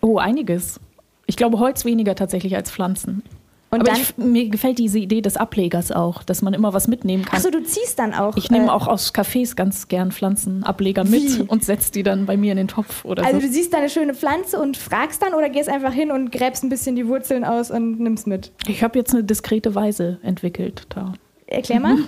Oh, 0.00 0.18
einiges. 0.18 0.78
Ich 1.26 1.36
glaube, 1.36 1.58
Holz 1.58 1.84
weniger 1.84 2.14
tatsächlich 2.14 2.54
als 2.54 2.70
Pflanzen. 2.70 3.24
Und 3.72 3.80
aber 3.80 3.90
dann, 3.92 4.00
ich, 4.00 4.16
mir 4.18 4.48
gefällt 4.50 4.78
diese 4.78 4.98
Idee 4.98 5.22
des 5.22 5.38
Ablegers 5.38 5.90
auch, 5.92 6.22
dass 6.22 6.42
man 6.42 6.52
immer 6.52 6.74
was 6.74 6.88
mitnehmen 6.88 7.24
kann. 7.24 7.36
achso, 7.38 7.50
du 7.50 7.62
ziehst 7.64 7.98
dann 7.98 8.12
auch. 8.12 8.36
ich 8.36 8.50
nehme 8.50 8.66
äh, 8.66 8.68
auch 8.68 8.86
aus 8.86 9.14
Cafés 9.14 9.56
ganz 9.56 9.88
gern 9.88 10.12
Pflanzenableger 10.12 11.04
mit 11.04 11.38
Wie? 11.38 11.42
und 11.42 11.64
setze 11.64 11.90
die 11.90 12.02
dann 12.02 12.26
bei 12.26 12.36
mir 12.36 12.52
in 12.52 12.58
den 12.58 12.68
Topf 12.68 13.04
oder 13.06 13.24
Also 13.24 13.40
so. 13.40 13.46
du 13.46 13.52
siehst 13.52 13.72
da 13.72 13.78
eine 13.78 13.88
schöne 13.88 14.12
Pflanze 14.14 14.60
und 14.60 14.76
fragst 14.76 15.22
dann 15.22 15.32
oder 15.32 15.48
gehst 15.48 15.70
einfach 15.70 15.92
hin 15.92 16.10
und 16.10 16.30
gräbst 16.30 16.62
ein 16.62 16.68
bisschen 16.68 16.96
die 16.96 17.08
Wurzeln 17.08 17.44
aus 17.44 17.70
und 17.70 17.98
nimmst 17.98 18.26
mit. 18.26 18.52
Ich 18.68 18.82
habe 18.82 18.98
jetzt 18.98 19.14
eine 19.14 19.24
diskrete 19.24 19.74
Weise 19.74 20.18
entwickelt 20.22 20.86
da. 20.90 21.14
Erklär 21.46 21.80
mal. 21.80 21.96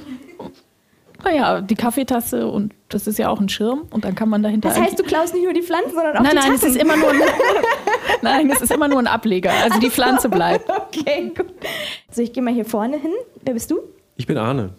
Naja, 1.24 1.60
die 1.62 1.74
Kaffeetasse 1.74 2.46
und 2.46 2.74
das 2.90 3.06
ist 3.06 3.18
ja 3.18 3.30
auch 3.30 3.40
ein 3.40 3.48
Schirm 3.48 3.86
und 3.90 4.04
dann 4.04 4.14
kann 4.14 4.28
man 4.28 4.42
dahinter. 4.42 4.68
Das 4.68 4.78
heißt, 4.78 4.98
du 4.98 5.02
klaust 5.02 5.32
nicht 5.32 5.44
nur 5.44 5.54
die 5.54 5.62
Pflanzen, 5.62 5.94
sondern 5.94 6.18
auch 6.18 6.22
nein, 6.22 6.32
die 6.32 6.36
nein, 6.36 6.52
es 6.52 6.60
Tassen. 6.60 6.76
ist 6.76 6.82
immer 6.82 6.96
nur 6.96 7.10
ein, 7.10 7.20
nein, 8.22 8.50
es 8.50 8.60
ist 8.60 8.70
immer 8.70 8.88
nur 8.88 8.98
ein 8.98 9.06
Ableger. 9.06 9.50
Also 9.62 9.80
die 9.80 9.90
Pflanze 9.90 10.28
bleibt. 10.28 10.68
Okay, 10.68 11.32
gut. 11.34 11.46
So, 12.10 12.22
ich 12.22 12.32
gehe 12.32 12.42
mal 12.42 12.52
hier 12.52 12.64
vorne 12.64 12.98
hin. 12.98 13.12
Wer 13.42 13.54
bist 13.54 13.70
du? 13.70 13.80
Ich 14.16 14.26
bin 14.26 14.36
Arne. 14.36 14.74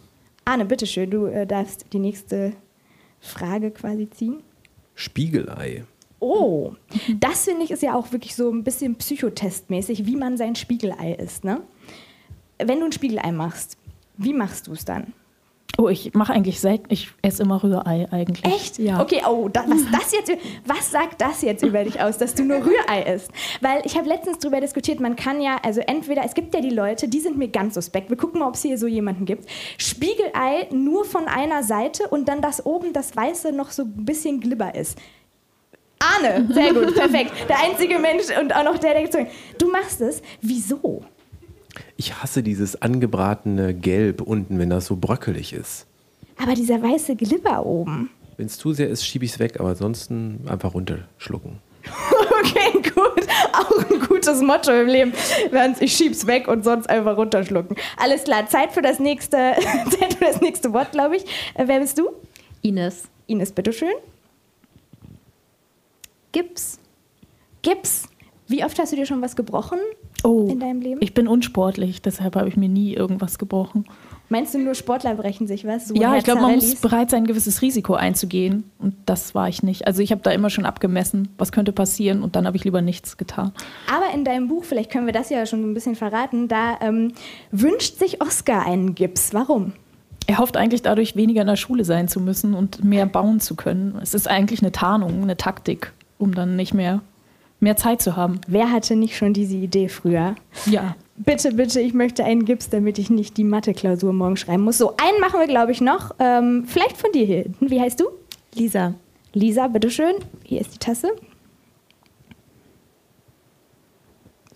Arne, 0.45 0.65
bitteschön, 0.65 1.09
du 1.09 1.25
äh, 1.25 1.47
darfst 1.47 1.85
die 1.91 1.99
nächste 1.99 2.53
Frage 3.19 3.71
quasi 3.71 4.09
ziehen. 4.09 4.43
Spiegelei. 4.93 5.83
Oh, 6.19 6.73
das 7.19 7.45
finde 7.45 7.63
ich 7.63 7.71
ist 7.71 7.83
ja 7.83 7.95
auch 7.95 8.11
wirklich 8.11 8.35
so 8.35 8.49
ein 8.51 8.63
bisschen 8.63 8.95
psychotestmäßig, 8.95 10.05
wie 10.05 10.15
man 10.15 10.37
sein 10.37 10.55
Spiegelei 10.55 11.13
isst. 11.13 11.43
Ne? 11.43 11.61
Wenn 12.63 12.79
du 12.79 12.85
ein 12.85 12.91
Spiegelei 12.91 13.31
machst, 13.31 13.77
wie 14.17 14.33
machst 14.33 14.67
du 14.67 14.73
es 14.73 14.85
dann? 14.85 15.13
Oh, 15.77 15.89
ich 15.89 16.13
mache 16.13 16.31
eigentlich 16.31 16.61
selten, 16.61 16.85
ich 16.89 17.09
esse 17.21 17.43
immer 17.43 17.61
Rührei 17.61 18.07
eigentlich. 18.09 18.45
Echt? 18.45 18.79
Ja. 18.79 19.01
Okay, 19.01 19.21
oh, 19.27 19.49
da, 19.49 19.65
was, 19.67 19.81
das 19.91 20.13
jetzt, 20.13 20.31
was 20.65 20.89
sagt 20.89 21.19
das 21.19 21.41
jetzt 21.41 21.63
über 21.63 21.83
dich 21.83 21.99
aus, 21.99 22.17
dass 22.17 22.33
du 22.33 22.43
nur 22.43 22.57
Rührei 22.65 23.13
isst? 23.13 23.29
Weil 23.59 23.81
ich 23.83 23.97
habe 23.97 24.07
letztens 24.07 24.39
darüber 24.39 24.61
diskutiert, 24.61 25.01
man 25.01 25.17
kann 25.17 25.41
ja, 25.41 25.57
also 25.63 25.81
entweder, 25.81 26.23
es 26.23 26.33
gibt 26.33 26.53
ja 26.53 26.61
die 26.61 26.69
Leute, 26.69 27.09
die 27.09 27.19
sind 27.19 27.37
mir 27.37 27.49
ganz 27.49 27.73
suspekt, 27.73 28.09
wir 28.09 28.15
gucken 28.17 28.39
mal, 28.39 28.47
ob 28.47 28.55
es 28.55 28.61
hier 28.61 28.77
so 28.77 28.87
jemanden 28.87 29.25
gibt. 29.25 29.49
Spiegelei 29.77 30.67
nur 30.71 31.03
von 31.03 31.27
einer 31.27 31.63
Seite 31.63 32.07
und 32.07 32.29
dann 32.29 32.41
das 32.41 32.65
oben, 32.65 32.93
das 32.93 33.15
Weiße 33.15 33.51
noch 33.51 33.71
so 33.71 33.83
ein 33.83 34.05
bisschen 34.05 34.39
glibber 34.39 34.75
ist. 34.75 34.97
Arne, 35.99 36.47
sehr 36.53 36.73
gut, 36.73 36.95
perfekt. 36.95 37.31
Der 37.49 37.59
einzige 37.59 37.99
Mensch 37.99 38.25
und 38.39 38.55
auch 38.55 38.63
noch 38.63 38.77
der, 38.77 38.93
der 38.93 39.03
gezogen. 39.03 39.27
Du 39.57 39.69
machst 39.69 40.01
es. 40.01 40.21
Wieso? 40.41 41.03
Ich 41.97 42.21
hasse 42.21 42.43
dieses 42.43 42.81
angebratene 42.81 43.73
Gelb 43.73 44.21
unten, 44.21 44.59
wenn 44.59 44.69
das 44.69 44.85
so 44.87 44.95
bröckelig 44.97 45.53
ist. 45.53 45.85
Aber 46.37 46.53
dieser 46.53 46.81
weiße 46.81 47.15
Glibber 47.15 47.65
oben. 47.65 48.09
Wenn 48.37 48.47
es 48.47 48.57
zu 48.57 48.73
sehr 48.73 48.89
ist, 48.89 49.05
schiebe 49.05 49.23
ich 49.23 49.31
es 49.31 49.39
weg, 49.39 49.59
aber 49.59 49.69
ansonsten 49.69 50.41
einfach 50.47 50.73
runterschlucken. 50.73 51.59
Okay, 52.45 52.79
gut. 52.93 53.25
Auch 53.53 53.89
ein 53.89 53.99
gutes 54.07 54.41
Motto 54.41 54.71
im 54.71 54.87
Leben. 54.87 55.13
Während 55.49 55.81
ich 55.81 55.93
schieb's 55.93 56.27
weg 56.27 56.47
und 56.47 56.63
sonst 56.63 56.87
einfach 56.89 57.17
runterschlucken. 57.17 57.75
Alles 57.97 58.23
klar, 58.25 58.47
Zeit 58.47 58.71
für 58.71 58.81
das 58.81 58.99
nächste, 58.99 59.37
Zeit 59.89 60.13
für 60.15 60.25
das 60.25 60.41
nächste 60.41 60.71
Wort, 60.73 60.91
glaube 60.91 61.15
ich. 61.15 61.23
Äh, 61.55 61.67
wer 61.67 61.79
bist 61.79 61.97
du? 61.97 62.11
Ines. 62.61 63.05
Ines, 63.25 63.51
bitteschön. 63.51 63.93
Gips. 66.33 66.77
Gips. 67.61 68.03
Wie 68.47 68.63
oft 68.63 68.77
hast 68.77 68.91
du 68.91 68.95
dir 68.95 69.05
schon 69.05 69.21
was 69.21 69.35
gebrochen 69.35 69.79
Oh, 70.25 70.47
in 70.49 70.59
deinem 70.59 70.81
Leben? 70.81 71.01
ich 71.01 71.13
bin 71.13 71.27
unsportlich, 71.27 72.01
deshalb 72.01 72.35
habe 72.35 72.49
ich 72.49 72.57
mir 72.57 72.69
nie 72.69 72.93
irgendwas 72.93 73.37
gebrochen. 73.37 73.85
Meinst 74.27 74.55
du, 74.55 74.57
nur 74.57 74.73
Sportler 74.73 75.13
brechen 75.13 75.45
sich 75.45 75.65
was? 75.67 75.87
So 75.87 75.93
ja, 75.93 76.15
ich 76.15 76.23
glaube, 76.23 76.41
man 76.41 76.55
muss 76.55 76.75
bereit 76.77 77.11
sein, 77.11 77.23
ein 77.23 77.27
gewisses 77.27 77.61
Risiko 77.61 77.93
einzugehen. 77.93 78.63
Und 78.79 78.95
das 79.05 79.35
war 79.35 79.49
ich 79.49 79.61
nicht. 79.61 79.85
Also 79.85 80.01
ich 80.01 80.11
habe 80.11 80.21
da 80.21 80.31
immer 80.31 80.49
schon 80.49 80.65
abgemessen, 80.65 81.29
was 81.37 81.51
könnte 81.51 81.71
passieren 81.71 82.23
und 82.23 82.35
dann 82.35 82.47
habe 82.47 82.57
ich 82.57 82.63
lieber 82.63 82.81
nichts 82.81 83.17
getan. 83.17 83.51
Aber 83.87 84.11
in 84.15 84.25
deinem 84.25 84.47
Buch, 84.47 84.63
vielleicht 84.63 84.91
können 84.91 85.05
wir 85.05 85.13
das 85.13 85.29
ja 85.29 85.45
schon 85.45 85.61
so 85.61 85.67
ein 85.67 85.75
bisschen 85.75 85.95
verraten, 85.95 86.47
da 86.47 86.79
ähm, 86.81 87.13
wünscht 87.51 87.99
sich 87.99 88.19
Oscar 88.21 88.65
einen 88.65 88.95
Gips. 88.95 89.33
Warum? 89.33 89.73
Er 90.27 90.39
hofft 90.39 90.57
eigentlich 90.57 90.81
dadurch, 90.81 91.15
weniger 91.15 91.41
in 91.41 91.47
der 91.47 91.55
Schule 91.55 91.85
sein 91.85 92.07
zu 92.07 92.19
müssen 92.19 92.55
und 92.55 92.83
mehr 92.83 93.05
bauen 93.05 93.39
zu 93.39 93.55
können. 93.55 93.99
Es 94.01 94.15
ist 94.15 94.27
eigentlich 94.27 94.61
eine 94.61 94.71
Tarnung, 94.71 95.21
eine 95.21 95.37
Taktik, 95.37 95.93
um 96.17 96.33
dann 96.33 96.55
nicht 96.55 96.73
mehr, 96.73 97.01
mehr 97.59 97.75
Zeit 97.77 98.01
zu 98.01 98.15
haben. 98.15 98.41
Wer 98.47 98.71
hatte 98.71 98.95
nicht 98.95 99.15
schon 99.17 99.33
diese 99.33 99.55
Idee 99.55 99.87
früher? 99.89 100.35
Ja. 100.65 100.95
Bitte, 101.17 101.53
bitte, 101.53 101.79
ich 101.79 101.93
möchte 101.93 102.25
einen 102.25 102.43
Gips, 102.45 102.69
damit 102.69 102.99
ich 102.99 103.09
nicht 103.09 103.37
die 103.37 103.45
Mathe-Klausur 103.45 104.11
morgen 104.11 104.35
schreiben 104.35 104.63
muss. 104.63 104.77
So, 104.77 104.95
einen 104.97 105.19
machen 105.21 105.39
wir, 105.39 105.47
glaube 105.47 105.71
ich, 105.71 105.79
noch. 105.79 106.11
Ähm, 106.19 106.65
vielleicht 106.67 106.97
von 106.97 107.11
dir 107.13 107.25
hier 107.25 107.43
hinten. 107.43 107.69
Wie 107.69 107.79
heißt 107.79 107.99
du? 108.01 108.05
Lisa. 108.53 108.93
Lisa, 109.33 109.67
bitteschön. 109.67 110.15
Hier 110.43 110.59
ist 110.61 110.73
die 110.73 110.79
Tasse. 110.79 111.11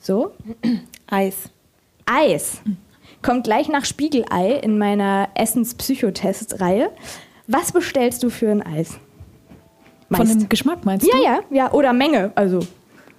So. 0.01 0.31
Eis. 1.07 1.49
Eis. 2.05 2.61
Kommt 3.21 3.43
gleich 3.43 3.67
nach 3.69 3.85
Spiegelei 3.85 4.51
in 4.53 4.77
meiner 4.77 5.29
Essens-Psychotest-Reihe. 5.35 6.89
Was 7.47 7.71
bestellst 7.71 8.23
du 8.23 8.29
für 8.29 8.49
ein 8.49 8.61
Eis? 8.61 8.97
Von 10.09 10.19
Meist. 10.27 10.41
dem 10.41 10.49
Geschmack 10.49 10.85
meinst 10.85 11.05
Ja, 11.07 11.17
du? 11.17 11.23
ja, 11.23 11.39
ja. 11.51 11.71
Oder 11.73 11.93
Menge. 11.93 12.31
Also, 12.35 12.59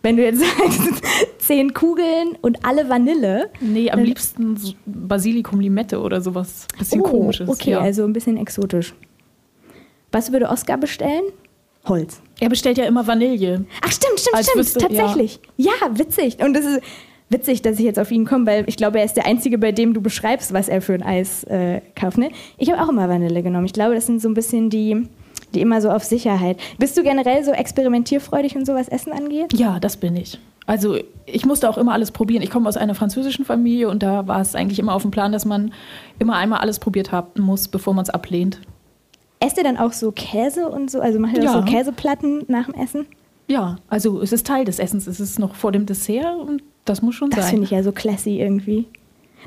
wenn 0.03 0.17
du 0.17 0.25
jetzt 0.25 0.41
sagst, 0.41 1.03
zehn 1.39 1.75
Kugeln 1.75 2.39
und 2.41 2.65
alle 2.65 2.89
Vanille. 2.89 3.51
Nee, 3.61 3.91
am 3.91 4.01
liebsten 4.01 4.57
so 4.57 4.73
Basilikum 4.87 5.61
Limette 5.61 6.01
oder 6.01 6.21
sowas. 6.21 6.67
Bisschen 6.79 7.01
oh, 7.03 7.05
komisches. 7.05 7.49
Okay, 7.49 7.73
ja. 7.73 7.81
also 7.81 8.05
ein 8.05 8.13
bisschen 8.13 8.37
exotisch. 8.37 8.95
Was 10.13 10.33
würde 10.33 10.49
Oscar 10.49 10.77
bestellen? 10.77 11.25
Holz. 11.87 12.21
er 12.41 12.51
bestellt 12.51 12.77
ja 12.77 12.85
immer 12.85 13.07
Vanille. 13.07 13.65
Ach 13.81 13.91
stimmt, 13.93 14.21
stimmt, 14.21 14.37
Als 14.37 14.47
stimmt. 14.47 14.65
wüsste- 14.65 14.81
Tatsächlich. 14.81 15.41
Ja. 15.57 15.73
witzig. 15.93 16.39
Und 16.43 16.55
das 16.55 16.65
ist 16.67 16.81
witzig, 17.31 17.63
dass 17.63 17.79
ich 17.79 17.85
jetzt 17.85 17.99
auf 17.99 18.11
ihn 18.11 18.27
komme, 18.27 18.47
weil 18.47 18.65
ich 18.67 18.77
glaube, 18.77 18.99
er 18.99 19.05
ist 19.05 19.17
der 19.17 19.25
Einzige, 19.25 19.57
bei 19.57 19.73
dem 19.73 19.95
du 19.95 20.03
beschreibst, 20.03 20.53
was 20.53 20.69
er 20.69 20.83
für 20.83 20.93
ein 20.93 21.03
Eis 21.03 21.45
äh, 21.45 21.81
kauft. 21.95 22.19
Ne? 22.19 22.31
Ich 22.59 22.71
habe 22.71 22.83
auch 22.83 22.89
immer 22.89 23.09
Vanille 23.09 23.43
genommen. 23.43 23.67
Ich 23.67 23.73
glaube, 23.73 23.95
das 23.95 24.07
sind 24.07 24.21
so 24.21 24.29
ein 24.29 24.35
bisschen 24.35 24.69
die, 24.69 25.09
die 25.55 25.61
immer 25.61 25.81
so 25.81 25.91
auf 25.91 26.05
Sicherheit. 26.05 26.59
Bist 26.79 26.97
du 26.97 27.03
generell 27.03 27.45
so 27.45 27.51
experimentierfreudig 27.53 28.57
und 28.57 28.67
so, 28.67 28.75
was 28.75 28.89
Essen 28.89 29.13
angeht? 29.13 29.53
Ja, 29.53 29.81
das 29.81 29.97
bin 29.97 30.17
ich. 30.17 30.39
Also 30.67 30.99
ich 31.27 31.45
musste 31.47 31.69
auch 31.69 31.79
immer 31.79 31.93
alles 31.93 32.13
probieren. 32.13 32.43
Ich 32.43 32.51
komme 32.51 32.69
aus 32.69 32.77
einer 32.77 32.95
französischen 32.95 33.45
Familie 33.45 33.89
und 33.89 34.03
da 34.03 34.27
war 34.29 34.41
es 34.41 34.55
eigentlich 34.55 34.79
immer 34.79 34.95
auf 34.95 35.03
dem 35.03 35.11
Plan, 35.11 35.33
dass 35.33 35.45
man 35.45 35.73
immer 36.19 36.37
einmal 36.37 36.61
alles 36.61 36.79
probiert 36.79 37.11
haben 37.13 37.41
muss, 37.43 37.67
bevor 37.69 37.93
man 37.95 38.05
es 38.05 38.11
ablehnt. 38.11 38.61
Esst 39.41 39.57
ihr 39.57 39.65
dann 39.65 39.79
auch 39.79 39.93
so 39.93 40.13
Käse 40.13 40.69
und 40.69 40.91
so? 40.91 41.01
Also 41.01 41.19
macht 41.19 41.37
ihr 41.37 41.43
Ja. 41.43 41.53
so 41.53 41.63
Käseplatten 41.63 42.45
nach 42.49 42.67
dem 42.67 42.75
Essen? 42.75 43.07
Ja, 43.49 43.77
also 43.89 44.21
es 44.21 44.33
ist 44.33 44.47
Teil 44.47 44.65
des 44.65 44.79
Essens. 44.79 45.07
Es 45.09 45.19
ist 45.19 45.39
noch 45.41 45.55
vor 45.57 45.73
dem 45.73 45.87
Dessert 45.87 46.39
und 46.39 46.63
das 46.85 47.03
muss 47.03 47.15
schon 47.17 47.31
Das 47.31 47.45
sein. 47.47 47.51
finde 47.53 47.65
ich 47.65 47.71
ja 47.73 47.83
so 47.83 47.91
classy 47.91 48.39
irgendwie. 48.41 48.85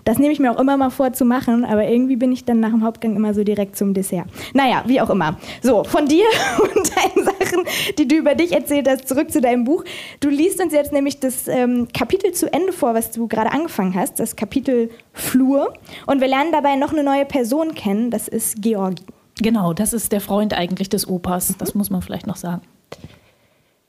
Das 0.05 0.19
nehme 0.19 0.33
ich 0.33 0.39
mir 0.39 0.51
auch 0.51 0.59
immer 0.59 0.75
mal 0.77 0.89
vor 0.89 1.13
zu 1.13 1.25
machen, 1.25 1.65
aber 1.65 1.87
irgendwie 1.87 2.15
bin 2.15 2.31
ich 2.31 2.45
dann 2.45 2.59
nach 2.59 2.71
dem 2.71 2.83
Hauptgang 2.83 3.15
immer 3.15 3.33
so 3.33 3.43
direkt 3.43 3.77
zum 3.77 3.93
Dessert. 3.93 4.25
Naja, 4.53 4.83
wie 4.85 4.99
auch 4.99 5.09
immer. 5.09 5.37
So, 5.61 5.83
von 5.83 6.07
dir 6.07 6.25
und 6.59 6.91
deinen 6.95 7.25
Sachen, 7.25 7.65
die 7.97 8.07
du 8.07 8.15
über 8.15 8.35
dich 8.35 8.51
erzählt 8.51 8.87
hast, 8.89 9.07
zurück 9.07 9.31
zu 9.31 9.41
deinem 9.41 9.63
Buch. 9.63 9.83
Du 10.19 10.29
liest 10.29 10.61
uns 10.61 10.73
jetzt 10.73 10.91
nämlich 10.91 11.19
das 11.19 11.47
ähm, 11.47 11.87
Kapitel 11.93 12.31
zu 12.33 12.51
Ende 12.51 12.73
vor, 12.73 12.93
was 12.93 13.11
du 13.11 13.27
gerade 13.27 13.51
angefangen 13.51 13.95
hast, 13.95 14.19
das 14.19 14.35
Kapitel 14.35 14.89
Flur. 15.13 15.73
Und 16.05 16.21
wir 16.21 16.27
lernen 16.27 16.51
dabei 16.51 16.75
noch 16.75 16.91
eine 16.91 17.03
neue 17.03 17.25
Person 17.25 17.75
kennen, 17.75 18.11
das 18.11 18.27
ist 18.27 18.61
Georgi. 18.61 19.03
Genau, 19.41 19.73
das 19.73 19.93
ist 19.93 20.11
der 20.11 20.21
Freund 20.21 20.53
eigentlich 20.53 20.89
des 20.89 21.07
Opas. 21.07 21.55
Das 21.57 21.73
muss 21.73 21.89
man 21.89 22.01
vielleicht 22.01 22.27
noch 22.27 22.35
sagen. 22.35 22.61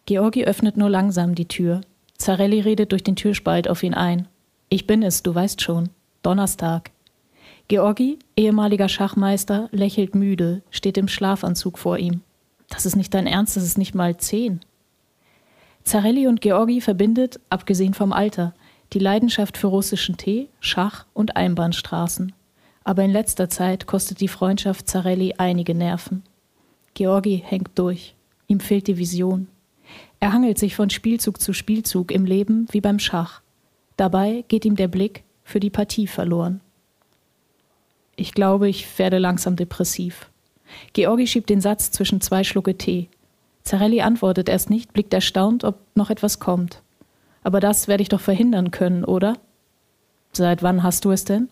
Georgi 0.07 0.45
öffnet 0.45 0.77
nur 0.77 0.91
langsam 0.91 1.35
die 1.35 1.49
Tür. 1.49 1.81
Zarelli 2.19 2.61
redet 2.61 2.93
durch 2.93 3.03
den 3.03 3.17
Türspalt 3.17 3.69
auf 3.69 3.83
ihn 3.83 3.95
ein. 3.95 4.29
Ich 4.69 4.87
bin 4.87 5.03
es, 5.03 5.23
du 5.23 5.35
weißt 5.35 5.61
schon. 5.61 5.91
Donnerstag. 6.23 6.91
Georgi, 7.69 8.19
ehemaliger 8.37 8.89
Schachmeister, 8.89 9.69
lächelt 9.73 10.15
müde, 10.15 10.63
steht 10.71 10.99
im 10.99 11.09
Schlafanzug 11.09 11.79
vor 11.79 11.99
ihm. 11.99 12.21
Das 12.69 12.87
ist 12.87 12.97
nicht 12.97 13.15
dein 13.15 13.27
Ernst, 13.27 13.57
das 13.57 13.65
ist 13.65 13.79
nicht 13.79 13.95
mal 13.95 14.17
zehn. 14.17 14.61
Zarelli 15.85 16.27
und 16.27 16.41
Georgi 16.41 16.81
verbindet, 16.81 17.41
abgesehen 17.51 17.95
vom 17.95 18.13
Alter, 18.13 18.55
die 18.93 18.99
Leidenschaft 18.99 19.57
für 19.57 19.67
russischen 19.67 20.17
Tee, 20.17 20.49
Schach 20.61 21.07
und 21.13 21.37
Einbahnstraßen. 21.37 22.33
Aber 22.85 23.03
in 23.03 23.11
letzter 23.11 23.49
Zeit 23.49 23.87
kostet 23.87 24.21
die 24.21 24.29
Freundschaft 24.29 24.89
Zarelli 24.89 25.35
einige 25.39 25.75
Nerven. 25.75 26.23
Georgi 26.95 27.43
hängt 27.45 27.79
durch. 27.79 28.15
Ihm 28.47 28.61
fehlt 28.61 28.87
die 28.87 28.99
Vision. 28.99 29.49
Er 30.21 30.33
hangelt 30.33 30.59
sich 30.59 30.77
von 30.77 30.91
Spielzug 30.91 31.41
zu 31.41 31.53
Spielzug 31.53 32.11
im 32.11 32.25
Leben 32.25 32.67
wie 32.71 32.81
beim 32.81 32.99
Schach. 32.99 33.43
Dabei 33.97 34.45
geht 34.49 34.65
ihm 34.65 34.77
der 34.77 34.89
Blick 34.89 35.25
für 35.45 35.61
die 35.61 35.71
Partie 35.71 36.07
verloren. 36.07 36.61
Ich 38.17 38.33
glaube, 38.33 38.69
ich 38.69 38.99
werde 38.99 39.19
langsam 39.19 39.57
depressiv. 39.57 40.31
Georgi 40.93 41.27
schiebt 41.27 41.51
den 41.51 41.61
Satz 41.61 41.91
zwischen 41.91 42.21
zwei 42.21 42.45
Schlucke 42.45 42.77
Tee. 42.77 43.09
Zarelli 43.63 44.01
antwortet 44.01 44.49
erst 44.49 44.71
nicht, 44.71 44.93
blickt 44.93 45.15
erstaunt, 45.15 45.65
ob 45.65 45.79
noch 45.95 46.11
etwas 46.11 46.39
kommt. 46.39 46.83
Aber 47.43 47.61
das 47.61 47.89
werde 47.89 48.03
ich 48.03 48.09
doch 48.09 48.21
verhindern 48.21 48.71
können, 48.71 49.05
oder? 49.05 49.35
Seit 50.33 50.63
wann 50.63 50.83
hast 50.83 51.05
du 51.05 51.11
es 51.11 51.25
denn? 51.25 51.49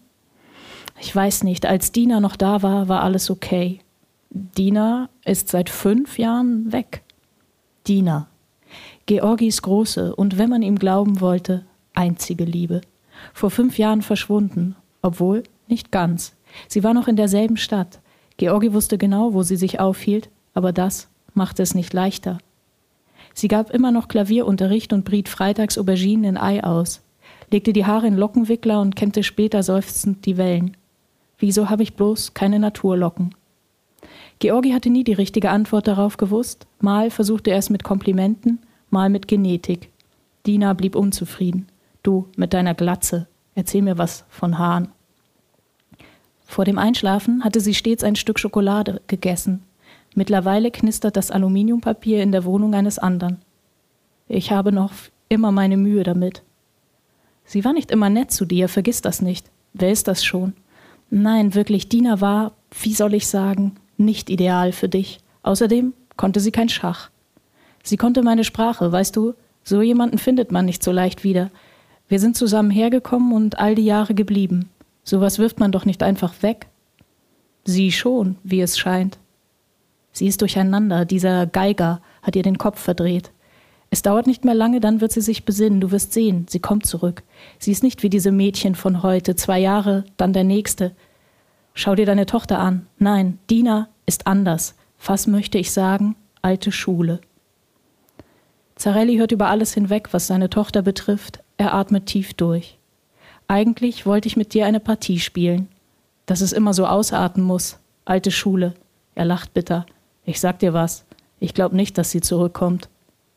Ich 1.01 1.15
weiß 1.15 1.45
nicht, 1.45 1.67
als 1.67 1.93
Dina 1.93 2.21
noch 2.21 2.37
da 2.37 2.63
war, 2.63 2.89
war 2.89 3.03
alles 3.03 3.31
okay. 3.31 3.81
Dina 4.31 5.09
ist 5.25 5.49
seit 5.49 5.69
fünf 5.69 6.19
Jahren 6.19 6.73
weg. 6.73 7.03
Dina. 7.87 8.29
Georgis 9.07 9.63
große 9.63 10.15
und, 10.15 10.39
wenn 10.39 10.49
man 10.49 10.63
ihm 10.63 10.79
glauben 10.79 11.21
wollte, 11.21 11.65
einzige 11.95 12.45
Liebe. 12.45 12.81
Vor 13.35 13.51
fünf 13.51 13.79
Jahren 13.79 14.03
verschwunden, 14.03 14.77
obwohl 15.01 15.43
nicht 15.69 15.91
ganz. 15.91 16.35
Sie 16.69 16.85
war 16.85 16.95
noch 16.95 17.09
in 17.09 17.17
derselben 17.17 17.57
Stadt. 17.57 18.01
Georgi 18.37 18.73
wusste 18.73 18.99
genau, 18.99 19.35
wo 19.35 19.43
sie 19.43 19.57
sich 19.57 19.81
aufhielt, 19.81 20.29
aber 20.55 20.73
das 20.73 21.09
machte 21.35 21.63
es 21.63 21.75
nicht 21.75 21.93
leichter. 21.93 22.39
Sie 23.35 23.49
gab 23.49 23.71
immer 23.71 23.91
noch 23.91 24.09
Klavierunterricht 24.09 24.93
und 24.93 25.05
briet 25.05 25.29
freitags 25.29 25.79
Auberginen 25.79 26.25
in 26.25 26.37
Ei 26.37 26.63
aus, 26.63 27.03
legte 27.51 27.73
die 27.73 27.87
Haare 27.87 28.07
in 28.07 28.17
Lockenwickler 28.17 28.81
und 28.81 28.97
kämmte 28.97 29.23
später 29.23 29.63
seufzend 29.63 30.27
die 30.27 30.37
Wellen. 30.37 30.77
Wieso 31.39 31.71
habe 31.71 31.83
ich 31.83 31.95
bloß 31.95 32.35
keine 32.35 32.59
Naturlocken? 32.59 33.35
Georgi 34.39 34.73
hatte 34.73 34.91
nie 34.91 35.05
die 35.05 35.13
richtige 35.13 35.51
Antwort 35.51 35.87
darauf 35.87 36.17
gewusst. 36.17 36.67
Mal 36.81 37.11
versuchte 37.11 37.51
er 37.51 37.59
es 37.59 37.71
mit 37.71 37.85
Komplimenten, 37.85 38.59
mal 38.91 39.09
mit 39.09 39.29
Genetik. 39.29 39.91
Dina 40.47 40.73
blieb 40.73 40.97
unzufrieden. 40.97 41.69
Du 42.03 42.29
mit 42.37 42.53
deiner 42.53 42.75
Glatze, 42.75 43.29
erzähl 43.55 43.83
mir 43.83 43.99
was 43.99 44.25
von 44.29 44.59
Haaren. 44.59 44.89
Vor 46.45 46.65
dem 46.65 46.79
Einschlafen 46.79 47.45
hatte 47.45 47.61
sie 47.61 47.75
stets 47.75 48.05
ein 48.05 48.17
Stück 48.17 48.39
Schokolade 48.39 49.01
gegessen. 49.07 49.63
Mittlerweile 50.15 50.71
knistert 50.71 51.17
das 51.17 51.31
Aluminiumpapier 51.31 52.23
in 52.23 52.33
der 52.33 52.45
Wohnung 52.45 52.75
eines 52.75 52.99
anderen. 52.99 53.39
Ich 54.29 54.51
habe 54.51 54.73
noch 54.73 54.93
immer 55.29 55.53
meine 55.53 55.77
Mühe 55.77 56.03
damit. 56.03 56.43
Sie 57.45 57.65
war 57.65 57.73
nicht 57.73 57.91
immer 57.91 58.11
nett 58.11 58.31
zu 58.31 58.45
dir, 58.45 58.69
vergiss 58.69 59.01
das 59.01 59.23
nicht. 59.23 59.47
Wer 59.73 59.93
ist 59.93 60.09
das 60.09 60.25
schon? 60.25 60.55
Nein, 61.11 61.55
wirklich, 61.55 61.89
Dina 61.89 62.21
war, 62.21 62.53
wie 62.83 62.95
soll 62.95 63.15
ich 63.15 63.29
sagen, 63.29 63.77
nicht 63.97 64.31
ideal 64.31 64.73
für 64.73 64.89
dich. 64.89 65.21
Außerdem 65.43 65.93
konnte 66.17 66.41
sie 66.41 66.53
kein 66.53 66.69
Schach. 66.69 67.11
Sie 67.83 67.97
konnte 67.97 68.23
meine 68.23 68.45
Sprache, 68.45 68.93
weißt 68.93 69.17
du, 69.17 69.35
so 69.65 69.83
jemanden 69.83 70.19
findet 70.19 70.53
man 70.53 70.65
nicht 70.65 70.83
so 70.83 70.93
leicht 70.93 71.25
wieder. 71.25 71.51
Wir 72.09 72.21
sind 72.21 72.37
zusammen 72.37 72.71
hergekommen 72.71 73.33
und 73.33 73.59
all 73.59 73.75
die 73.75 73.85
Jahre 73.85 74.15
geblieben. 74.15 74.69
Sowas 75.05 75.39
wirft 75.39 75.61
man 75.61 75.73
doch 75.73 75.85
nicht 75.85 76.03
einfach 76.03 76.43
weg. 76.43 76.67
Sie 77.65 77.93
schon, 77.93 78.37
wie 78.43 78.61
es 78.61 78.79
scheint. 78.79 79.19
Sie 80.13 80.27
ist 80.27 80.41
durcheinander, 80.41 81.05
dieser 81.05 81.47
Geiger 81.47 82.01
hat 82.23 82.37
ihr 82.37 82.43
den 82.43 82.59
Kopf 82.59 82.81
verdreht. 82.81 83.31
Es 83.91 84.03
dauert 84.03 84.27
nicht 84.27 84.45
mehr 84.45 84.55
lange, 84.55 84.81
dann 84.81 85.01
wird 85.01 85.13
sie 85.13 85.21
sich 85.21 85.45
besinnen, 85.45 85.81
du 85.81 85.91
wirst 85.91 86.13
sehen, 86.13 86.47
sie 86.49 86.61
kommt 86.61 86.87
zurück. 86.87 87.23
Sie 87.59 87.73
ist 87.73 87.83
nicht 87.83 88.03
wie 88.03 88.09
diese 88.09 88.33
Mädchen 88.33 88.75
von 88.75 89.03
heute, 89.03 89.37
zwei 89.37 89.59
Jahre, 89.59 90.05
dann 90.17 90.33
der 90.33 90.45
nächste. 90.45 90.93
Schau 91.75 91.95
dir 91.95 92.07
deine 92.07 92.27
Tochter 92.27 92.59
an. 92.59 92.87
Nein, 92.99 93.39
Dina 93.51 93.89
ist 94.07 94.27
anders. 94.27 94.77
Fast 94.99 95.29
möchte 95.29 95.59
ich 95.59 95.73
sagen, 95.73 96.17
alte 96.41 96.73
Schule. 96.73 97.21
Zarelli 98.77 99.17
hört 99.17 99.33
über 99.33 99.49
alles 99.49 99.75
hinweg, 99.75 100.09
was 100.13 100.27
seine 100.27 100.51
Tochter 100.51 100.83
betrifft. 100.83 101.42
Er 101.63 101.75
atmet 101.75 102.07
tief 102.07 102.35
durch. 102.35 102.77
Eigentlich 103.47 104.05
wollte 104.05 104.27
ich 104.27 104.37
mit 104.37 104.53
dir 104.53 104.67
eine 104.67 104.81
Partie 104.81 105.21
spielen. 105.21 105.69
Dass 106.27 106.41
es 106.41 106.53
immer 106.53 106.75
so 106.75 106.89
ausarten 106.89 107.45
muss. 107.45 107.79
Alte 108.05 108.33
Schule. 108.33 108.75
Er 109.15 109.27
lacht 109.27 109.55
bitter. 109.55 109.87
Ich 110.25 110.41
sag 110.41 110.59
dir 110.59 110.73
was. 110.73 111.05
Ich 111.39 111.55
glaube 111.55 111.77
nicht, 111.77 111.97
dass 111.99 112.11
sie 112.11 112.21
zurückkommt. 112.21 112.89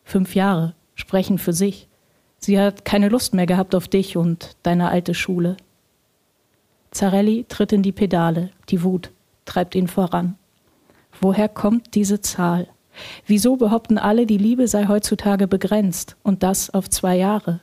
Fünf 0.03 0.33
Jahre. 0.33 0.73
Sprechen 0.95 1.37
für 1.37 1.53
sich. 1.53 1.87
Sie 2.39 2.59
hat 2.59 2.83
keine 2.83 3.09
Lust 3.09 3.35
mehr 3.35 3.45
gehabt 3.45 3.75
auf 3.75 3.87
dich 3.87 4.17
und 4.17 4.57
deine 4.63 4.89
alte 4.89 5.13
Schule. 5.13 5.55
Zarelli 6.89 7.45
tritt 7.47 7.73
in 7.73 7.83
die 7.83 7.91
Pedale. 7.91 8.49
Die 8.69 8.81
Wut 8.81 9.11
treibt 9.45 9.75
ihn 9.75 9.87
voran. 9.87 10.33
Woher 11.21 11.47
kommt 11.47 11.93
diese 11.93 12.21
Zahl? 12.21 12.69
Wieso 13.27 13.55
behaupten 13.55 13.99
alle, 13.99 14.25
die 14.25 14.39
Liebe 14.39 14.67
sei 14.67 14.87
heutzutage 14.87 15.47
begrenzt 15.47 16.15
und 16.23 16.41
das 16.41 16.71
auf 16.71 16.89
zwei 16.89 17.17
Jahre? 17.17 17.59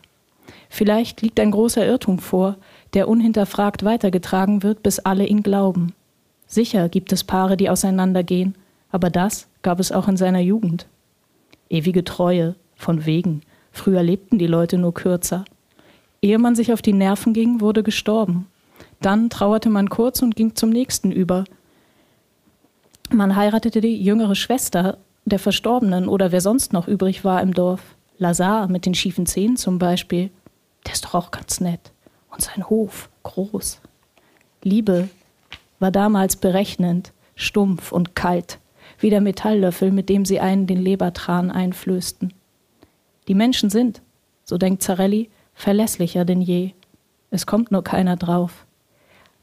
Vielleicht 0.75 1.21
liegt 1.21 1.39
ein 1.39 1.51
großer 1.51 1.85
Irrtum 1.85 2.19
vor, 2.19 2.57
der 2.95 3.07
unhinterfragt 3.07 3.85
weitergetragen 3.85 4.63
wird, 4.63 4.83
bis 4.83 5.01
alle 5.01 5.27
ihn 5.27 5.43
glauben. 5.43 5.93
Sicher 6.47 6.89
gibt 6.89 7.13
es 7.13 7.25
Paare, 7.25 7.59
die 7.59 7.69
auseinandergehen, 7.69 8.55
aber 8.91 9.11
das 9.11 9.49
gab 9.61 9.81
es 9.81 9.93
auch 9.93 10.09
in 10.09 10.17
seiner 10.17 10.41
Jugend. 10.41 10.87
Ewige 11.69 12.05
Treue, 12.05 12.55
von 12.75 13.05
wegen, 13.05 13.43
früher 13.71 14.03
lebten 14.03 14.39
die 14.39 14.47
Leute 14.47 14.79
nur 14.79 14.95
kürzer. 14.95 15.45
Ehe 16.23 16.39
man 16.39 16.57
sich 16.57 16.73
auf 16.73 16.81
die 16.81 16.95
Nerven 16.95 17.35
ging, 17.35 17.61
wurde 17.61 17.83
gestorben. 17.83 18.47
Dann 19.03 19.29
trauerte 19.29 19.69
man 19.69 19.91
kurz 19.91 20.23
und 20.23 20.37
ging 20.37 20.57
zum 20.57 20.71
nächsten 20.71 21.13
über. 21.13 21.45
Man 23.11 23.37
heiratete 23.37 23.83
die 23.83 24.03
jüngere 24.03 24.37
Schwester 24.37 24.97
der 25.27 25.39
Verstorbenen 25.39 26.09
oder 26.09 26.33
wer 26.33 26.41
sonst 26.41 26.73
noch 26.73 26.89
übrig 26.89 27.27
war 27.27 27.43
im 27.43 27.53
Dorf. 27.53 27.83
Lazar 28.17 28.69
mit 28.69 28.87
den 28.87 28.95
schiefen 28.95 29.27
Zähnen 29.27 29.59
zum 29.59 29.79
Beispiel. 29.79 30.31
Der 30.87 30.93
ist 30.93 31.05
doch 31.05 31.15
auch 31.15 31.31
ganz 31.31 31.61
nett. 31.61 31.93
Und 32.31 32.43
sein 32.43 32.69
Hof, 32.69 33.11
groß. 33.23 33.81
Liebe 34.63 35.09
war 35.79 35.91
damals 35.91 36.37
berechnend, 36.37 37.13
stumpf 37.35 37.93
und 37.93 38.15
kalt, 38.15 38.59
wie 38.99 39.11
der 39.11 39.21
Metalllöffel, 39.21 39.91
mit 39.91 40.09
dem 40.09 40.25
sie 40.25 40.41
einen 40.41 40.67
den 40.67 40.81
Lebertran 40.81 41.51
einflößten. 41.51 42.33
Die 43.29 43.35
Menschen 43.35 43.71
sind, 43.71 44.03
so 44.45 44.59
denkt 44.59 44.83
Zarelli, 44.83 45.31
verlässlicher 45.55 46.25
denn 46.25 46.41
je. 46.41 46.73
Es 47.31 47.47
kommt 47.47 47.71
nur 47.71 47.85
keiner 47.85 48.17
drauf. 48.17 48.67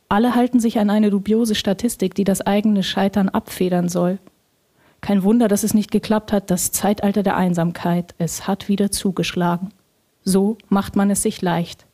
Alle 0.08 0.34
halten 0.34 0.60
sich 0.60 0.80
an 0.80 0.90
eine 0.90 1.12
dubiose 1.12 1.56
Statistik, 1.56 2.16
die 2.16 2.24
das 2.24 2.42
eigene 2.42 2.84
Scheitern 2.84 3.30
abfedern 3.30 3.90
soll. 3.90 4.20
Kein 5.02 5.24
Wunder, 5.24 5.48
dass 5.48 5.64
es 5.64 5.74
nicht 5.74 5.92
geklappt 5.92 6.34
hat, 6.34 6.52
das 6.52 6.72
Zeitalter 6.72 7.24
der 7.24 7.38
Einsamkeit, 7.38 8.16
es 8.18 8.48
hat 8.48 8.68
wieder 8.68 8.92
zugeschlagen. 8.92 9.70
So 10.24 10.58
macht 10.68 10.96
man 10.96 11.10
es 11.10 11.24
sich 11.24 11.42
leicht. 11.42 11.86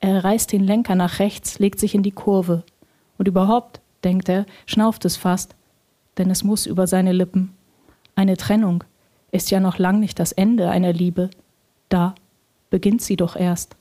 Er 0.00 0.24
reißt 0.24 0.52
den 0.52 0.64
Lenker 0.64 0.94
nach 0.94 1.18
rechts, 1.18 1.58
legt 1.58 1.78
sich 1.78 1.94
in 1.94 2.02
die 2.02 2.10
Kurve. 2.10 2.64
Und 3.18 3.28
überhaupt, 3.28 3.80
denkt 4.02 4.28
er, 4.28 4.46
schnauft 4.66 5.04
es 5.04 5.16
fast, 5.16 5.54
denn 6.18 6.30
es 6.30 6.42
muss 6.42 6.66
über 6.66 6.86
seine 6.86 7.12
Lippen. 7.12 7.54
Eine 8.14 8.36
Trennung 8.36 8.84
ist 9.30 9.50
ja 9.50 9.60
noch 9.60 9.78
lang 9.78 10.00
nicht 10.00 10.18
das 10.18 10.32
Ende 10.32 10.70
einer 10.70 10.92
Liebe. 10.92 11.30
Da 11.88 12.14
beginnt 12.68 13.02
sie 13.02 13.16
doch 13.16 13.36
erst. 13.36 13.76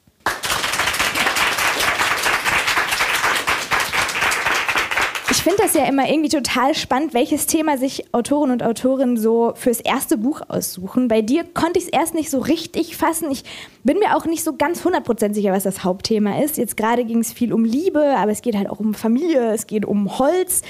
Ich 5.41 5.45
finde 5.45 5.63
das 5.63 5.73
ja 5.73 5.85
immer 5.85 6.07
irgendwie 6.07 6.29
total 6.29 6.75
spannend, 6.75 7.15
welches 7.15 7.47
Thema 7.47 7.75
sich 7.75 8.13
Autoren 8.13 8.51
und 8.51 8.61
Autorinnen 8.61 9.17
so 9.17 9.53
fürs 9.55 9.79
erste 9.79 10.15
Buch 10.15 10.41
aussuchen. 10.47 11.07
Bei 11.07 11.23
dir 11.23 11.43
konnte 11.43 11.79
ich 11.79 11.85
es 11.85 11.89
erst 11.89 12.13
nicht 12.13 12.29
so 12.29 12.37
richtig 12.37 12.95
fassen. 12.95 13.31
Ich 13.31 13.43
bin 13.83 13.97
mir 13.97 14.15
auch 14.15 14.25
nicht 14.25 14.43
so 14.43 14.55
ganz 14.55 14.85
100% 14.85 15.33
sicher, 15.33 15.51
was 15.51 15.63
das 15.63 15.83
Hauptthema 15.83 16.43
ist. 16.43 16.59
Jetzt 16.59 16.77
gerade 16.77 17.05
ging 17.05 17.21
es 17.21 17.33
viel 17.33 17.53
um 17.53 17.65
Liebe, 17.65 18.17
aber 18.17 18.29
es 18.31 18.43
geht 18.43 18.55
halt 18.55 18.69
auch 18.69 18.79
um 18.79 18.93
Familie, 18.93 19.51
es 19.51 19.65
geht 19.65 19.83
um 19.83 20.19
Holz. 20.19 20.61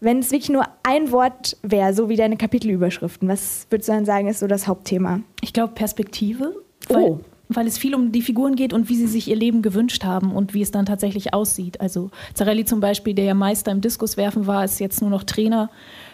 Wenn 0.00 0.20
es 0.20 0.30
wirklich 0.30 0.48
nur 0.48 0.64
ein 0.84 1.12
Wort 1.12 1.58
wäre, 1.60 1.92
so 1.92 2.08
wie 2.08 2.16
deine 2.16 2.38
Kapitelüberschriften, 2.38 3.28
was 3.28 3.66
würdest 3.68 3.90
du 3.90 3.92
dann 3.92 4.06
sagen, 4.06 4.28
ist 4.28 4.40
so 4.40 4.46
das 4.46 4.66
Hauptthema? 4.66 5.20
Ich 5.42 5.52
glaube 5.52 5.74
Perspektive. 5.74 6.56
Weil, 6.88 7.02
Oh. 7.02 7.20
Weil 7.48 7.66
es 7.66 7.78
viel 7.78 7.94
um 7.94 8.12
die 8.12 8.22
Figuren 8.22 8.56
geht 8.56 8.72
und 8.72 8.88
wie 8.88 8.96
sie 8.96 9.06
sich 9.06 9.28
ihr 9.28 9.36
Leben 9.36 9.62
gewünscht 9.62 10.04
haben 10.04 10.32
und 10.32 10.54
wie 10.54 10.62
es 10.62 10.70
dann 10.70 10.86
tatsächlich 10.86 11.34
aussieht. 11.34 11.80
Also 11.80 12.10
Zarelli 12.32 12.64
zum 12.64 12.80
Beispiel, 12.80 13.14
der 13.14 13.24
ja 13.24 13.34
Meister 13.34 13.70
im 13.70 13.80
Diskuswerfen 13.80 14.46
war, 14.46 14.64
ist 14.64 14.80
jetzt 14.80 15.00
nur 15.00 15.10
noch 15.10 15.24
Trainer 15.24 15.70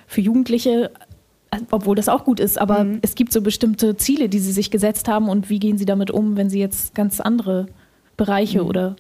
für 0.07 0.21
Jugendliche, 0.21 0.91
obwohl 1.71 1.97
das 1.97 2.09
auch 2.09 2.25
gut 2.25 2.41
ist. 2.41 2.61
Aber 2.61 2.87
es 3.03 3.15
gibt 3.15 3.33
so 3.33 3.43
bestimmte 3.43 3.97
Ziele, 3.97 4.29
die 4.29 4.41
sie 4.41 4.53
sich 4.53 4.71
gesetzt 4.71 5.09
haben 5.09 5.29
und 5.29 5.51
wie 5.51 5.61
gehen 5.61 5.79
sie 5.79 5.85
damit 5.85 6.11
um, 6.11 6.37
wenn 6.37 6.51
sie 6.51 6.61
jetzt 6.61 6.95
ganz 6.95 7.21
andere 7.21 7.67
Bereiche 8.17 8.65
oder 8.65 8.97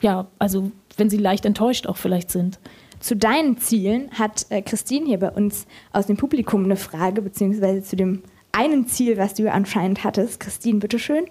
ja, 0.00 0.26
also 0.38 0.72
wenn 0.96 1.08
sie 1.08 1.16
leicht 1.16 1.46
enttäuscht 1.46 1.86
auch 1.86 1.96
vielleicht 1.96 2.30
sind. 2.30 2.58
Zu 3.00 3.16
deinen 3.16 3.58
Zielen 3.58 4.10
hat 4.12 4.46
äh, 4.50 4.62
Christine 4.62 5.06
hier 5.06 5.18
bei 5.18 5.30
uns 5.30 5.66
aus 5.92 6.06
dem 6.06 6.16
Publikum 6.16 6.64
eine 6.64 6.76
Frage, 6.76 7.22
beziehungsweise 7.22 7.82
zu 7.82 7.96
dem 7.96 8.22
einen 8.52 8.86
Ziel, 8.86 9.18
was 9.18 9.34
du 9.34 9.50
anscheinend 9.50 10.04
hattest. 10.04 10.40
Christine, 10.40 10.78
bitteschön. 10.78 11.24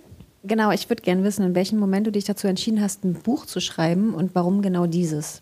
Genau, 0.46 0.72
ich 0.72 0.90
würde 0.90 1.02
gerne 1.02 1.24
wissen, 1.24 1.46
in 1.46 1.56
welchem 1.56 1.80
Moment 1.80 2.06
du 2.06 2.12
dich 2.12 2.26
dazu 2.26 2.48
entschieden 2.48 2.82
hast, 2.82 3.06
ein 3.06 3.14
Buch 3.14 3.46
zu 3.46 3.62
schreiben 3.62 4.14
und 4.14 4.36
warum 4.36 4.62
genau 4.62 4.88
dieses. 4.88 5.42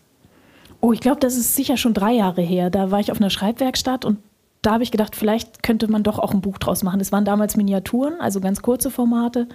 Oh, 0.80 0.92
ich 0.92 1.00
glaube, 1.00 1.20
das 1.20 1.36
ist 1.36 1.56
sicher 1.56 1.76
schon 1.76 1.92
drei 1.92 2.12
Jahre 2.12 2.42
her. 2.42 2.70
Da 2.70 2.90
war 2.92 3.00
ich 3.00 3.10
auf 3.10 3.20
einer 3.20 3.30
Schreibwerkstatt 3.30 4.04
und 4.04 4.18
da 4.62 4.74
habe 4.74 4.84
ich 4.84 4.92
gedacht, 4.92 5.16
vielleicht 5.16 5.64
könnte 5.64 5.88
man 5.88 6.04
doch 6.04 6.20
auch 6.20 6.32
ein 6.32 6.40
Buch 6.40 6.58
draus 6.58 6.84
machen. 6.84 7.00
Es 7.00 7.10
waren 7.10 7.24
damals 7.24 7.56
Miniaturen, 7.56 8.20
also 8.20 8.40
ganz 8.40 8.62
kurze 8.62 8.92
Formate. 8.92 9.48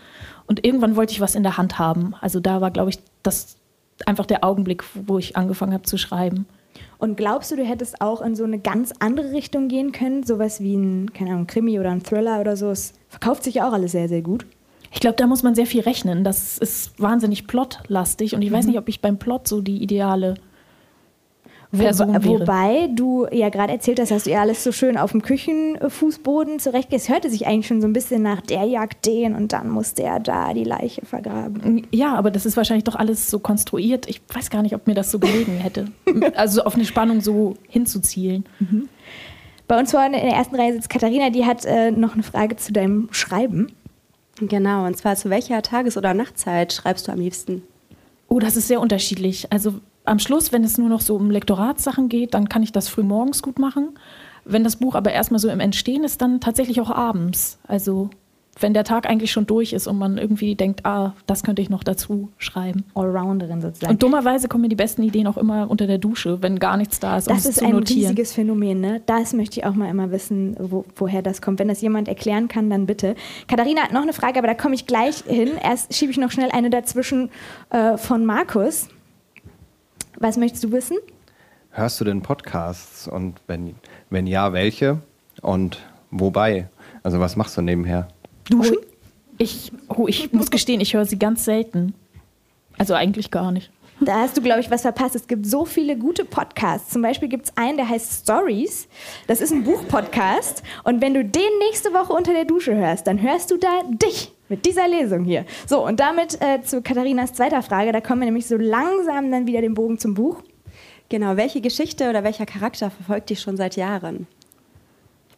Und 0.47 0.65
irgendwann 0.65 0.97
wollte 0.97 1.13
ich 1.13 1.21
was 1.21 1.35
in 1.35 1.43
der 1.43 1.57
Hand 1.57 1.79
haben. 1.79 2.13
Also 2.19 2.41
da 2.41 2.59
war, 2.59 2.71
glaube 2.71 2.89
ich, 2.89 2.99
das 3.23 3.55
einfach 4.05 4.25
der 4.25 4.43
Augenblick, 4.43 4.83
wo 5.05 5.17
ich 5.17 5.37
angefangen 5.37 5.73
habe 5.73 5.83
zu 5.83 5.97
schreiben. 5.97 6.45
Und 6.97 7.15
glaubst 7.15 7.51
du, 7.51 7.55
du 7.55 7.63
hättest 7.63 8.01
auch 8.01 8.21
in 8.21 8.35
so 8.35 8.43
eine 8.43 8.59
ganz 8.59 8.93
andere 8.99 9.31
Richtung 9.31 9.69
gehen 9.69 9.93
können? 9.93 10.23
Sowas 10.23 10.59
wie 10.59 10.75
ein, 10.75 11.13
keine 11.13 11.31
Ahnung, 11.31 11.47
Krimi 11.47 11.79
oder 11.79 11.91
ein 11.91 12.03
Thriller 12.03 12.41
oder 12.41 12.57
so. 12.57 12.69
Es 12.69 12.93
verkauft 13.07 13.45
sich 13.45 13.55
ja 13.55 13.69
auch 13.69 13.73
alles 13.73 13.93
sehr, 13.93 14.09
sehr 14.09 14.21
gut. 14.21 14.45
Ich 14.91 14.99
glaube, 14.99 15.15
da 15.17 15.27
muss 15.27 15.43
man 15.43 15.55
sehr 15.55 15.65
viel 15.65 15.81
rechnen. 15.81 16.23
Das 16.23 16.57
ist 16.57 16.99
wahnsinnig 16.99 17.47
plotlastig 17.47 18.35
und 18.35 18.41
ich 18.41 18.51
weiß 18.51 18.65
nicht, 18.67 18.77
ob 18.77 18.87
ich 18.89 19.01
beim 19.01 19.17
Plot 19.17 19.47
so 19.47 19.61
die 19.61 19.81
ideale 19.81 20.35
Person 21.75 22.09
Wo, 22.09 22.29
wäre. 22.29 22.41
wobei 22.41 22.89
du 22.93 23.27
ja 23.31 23.49
gerade 23.49 23.73
erzählt 23.73 23.99
hast, 23.99 24.11
dass 24.11 24.23
du 24.23 24.31
ja 24.31 24.41
alles 24.41 24.63
so 24.63 24.71
schön 24.71 24.97
auf 24.97 25.11
dem 25.11 25.21
Küchenfußboden 25.21 26.59
zurechtgehst. 26.59 27.09
Hörte 27.09 27.29
sich 27.29 27.45
eigentlich 27.45 27.67
schon 27.67 27.81
so 27.81 27.87
ein 27.87 27.93
bisschen 27.93 28.21
nach 28.21 28.41
der 28.41 28.63
jagt 28.63 29.05
den 29.05 29.35
und 29.35 29.51
dann 29.51 29.69
muss 29.69 29.93
der 29.93 30.19
da 30.19 30.53
die 30.53 30.63
Leiche 30.63 31.05
vergraben. 31.05 31.85
Ja, 31.91 32.15
aber 32.15 32.31
das 32.31 32.45
ist 32.45 32.55
wahrscheinlich 32.55 32.85
doch 32.85 32.95
alles 32.95 33.29
so 33.29 33.39
konstruiert. 33.39 34.07
Ich 34.09 34.21
weiß 34.33 34.49
gar 34.49 34.61
nicht, 34.61 34.75
ob 34.75 34.87
mir 34.87 34.93
das 34.95 35.11
so 35.11 35.19
gelegen 35.19 35.57
hätte. 35.57 35.87
Also 36.35 36.63
auf 36.63 36.75
eine 36.75 36.85
Spannung 36.85 37.19
so 37.19 37.55
hinzuzielen. 37.67 38.45
Bei 39.67 39.77
uns 39.77 39.91
vorne 39.91 40.21
in 40.21 40.27
der 40.27 40.37
ersten 40.37 40.55
Reihe 40.55 40.71
sitzt 40.71 40.89
Katharina, 40.89 41.29
die 41.29 41.45
hat 41.45 41.65
äh, 41.65 41.91
noch 41.91 42.13
eine 42.13 42.23
Frage 42.23 42.55
zu 42.55 42.71
deinem 42.71 43.09
Schreiben. 43.11 43.73
Genau, 44.39 44.85
und 44.85 44.95
zwar 44.95 45.15
zu 45.15 45.29
welcher 45.29 45.61
Tages- 45.61 45.97
oder 45.97 46.13
Nachtzeit 46.13 46.73
schreibst 46.73 47.07
du 47.07 47.11
am 47.11 47.19
liebsten? 47.19 47.63
Oh, 48.27 48.39
das 48.39 48.55
ist 48.55 48.67
sehr 48.67 48.81
unterschiedlich. 48.81 49.51
Also 49.51 49.75
am 50.05 50.19
Schluss, 50.19 50.51
wenn 50.51 50.63
es 50.63 50.77
nur 50.77 50.89
noch 50.89 51.01
so 51.01 51.15
um 51.15 51.31
Lektoratssachen 51.31 52.09
geht, 52.09 52.33
dann 52.33 52.49
kann 52.49 52.63
ich 52.63 52.71
das 52.71 52.87
früh 52.87 53.03
morgens 53.03 53.41
gut 53.41 53.59
machen. 53.59 53.97
Wenn 54.45 54.63
das 54.63 54.77
Buch 54.77 54.95
aber 54.95 55.11
erstmal 55.11 55.39
so 55.39 55.49
im 55.49 55.59
Entstehen 55.59 56.03
ist, 56.03 56.21
dann 56.21 56.39
tatsächlich 56.39 56.79
auch 56.79 56.91
abends. 56.91 57.57
Also 57.67 58.09
wenn 58.59 58.73
der 58.73 58.83
Tag 58.83 59.07
eigentlich 59.09 59.31
schon 59.31 59.45
durch 59.45 59.73
ist 59.73 59.87
und 59.87 59.97
man 59.97 60.17
irgendwie 60.17 60.55
denkt, 60.55 60.85
ah, 60.85 61.13
das 61.25 61.43
könnte 61.43 61.61
ich 61.61 61.69
noch 61.69 61.83
dazu 61.83 62.29
schreiben. 62.37 62.85
Allrounderin 62.95 63.61
sozusagen. 63.61 63.93
Und 63.93 64.03
dummerweise 64.03 64.47
kommen 64.47 64.63
mir 64.63 64.69
die 64.69 64.75
besten 64.75 65.03
Ideen 65.03 65.27
auch 65.27 65.37
immer 65.37 65.69
unter 65.69 65.87
der 65.87 65.97
Dusche, 65.97 66.41
wenn 66.41 66.59
gar 66.59 66.77
nichts 66.77 66.99
da 66.99 67.17
ist, 67.17 67.27
um 67.27 67.35
das 67.35 67.45
es 67.45 67.51
ist 67.51 67.59
zu 67.59 67.65
ein 67.65 67.71
notieren. 67.71 68.01
riesiges 68.01 68.33
Phänomen, 68.33 68.81
ne? 68.81 69.01
Das 69.05 69.33
möchte 69.33 69.59
ich 69.59 69.65
auch 69.65 69.73
mal 69.73 69.89
immer 69.89 70.11
wissen, 70.11 70.55
wo, 70.59 70.85
woher 70.95 71.21
das 71.21 71.41
kommt. 71.41 71.59
Wenn 71.59 71.67
das 71.67 71.81
jemand 71.81 72.07
erklären 72.07 72.47
kann, 72.47 72.69
dann 72.69 72.85
bitte. 72.85 73.15
Katharina 73.47 73.81
hat 73.81 73.93
noch 73.93 74.01
eine 74.01 74.13
Frage, 74.13 74.39
aber 74.39 74.47
da 74.47 74.53
komme 74.53 74.75
ich 74.75 74.85
gleich 74.85 75.23
hin. 75.27 75.51
Erst 75.61 75.93
schiebe 75.93 76.11
ich 76.11 76.17
noch 76.17 76.31
schnell 76.31 76.49
eine 76.51 76.69
dazwischen 76.69 77.29
äh, 77.69 77.97
von 77.97 78.25
Markus. 78.25 78.87
Was 80.19 80.37
möchtest 80.37 80.63
du 80.63 80.71
wissen? 80.71 80.97
Hörst 81.71 82.01
du 82.01 82.05
denn 82.05 82.23
Podcasts 82.23 83.07
und 83.07 83.39
wenn, 83.45 83.75
wenn 84.09 84.25
ja, 84.25 84.51
welche 84.51 84.99
und 85.41 85.79
wobei? 86.09 86.69
Also 87.03 87.19
was 87.19 87.35
machst 87.35 87.55
du 87.55 87.61
nebenher? 87.61 88.07
Duschen? 88.49 88.77
Ich, 89.37 89.71
oh, 89.89 90.07
ich 90.07 90.33
muss 90.33 90.49
gestehen, 90.49 90.81
ich 90.81 90.93
höre 90.93 91.05
sie 91.05 91.19
ganz 91.19 91.45
selten. 91.45 91.93
Also 92.77 92.93
eigentlich 92.93 93.31
gar 93.31 93.51
nicht. 93.51 93.71
Da 93.99 94.19
hast 94.21 94.37
du, 94.37 94.41
glaube 94.41 94.59
ich, 94.59 94.69
was 94.69 94.83
verpasst. 94.83 95.15
Es 95.15 95.27
gibt 95.27 95.47
so 95.47 95.65
viele 95.65 95.97
gute 95.97 96.23
Podcasts. 96.23 96.91
Zum 96.91 97.01
Beispiel 97.01 97.29
gibt 97.29 97.45
es 97.45 97.57
einen, 97.57 97.77
der 97.77 97.89
heißt 97.89 98.21
Stories. 98.23 98.87
Das 99.25 99.41
ist 99.41 99.51
ein 99.51 99.63
Buchpodcast. 99.63 100.61
Und 100.83 101.01
wenn 101.01 101.15
du 101.15 101.25
den 101.25 101.57
nächste 101.67 101.93
Woche 101.93 102.13
unter 102.13 102.33
der 102.33 102.45
Dusche 102.45 102.75
hörst, 102.75 103.07
dann 103.07 103.19
hörst 103.21 103.49
du 103.49 103.57
da 103.57 103.81
dich 103.87 104.31
mit 104.49 104.65
dieser 104.67 104.87
Lesung 104.87 105.23
hier. 105.23 105.45
So, 105.65 105.83
und 105.83 105.99
damit 105.99 106.39
äh, 106.41 106.61
zu 106.61 106.83
Katharinas 106.83 107.33
zweiter 107.33 107.63
Frage. 107.63 107.91
Da 107.91 107.99
kommen 107.99 108.21
wir 108.21 108.25
nämlich 108.25 108.45
so 108.45 108.55
langsam 108.55 109.31
dann 109.31 109.47
wieder 109.47 109.61
den 109.61 109.73
Bogen 109.73 109.97
zum 109.97 110.13
Buch. 110.13 110.43
Genau, 111.09 111.35
welche 111.35 111.61
Geschichte 111.61 112.09
oder 112.09 112.23
welcher 112.23 112.45
Charakter 112.45 112.91
verfolgt 112.91 113.31
dich 113.31 113.39
schon 113.39 113.57
seit 113.57 113.77
Jahren? 113.77 114.27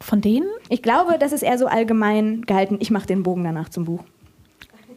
Von 0.02 0.22
denen? 0.22 0.48
Ich 0.70 0.82
glaube, 0.82 1.18
das 1.20 1.32
ist 1.32 1.44
eher 1.44 1.58
so 1.58 1.68
allgemein 1.68 2.44
gehalten. 2.44 2.78
Ich 2.80 2.92
mache 2.92 3.08
den 3.08 3.24
Bogen 3.24 3.44
danach 3.44 3.70
zum 3.70 3.86
Buch. 3.86 4.04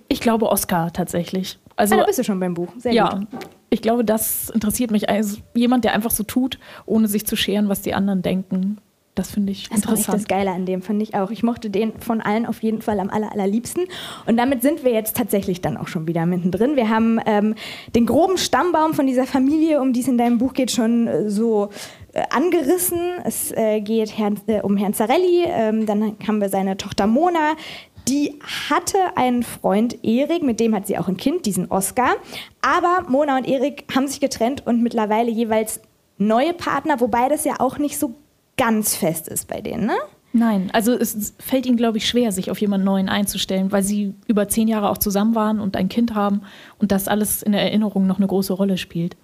Ich 0.09 0.21
glaube 0.21 0.49
Oscar 0.51 0.93
tatsächlich. 0.93 1.59
Also 1.77 1.95
ah, 1.95 1.99
da 1.99 2.05
bist 2.05 2.19
du 2.19 2.25
schon 2.25 2.39
beim 2.39 2.55
Buch. 2.55 2.69
Sehr 2.79 2.93
ja, 2.93 3.15
gut. 3.15 3.27
ich 3.71 3.83
glaube, 3.83 4.05
das 4.05 4.51
interessiert 4.51 4.91
mich. 4.91 5.09
Also 5.09 5.39
jemand, 5.55 5.85
der 5.85 5.95
einfach 5.95 6.11
so 6.11 6.23
tut, 6.23 6.59
ohne 6.87 7.09
sich 7.09 7.27
zu 7.27 7.35
scheren, 7.35 7.69
was 7.69 7.83
die 7.83 7.95
anderen 7.95 8.23
denken. 8.23 8.79
Das 9.15 9.31
finde 9.31 9.53
ich 9.53 9.69
Das 9.69 9.81
echt 9.81 9.89
das 9.89 9.99
interessant. 10.01 10.29
Geile 10.29 10.51
an 10.53 10.65
dem, 10.65 10.81
fand 10.81 11.03
ich 11.03 11.15
auch. 11.15 11.31
Ich 11.31 11.43
mochte 11.43 11.69
den 11.69 11.93
von 11.99 12.23
allen 12.23 12.47
auf 12.47 12.63
jeden 12.63 12.81
Fall 12.81 12.99
am 12.99 13.11
aller, 13.11 13.31
allerliebsten. 13.31 13.85
Und 14.27 14.39
damit 14.39 14.63
sind 14.63 14.85
wir 14.85 14.93
jetzt 14.93 15.17
tatsächlich 15.17 15.61
dann 15.61 15.77
auch 15.77 15.89
schon 15.89 16.07
wieder 16.07 16.25
mittendrin. 16.25 16.77
Wir 16.77 16.89
haben 16.89 17.21
ähm, 17.27 17.55
den 17.95 18.07
groben 18.07 18.39
Stammbaum 18.39 18.95
von 18.95 19.07
dieser 19.07 19.27
Familie, 19.27 19.83
um 19.83 19.93
die 19.93 20.01
es 20.01 20.09
in 20.09 20.17
deinem 20.17 20.39
Buch 20.39 20.55
geht, 20.55 20.71
schon 20.71 21.09
äh, 21.09 21.29
so 21.29 21.69
angerissen. 22.31 23.01
Es 23.25 23.53
äh, 23.53 23.81
geht 23.81 24.17
Herrn, 24.17 24.41
äh, 24.47 24.61
um 24.61 24.77
Herrn 24.77 24.95
Zarelli, 24.95 25.45
ähm, 25.47 25.87
dann 25.87 26.17
haben 26.27 26.41
wir 26.41 26.49
seine 26.49 26.77
Tochter 26.77 27.07
Mona. 27.07 27.57
Die 28.09 28.39
hatte 28.69 28.99
einen 29.17 29.43
Freund, 29.43 30.05
Erik, 30.05 30.43
mit 30.43 30.59
dem 30.59 30.75
hat 30.75 30.87
sie 30.87 30.99
auch 30.99 31.09
ein 31.09 31.17
Kind, 31.17 31.47
diesen 31.47 31.71
Oscar. 31.71 32.15
Aber 32.61 33.09
Mona 33.09 33.37
und 33.37 33.47
Erik 33.47 33.85
haben 33.95 34.09
sich 34.09 34.21
getrennt 34.21 34.67
und 34.67 34.83
mittlerweile 34.83 35.31
jeweils 35.31 35.81
neue 36.19 36.53
Partner, 36.53 37.01
wobei 37.01 37.29
das 37.29 37.45
ja 37.45 37.55
auch 37.61 37.79
nicht 37.79 37.99
so 37.99 38.15
ganz 38.57 38.95
fest 38.97 39.29
ist 39.29 39.49
bei 39.49 39.61
denen, 39.61 39.87
ne? 39.87 39.97
Nein, 40.35 40.71
also 40.73 40.93
es 40.93 41.35
fällt 41.39 41.67
ihnen, 41.67 41.77
glaube 41.77 41.99
ich, 41.99 42.09
schwer, 42.09 42.33
sich 42.33 42.51
auf 42.51 42.59
jemanden 42.59 42.87
Neuen 42.87 43.11
einzustellen, 43.11 43.71
weil 43.71 43.83
sie 43.83 44.15
über 44.27 44.49
zehn 44.49 44.67
Jahre 44.67 44.89
auch 44.89 44.97
zusammen 44.97 45.35
waren 45.35 45.61
und 45.61 45.77
ein 45.77 45.91
Kind 45.91 46.15
haben 46.15 46.43
und 46.79 46.91
das 46.91 47.07
alles 47.07 47.43
in 47.43 47.53
der 47.53 47.61
Erinnerung 47.61 48.07
noch 48.07 48.17
eine 48.17 48.27
große 48.27 48.55
Rolle 48.55 48.79
spielt. 48.79 49.15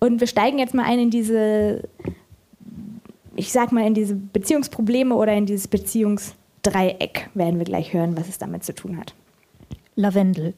Und 0.00 0.20
wir 0.20 0.26
steigen 0.26 0.58
jetzt 0.58 0.74
mal 0.74 0.84
ein 0.84 0.98
in 0.98 1.10
diese, 1.10 1.88
ich 3.36 3.52
sag 3.52 3.70
mal, 3.70 3.86
in 3.86 3.94
diese 3.94 4.16
Beziehungsprobleme 4.16 5.14
oder 5.14 5.34
in 5.34 5.46
dieses 5.46 5.68
Beziehungsdreieck. 5.68 7.28
Werden 7.34 7.58
wir 7.58 7.66
gleich 7.66 7.92
hören, 7.92 8.16
was 8.16 8.28
es 8.28 8.38
damit 8.38 8.64
zu 8.64 8.74
tun 8.74 8.96
hat. 8.96 9.14
Lavendel. 9.94 10.54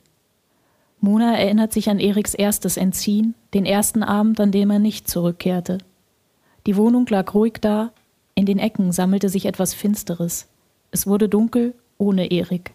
Mona 1.01 1.37
erinnert 1.37 1.73
sich 1.73 1.91
an 1.91 1.99
Eriks 1.99 2.33
erstes 2.33 2.77
Entziehen, 2.77 3.35
den 3.55 3.67
ersten 3.67 4.05
Abend, 4.05 4.39
an 4.39 4.53
dem 4.53 4.71
er 4.71 4.79
nicht 4.79 5.09
zurückkehrte. 5.11 5.79
Die 6.67 6.77
Wohnung 6.77 7.07
lag 7.09 7.35
ruhig 7.35 7.55
da, 7.61 7.91
in 8.37 8.47
den 8.47 8.61
Ecken 8.61 8.93
sammelte 8.93 9.29
sich 9.29 9.47
etwas 9.47 9.75
Finsteres. 9.75 10.47
Es 10.93 11.09
wurde 11.09 11.29
dunkel 11.29 11.75
ohne 11.99 12.31
Erik. 12.31 12.71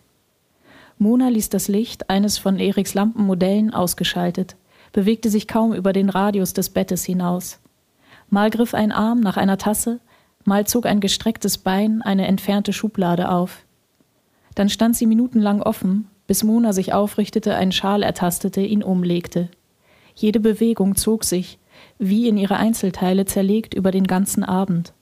Mona 0.99 1.29
ließ 1.29 1.47
das 1.49 1.69
Licht 1.69 2.09
eines 2.09 2.37
von 2.37 2.59
Eriks 2.59 2.93
Lampenmodellen 2.93 3.73
ausgeschaltet, 3.73 4.57
bewegte 4.91 5.29
sich 5.29 5.47
kaum 5.47 5.73
über 5.73 5.93
den 5.93 6.09
Radius 6.09 6.53
des 6.53 6.69
Bettes 6.69 7.03
hinaus. 7.05 7.59
Mal 8.29 8.49
griff 8.49 8.73
ein 8.73 8.91
Arm 8.91 9.19
nach 9.19 9.37
einer 9.37 9.57
Tasse, 9.57 9.99
mal 10.43 10.65
zog 10.67 10.85
ein 10.85 10.99
gestrecktes 10.99 11.57
Bein 11.57 12.01
eine 12.01 12.27
entfernte 12.27 12.73
Schublade 12.73 13.29
auf. 13.29 13.65
Dann 14.55 14.69
stand 14.69 14.95
sie 14.95 15.05
minutenlang 15.05 15.61
offen, 15.61 16.07
bis 16.25 16.43
Mona 16.43 16.73
sich 16.73 16.93
aufrichtete, 16.93 17.55
einen 17.55 17.71
Schal 17.71 18.03
ertastete, 18.03 18.61
ihn 18.61 18.83
umlegte. 18.83 19.49
Jede 20.15 20.39
Bewegung 20.39 20.95
zog 20.95 21.23
sich, 21.23 21.59
wie 21.99 22.27
in 22.27 22.37
ihre 22.37 22.57
Einzelteile 22.57 23.25
zerlegt 23.25 23.73
über 23.73 23.91
den 23.91 24.07
ganzen 24.07 24.43
Abend. 24.43 24.93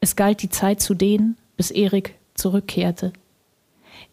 Es 0.00 0.16
galt 0.16 0.42
die 0.42 0.50
Zeit 0.50 0.80
zu 0.80 0.94
dehnen, 0.94 1.36
bis 1.56 1.70
Erik 1.70 2.16
zurückkehrte. 2.34 3.12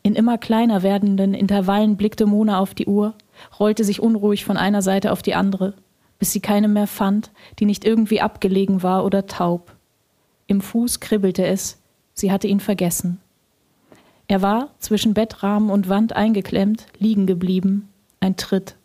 In 0.04 0.16
immer 0.16 0.38
kleiner 0.38 0.84
werdenden 0.84 1.34
Intervallen 1.34 1.98
blickte 1.98 2.26
Mona 2.26 2.60
auf 2.60 2.74
die 2.74 2.86
Uhr, 2.86 3.16
rollte 3.60 3.84
sich 3.84 4.00
unruhig 4.02 4.46
von 4.46 4.58
einer 4.58 4.82
Seite 4.82 5.12
auf 5.12 5.22
die 5.22 5.36
andere, 5.36 5.74
bis 6.20 6.32
sie 6.32 6.40
keine 6.40 6.68
mehr 6.68 6.88
fand, 6.88 7.32
die 7.60 7.66
nicht 7.66 7.86
irgendwie 7.86 8.22
abgelegen 8.22 8.84
war 8.84 9.06
oder 9.06 9.28
taub. 9.28 9.76
Im 10.48 10.62
Fuß 10.62 11.00
kribbelte 11.00 11.46
es, 11.46 11.80
sie 12.14 12.32
hatte 12.32 12.48
ihn 12.48 12.60
vergessen. 12.60 13.20
Er 14.28 14.42
war, 14.42 14.70
zwischen 14.80 15.14
Bettrahmen 15.14 15.70
und 15.70 15.90
Wand 15.90 16.16
eingeklemmt, 16.16 16.86
liegen 16.98 17.26
geblieben, 17.26 17.90
ein 18.20 18.38
Tritt, 18.38 18.76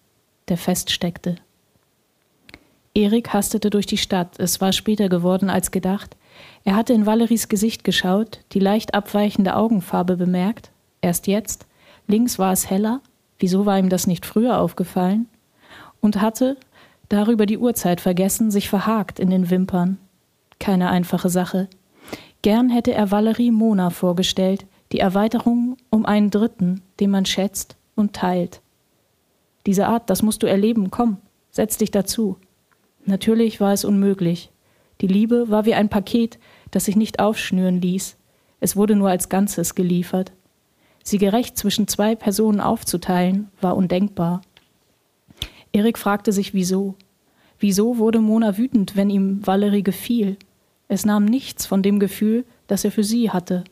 der 0.49 0.57
feststeckte. 0.57 1.37
Erik 2.95 3.33
hastete 3.33 3.69
durch 3.71 3.87
die 3.87 3.99
Stadt, 3.99 4.41
es 4.41 4.61
war 4.61 4.73
später 4.73 5.09
geworden 5.09 5.51
als 5.51 5.71
gedacht. 5.71 6.17
Er 6.65 6.75
hatte 6.75 6.95
in 6.95 7.05
Valeries 7.05 7.49
Gesicht 7.49 7.85
geschaut, 7.85 8.41
die 8.53 8.59
leicht 8.59 8.95
abweichende 8.95 9.55
Augenfarbe 9.55 10.17
bemerkt, 10.17 10.71
erst 11.03 11.27
jetzt, 11.27 11.67
links 12.07 12.39
war 12.39 12.53
es 12.53 12.71
heller, 12.71 13.01
wieso 13.39 13.67
war 13.67 13.79
ihm 13.79 13.89
das 13.89 14.07
nicht 14.07 14.27
früher 14.27 14.59
aufgefallen, 14.59 15.29
und 16.01 16.21
hatte, 16.21 16.57
darüber 17.09 17.47
die 17.47 17.59
Uhrzeit 17.59 18.01
vergessen, 18.01 18.51
sich 18.51 18.69
verhakt 18.69 19.19
in 19.19 19.31
den 19.31 19.51
Wimpern. 19.51 19.99
Keine 20.59 20.91
einfache 20.91 21.29
Sache. 21.29 21.69
Gern 22.43 22.69
hätte 22.69 22.93
er 22.95 23.11
Valerie 23.11 23.51
Mona 23.51 23.91
vorgestellt, 23.91 24.67
die 24.93 25.01
Erweiterung 25.01 25.77
um 25.91 26.07
einen 26.07 26.31
Dritten, 26.31 26.83
den 27.01 27.11
man 27.11 27.27
schätzt 27.27 27.77
und 27.95 28.13
teilt. 28.13 28.61
Diese 29.67 29.89
Art, 29.89 30.09
das 30.11 30.23
musst 30.23 30.43
du 30.43 30.47
erleben, 30.47 30.91
komm, 30.91 31.17
setz 31.51 31.77
dich 31.77 31.91
dazu. 31.91 32.37
Natürlich 33.05 33.61
war 33.61 33.73
es 33.73 33.85
unmöglich. 33.85 34.51
Die 35.01 35.09
Liebe 35.09 35.51
war 35.51 35.65
wie 35.65 35.75
ein 35.75 35.89
Paket, 35.89 36.39
das 36.71 36.85
sich 36.85 36.97
nicht 36.97 37.19
aufschnüren 37.19 37.81
ließ. 37.81 38.17
Es 38.61 38.77
wurde 38.77 38.97
nur 38.97 39.11
als 39.11 39.29
Ganzes 39.29 39.75
geliefert. 39.75 40.33
Sie 41.07 41.19
gerecht 41.19 41.57
zwischen 41.57 41.87
zwei 41.87 42.17
Personen 42.17 42.61
aufzuteilen, 42.61 43.49
war 43.61 43.77
undenkbar. 43.77 44.43
Erik 45.73 45.99
fragte 45.99 46.33
sich, 46.33 46.53
wieso. 46.53 46.97
Wieso 47.61 47.99
wurde 47.99 48.19
Mona 48.19 48.59
wütend, 48.59 48.97
wenn 48.97 49.09
ihm 49.09 49.47
Valerie 49.47 49.85
gefiel? 49.85 50.37
Es 50.89 51.07
nahm 51.07 51.25
nichts 51.25 51.65
von 51.65 51.81
dem 51.81 52.01
Gefühl, 52.01 52.45
das 52.67 52.85
er 52.85 52.91
für 52.91 53.05
sie 53.05 53.31
hatte. 53.31 53.63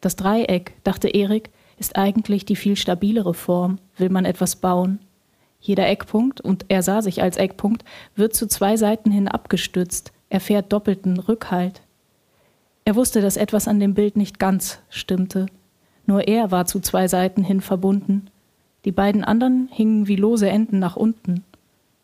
Das 0.00 0.16
Dreieck, 0.16 0.76
dachte 0.82 1.08
Erik, 1.08 1.50
ist 1.76 1.96
eigentlich 1.96 2.46
die 2.46 2.56
viel 2.56 2.76
stabilere 2.76 3.34
Form, 3.34 3.78
will 3.98 4.08
man 4.08 4.24
etwas 4.24 4.56
bauen. 4.56 5.00
Jeder 5.60 5.86
Eckpunkt, 5.86 6.40
und 6.40 6.64
er 6.68 6.82
sah 6.82 7.02
sich 7.02 7.20
als 7.20 7.36
Eckpunkt, 7.36 7.84
wird 8.16 8.32
zu 8.34 8.46
zwei 8.46 8.78
Seiten 8.78 9.10
hin 9.10 9.28
abgestützt, 9.28 10.12
erfährt 10.30 10.72
doppelten 10.72 11.18
Rückhalt. 11.18 11.82
Er 12.86 12.96
wusste, 12.96 13.20
dass 13.20 13.36
etwas 13.36 13.68
an 13.68 13.78
dem 13.78 13.92
Bild 13.92 14.16
nicht 14.16 14.38
ganz 14.38 14.78
stimmte. 14.88 15.48
Nur 16.08 16.26
er 16.26 16.50
war 16.50 16.64
zu 16.64 16.80
zwei 16.80 17.06
Seiten 17.06 17.44
hin 17.44 17.60
verbunden. 17.60 18.30
Die 18.86 18.92
beiden 18.92 19.24
anderen 19.24 19.68
hingen 19.70 20.08
wie 20.08 20.16
lose 20.16 20.48
Enden 20.48 20.78
nach 20.78 20.96
unten. 20.96 21.44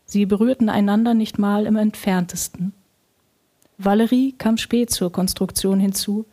Sie 0.05 0.27
berührten 0.27 0.69
einander 0.69 1.15
nicht 1.15 1.39
mal 1.39 1.65
im 1.65 1.77
entferntesten. 1.77 2.75
Valerie 3.79 4.33
kam 4.37 4.59
spät 4.59 4.91
zur 4.91 5.11
Konstruktion 5.11 5.81
hinzu, 5.81 6.27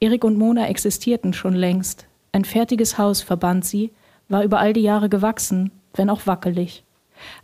Erik 0.00 0.22
und 0.22 0.36
Mona 0.36 0.68
existierten 0.68 1.32
schon 1.32 1.54
längst. 1.54 2.04
Ein 2.32 2.44
fertiges 2.44 2.98
Haus 2.98 3.22
verband 3.22 3.64
sie, 3.64 3.90
war 4.28 4.44
über 4.44 4.60
all 4.60 4.74
die 4.74 4.82
Jahre 4.82 5.08
gewachsen, 5.08 5.72
wenn 5.94 6.10
auch 6.10 6.26
wackelig. 6.26 6.84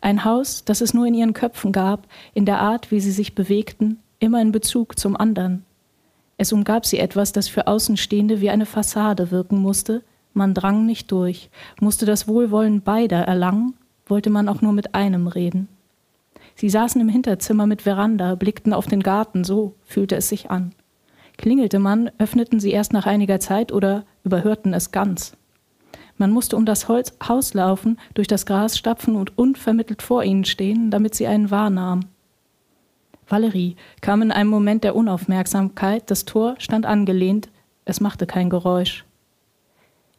Ein 0.03 0.27
Haus, 0.27 0.67
das 0.67 0.83
es 0.83 0.93
nur 0.93 1.07
in 1.07 1.15
ihren 1.15 1.33
Köpfen 1.33 1.73
gab, 1.73 2.07
in 2.35 2.45
der 2.45 2.61
Art, 2.61 2.91
wie 2.91 3.01
sie 3.01 3.11
sich 3.11 3.35
bewegten, 3.35 3.99
immer 4.19 4.43
in 4.43 4.53
Bezug 4.53 4.99
zum 4.99 5.17
anderen. 5.17 5.65
Es 6.37 6.53
umgab 6.53 6.87
sie 6.87 6.99
etwas, 6.99 7.33
das 7.33 7.49
für 7.49 7.67
Außenstehende 7.67 8.41
wie 8.41 8.51
eine 8.51 8.67
Fassade 8.67 9.31
wirken 9.31 9.59
musste, 9.59 10.03
man 10.33 10.53
drang 10.53 10.85
nicht 10.85 11.13
durch, 11.13 11.49
musste 11.81 12.07
das 12.07 12.27
Wohlwollen 12.27 12.83
beider 12.83 13.21
erlangen, 13.21 13.75
wollte 14.07 14.31
man 14.31 14.49
auch 14.49 14.61
nur 14.61 14.73
mit 14.73 14.95
einem 14.95 15.29
reden. 15.29 15.69
Sie 16.57 16.69
saßen 16.69 17.01
im 17.01 17.09
Hinterzimmer 17.09 17.67
mit 17.67 17.83
Veranda, 17.83 18.35
blickten 18.35 18.73
auf 18.73 18.87
den 18.87 19.03
Garten, 19.03 19.45
so 19.45 19.75
fühlte 19.85 20.17
es 20.17 20.29
sich 20.29 20.51
an. 20.51 20.73
Klingelte 21.37 21.79
man, 21.79 22.11
öffneten 22.19 22.61
sie 22.61 22.71
erst 22.71 22.93
nach 22.93 23.07
einiger 23.07 23.41
Zeit 23.41 23.73
oder 23.73 24.05
überhörten 24.25 24.73
es 24.73 24.93
ganz. 24.93 25.37
Man 26.17 26.31
musste 26.31 26.57
um 26.57 26.65
das 26.65 26.87
Holz 26.89 27.13
Haus 27.27 27.55
laufen, 27.55 27.99
durch 28.15 28.29
das 28.29 28.47
Gras 28.47 28.79
stapfen 28.79 29.17
und 29.17 29.37
unvermittelt 29.37 30.03
vor 30.03 30.23
ihnen 30.23 30.45
stehen, 30.45 30.91
damit 30.91 31.15
sie 31.15 31.27
einen 31.27 31.51
wahrnahm. 31.51 32.07
Valerie 33.27 33.77
kam 34.01 34.23
in 34.23 34.33
einem 34.33 34.51
Moment 34.51 34.85
der 34.85 34.97
Unaufmerksamkeit, 34.97 36.11
das 36.11 36.25
Tor 36.25 36.55
stand 36.59 36.87
angelehnt, 36.87 37.49
es 37.85 38.01
machte 38.01 38.27
kein 38.27 38.51
Geräusch. 38.51 39.05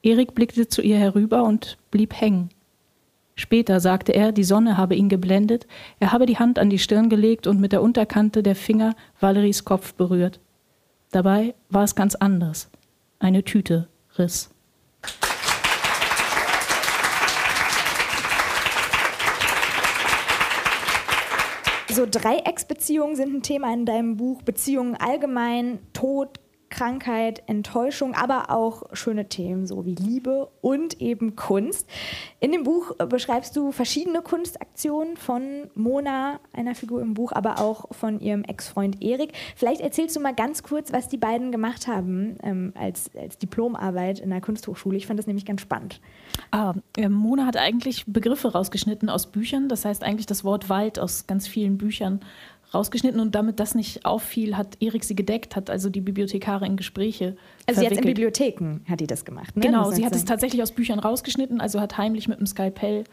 Erik 0.04 0.36
blickte 0.36 0.68
zu 0.68 0.82
ihr 0.82 0.98
herüber 0.98 1.44
und 1.44 1.78
blieb 1.92 2.14
hängen. 2.20 2.50
Später 3.36 3.80
sagte 3.80 4.14
er, 4.14 4.32
die 4.32 4.44
Sonne 4.44 4.78
habe 4.78 4.96
ihn 4.96 5.10
geblendet, 5.10 5.68
er 6.00 6.12
habe 6.12 6.26
die 6.26 6.38
Hand 6.38 6.58
an 6.58 6.70
die 6.70 6.80
Stirn 6.80 7.10
gelegt 7.10 7.48
und 7.48 7.60
mit 7.60 7.74
der 7.74 7.82
Unterkante 7.82 8.44
der 8.44 8.56
Finger 8.56 8.96
Valeries 9.20 9.66
Kopf 9.66 9.94
berührt. 9.94 10.40
Dabei 11.12 11.54
war 11.70 11.84
es 11.84 11.96
ganz 11.96 12.16
anders. 12.16 12.70
Eine 13.20 13.44
Tüte 13.44 13.88
riss. 14.18 14.52
So 21.96 22.06
Dreiecksbeziehungen 22.06 23.16
sind 23.16 23.36
ein 23.36 23.42
Thema 23.42 23.74
in 23.74 23.86
deinem 23.86 24.18
Buch, 24.18 24.42
Beziehungen 24.42 24.98
allgemein, 24.98 25.80
Tod, 25.94 26.42
Krankheit, 26.70 27.44
Enttäuschung, 27.48 28.14
aber 28.14 28.50
auch 28.50 28.84
schöne 28.94 29.30
Themen, 29.30 29.66
so 29.66 29.86
wie 29.86 29.96
Liebe 29.96 30.50
und 30.62 31.02
eben 31.02 31.36
Kunst. 31.36 31.88
In 32.40 32.52
dem 32.52 32.64
Buch 32.64 32.96
beschreibst 32.96 33.56
du 33.56 33.72
verschiedene 33.72 34.22
Kunstaktionen 34.22 35.18
von 35.18 35.70
Mona, 35.74 36.40
einer 36.54 36.76
Figur 36.76 37.02
im 37.02 37.14
Buch, 37.14 37.32
aber 37.32 37.60
auch 37.60 37.94
von 37.94 38.20
ihrem 38.20 38.44
Ex-Freund 38.44 39.02
Erik. 39.04 39.34
Vielleicht 39.56 39.82
erzählst 39.82 40.16
du 40.16 40.20
mal 40.20 40.34
ganz 40.34 40.64
kurz, 40.64 40.92
was 40.92 41.08
die 41.08 41.18
beiden 41.18 41.52
gemacht 41.52 41.88
haben 41.88 42.38
ähm, 42.44 42.74
als, 42.76 43.10
als 43.16 43.38
Diplomarbeit 43.38 44.20
in 44.20 44.30
der 44.30 44.42
Kunsthochschule. 44.42 44.98
Ich 44.98 45.08
fand 45.08 45.20
das 45.20 45.28
nämlich 45.28 45.46
ganz 45.46 45.62
spannend. 45.62 46.02
Ah, 46.52 46.74
äh, 46.98 47.10
Mona 47.10 47.46
hat 47.46 47.58
eigentlich 47.58 48.06
Begriffe 48.06 48.52
rausgeschnitten 48.52 49.10
aus 49.10 49.28
Büchern. 49.28 49.70
Das 49.70 49.86
heißt 49.86 50.04
eigentlich 50.04 50.26
das 50.26 50.44
Wort 50.44 50.70
Wald 50.70 51.00
aus 51.00 51.28
ganz 51.28 51.48
vielen 51.48 51.78
Büchern 51.78 52.20
rausgeschnitten 52.76 53.20
und 53.20 53.34
damit 53.34 53.60
das 53.60 53.76
nicht 53.76 54.06
auffiel, 54.06 54.58
hat 54.58 54.78
Erik 54.82 55.04
sie 55.04 55.16
gedeckt, 55.16 55.56
hat 55.56 55.70
also 55.70 55.90
die 55.90 56.02
Bibliothekarin 56.02 56.78
Gespräche. 56.78 57.36
Also 57.66 57.84
hat 57.84 57.92
in 57.92 58.02
Bibliotheken 58.02 58.82
hat 58.88 59.00
die 59.00 59.08
das 59.08 59.26
gemacht, 59.26 59.56
ne? 59.56 59.64
Genau, 59.64 59.86
das 59.86 59.96
sie 59.96 60.06
hat 60.06 60.16
es 60.16 60.26
tatsächlich 60.26 60.62
aus 60.62 60.72
Büchern 60.72 61.00
rausgeschnitten, 61.00 61.62
also 61.62 61.82
hat 61.82 61.98
heimlich 61.98 62.28
mit 62.28 62.38
einem 62.38 62.48
Skalpell 62.48 63.06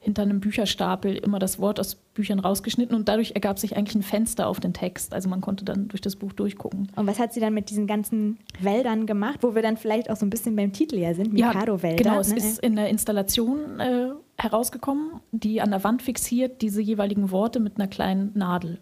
hinter 0.00 0.22
einem 0.22 0.40
Bücherstapel 0.40 1.16
immer 1.16 1.38
das 1.38 1.58
Wort 1.58 1.80
aus 1.80 1.96
Büchern 1.96 2.38
rausgeschnitten 2.38 2.94
und 2.96 3.08
dadurch 3.08 3.32
ergab 3.32 3.58
sich 3.58 3.76
eigentlich 3.76 3.96
ein 3.96 4.02
Fenster 4.02 4.46
auf 4.46 4.60
den 4.60 4.72
Text. 4.72 5.12
Also 5.12 5.28
man 5.28 5.40
konnte 5.40 5.64
dann 5.64 5.88
durch 5.88 6.00
das 6.00 6.16
Buch 6.16 6.32
durchgucken. 6.32 6.88
Und 6.94 7.06
was 7.06 7.18
hat 7.18 7.32
sie 7.32 7.40
dann 7.40 7.52
mit 7.52 7.70
diesen 7.70 7.86
ganzen 7.86 8.38
Wäldern 8.60 9.06
gemacht, 9.06 9.40
wo 9.42 9.54
wir 9.54 9.62
dann 9.62 9.76
vielleicht 9.76 10.08
auch 10.08 10.16
so 10.16 10.24
ein 10.24 10.30
bisschen 10.30 10.54
beim 10.54 10.72
Titel 10.72 10.96
ja 10.98 11.14
sind, 11.14 11.32
Mikado-Wälder? 11.32 12.04
Ja, 12.04 12.10
genau, 12.10 12.20
es 12.20 12.30
ne? 12.30 12.36
ist 12.36 12.60
in 12.60 12.76
der 12.76 12.88
Installation 12.88 13.80
äh, 13.80 14.10
herausgekommen, 14.36 15.20
die 15.32 15.60
an 15.60 15.70
der 15.70 15.82
Wand 15.82 16.02
fixiert 16.02 16.62
diese 16.62 16.80
jeweiligen 16.80 17.32
Worte 17.32 17.58
mit 17.58 17.76
einer 17.76 17.88
kleinen 17.88 18.30
Nadel. 18.34 18.78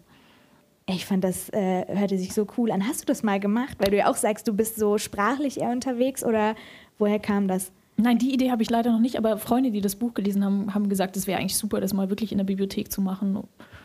Ich 0.89 1.05
fand, 1.05 1.23
das 1.23 1.49
äh, 1.49 1.85
hörte 1.87 2.17
sich 2.17 2.33
so 2.33 2.47
cool 2.57 2.71
an. 2.71 2.87
Hast 2.87 3.01
du 3.01 3.05
das 3.05 3.21
mal 3.21 3.39
gemacht? 3.39 3.77
Weil 3.79 3.91
du 3.91 3.97
ja 3.97 4.09
auch 4.09 4.15
sagst, 4.15 4.47
du 4.47 4.53
bist 4.53 4.77
so 4.77 4.97
sprachlich 4.97 5.59
eher 5.59 5.69
unterwegs 5.69 6.23
oder 6.23 6.55
woher 6.97 7.19
kam 7.19 7.47
das? 7.47 7.71
Nein, 7.97 8.19
die 8.19 8.33
Idee 8.33 8.51
habe 8.51 8.61
ich 8.61 8.69
leider 8.69 8.91
noch 8.91 8.99
nicht, 8.99 9.17
aber 9.17 9.37
Freunde, 9.37 9.71
die 9.71 9.81
das 9.81 9.95
Buch 9.95 10.13
gelesen 10.13 10.45
haben, 10.45 10.73
haben 10.73 10.87
gesagt, 10.87 11.17
es 11.17 11.25
wäre 11.25 11.39
eigentlich 11.39 11.57
super, 11.57 11.81
das 11.81 11.93
mal 11.93 12.09
wirklich 12.09 12.31
in 12.31 12.37
der 12.37 12.45
Bibliothek 12.45 12.91
zu 12.91 13.01
machen. 13.01 13.43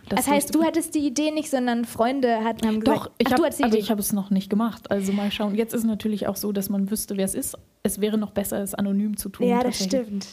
Das, 0.08 0.26
das 0.26 0.28
heißt, 0.28 0.54
du 0.54 0.62
hattest 0.62 0.94
die 0.94 1.06
Idee 1.06 1.30
nicht, 1.30 1.48
sondern 1.50 1.86
Freunde 1.86 2.44
hatten, 2.44 2.66
haben 2.66 2.80
gesagt, 2.80 3.06
Doch, 3.06 3.10
ich 3.18 3.32
habe 3.32 3.44
also 3.44 3.64
hab 3.64 3.98
es 3.98 4.12
noch 4.12 4.30
nicht 4.30 4.50
gemacht. 4.50 4.90
Also 4.90 5.12
mal 5.12 5.32
schauen. 5.32 5.54
Jetzt 5.54 5.72
ist 5.72 5.80
es 5.80 5.86
natürlich 5.86 6.26
auch 6.28 6.36
so, 6.36 6.52
dass 6.52 6.68
man 6.68 6.90
wüsste, 6.90 7.16
wer 7.16 7.24
es 7.24 7.34
ist. 7.34 7.56
Es 7.82 8.00
wäre 8.00 8.18
noch 8.18 8.32
besser, 8.32 8.62
es 8.62 8.74
anonym 8.74 9.16
zu 9.16 9.28
tun. 9.28 9.46
Ja, 9.46 9.62
das 9.62 9.82
stimmt. 9.82 10.26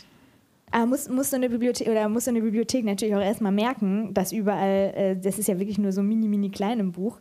Aber 0.72 0.86
muss, 0.86 1.10
muss, 1.10 1.30
so 1.30 1.36
eine 1.36 1.50
Bibliothek, 1.50 1.88
oder 1.88 2.08
muss 2.10 2.26
so 2.26 2.32
eine 2.32 2.42
Bibliothek 2.42 2.86
natürlich 2.86 3.16
auch 3.16 3.22
erstmal 3.22 3.52
merken, 3.52 4.14
dass 4.14 4.32
überall, 4.32 4.94
äh, 4.96 5.16
das 5.18 5.40
ist 5.40 5.48
ja 5.48 5.60
wirklich 5.60 5.78
nur 5.78 5.92
so 5.92 6.04
mini, 6.04 6.28
mini 6.28 6.50
klein 6.50 6.80
im 6.80 6.92
Buch. 6.92 7.20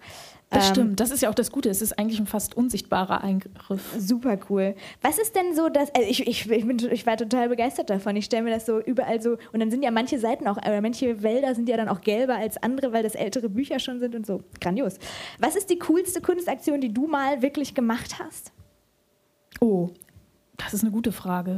Das 0.50 0.68
Ähm, 0.68 0.74
stimmt, 0.74 1.00
das 1.00 1.10
ist 1.10 1.20
ja 1.20 1.28
auch 1.28 1.34
das 1.34 1.50
Gute. 1.50 1.68
Es 1.68 1.82
ist 1.82 1.98
eigentlich 1.98 2.18
ein 2.18 2.26
fast 2.26 2.56
unsichtbarer 2.56 3.22
Eingriff. 3.22 3.94
Super 3.98 4.38
cool. 4.48 4.74
Was 5.02 5.18
ist 5.18 5.36
denn 5.36 5.54
so 5.54 5.68
das? 5.68 5.94
Also 5.94 6.08
ich, 6.08 6.26
ich, 6.26 6.50
ich, 6.50 6.66
bin, 6.66 6.78
ich 6.90 7.06
war 7.06 7.16
total 7.16 7.48
begeistert 7.50 7.90
davon. 7.90 8.16
Ich 8.16 8.24
stelle 8.24 8.44
mir 8.44 8.50
das 8.50 8.64
so 8.64 8.80
überall 8.80 9.20
so. 9.20 9.36
Und 9.52 9.60
dann 9.60 9.70
sind 9.70 9.82
ja 9.82 9.90
manche 9.90 10.18
Seiten 10.18 10.46
auch, 10.46 10.56
oder 10.56 10.80
manche 10.80 11.22
Wälder 11.22 11.54
sind 11.54 11.68
ja 11.68 11.76
dann 11.76 11.88
auch 11.88 12.00
gelber 12.00 12.36
als 12.36 12.62
andere, 12.62 12.92
weil 12.92 13.02
das 13.02 13.14
ältere 13.14 13.50
Bücher 13.50 13.78
schon 13.78 14.00
sind 14.00 14.14
und 14.14 14.26
so. 14.26 14.40
Grandios. 14.60 14.98
Was 15.38 15.54
ist 15.54 15.68
die 15.68 15.78
coolste 15.78 16.22
Kunstaktion, 16.22 16.80
die 16.80 16.92
du 16.92 17.06
mal 17.06 17.42
wirklich 17.42 17.74
gemacht 17.74 18.18
hast? 18.18 18.52
Oh, 19.60 19.90
das 20.56 20.72
ist 20.72 20.82
eine 20.82 20.92
gute 20.92 21.12
Frage. 21.12 21.56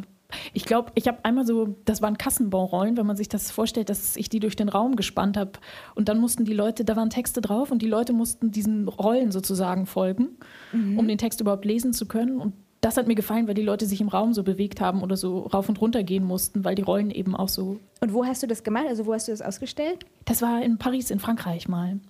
Ich 0.53 0.64
glaube, 0.64 0.93
ich 0.95 1.09
habe 1.09 1.18
einmal 1.24 1.47
so, 1.47 1.76
das 1.85 2.03
waren 2.03 2.18
Kassenbonrollen, 2.18 2.97
wenn 2.97 3.07
man 3.07 3.16
sich 3.16 3.28
das 3.28 3.51
vorstellt, 3.51 3.89
dass 3.89 4.16
ich 4.16 4.28
die 4.28 4.41
durch 4.41 4.57
den 4.57 4.68
Raum 4.68 4.97
gespannt 4.97 5.37
habe. 5.37 5.53
Und 5.95 6.09
dann 6.09 6.18
mussten 6.18 6.45
die 6.45 6.55
Leute, 6.55 6.85
da 6.85 6.97
waren 6.97 7.11
Texte 7.11 7.41
drauf 7.41 7.70
und 7.70 7.83
die 7.83 7.89
Leute 7.89 8.12
mussten 8.12 8.51
diesen 8.51 8.89
Rollen 8.89 9.33
sozusagen 9.33 9.87
folgen, 9.87 10.39
um 10.72 11.07
den 11.07 11.18
Text 11.18 11.41
überhaupt 11.41 11.64
lesen 11.64 11.93
zu 11.93 12.07
können. 12.07 12.41
Und 12.41 12.55
das 12.81 12.97
hat 12.97 13.07
mir 13.07 13.14
gefallen, 13.14 13.47
weil 13.47 13.55
die 13.55 13.62
Leute 13.62 13.85
sich 13.85 14.01
im 14.01 14.09
Raum 14.09 14.33
so 14.33 14.43
bewegt 14.43 14.81
haben 14.81 15.03
oder 15.03 15.16
so 15.16 15.41
rauf 15.41 15.68
und 15.68 15.81
runter 15.81 16.03
gehen 16.03 16.24
mussten, 16.24 16.64
weil 16.64 16.74
die 16.74 16.83
Rollen 16.83 17.11
eben 17.11 17.37
auch 17.37 17.49
so. 17.49 17.78
Und 18.01 18.14
wo 18.14 18.24
hast 18.24 18.43
du 18.43 18.47
das 18.47 18.62
gemacht? 18.62 18.87
Also 18.89 19.05
wo 19.07 19.12
hast 19.12 19.28
du 19.28 19.33
das 19.33 19.43
ausgestellt? 19.43 20.07
Das 20.24 20.41
war 20.41 20.62
in 20.62 20.78
Paris, 20.78 21.11
in 21.11 21.20
Frankreich 21.20 21.68
mal. 21.68 22.01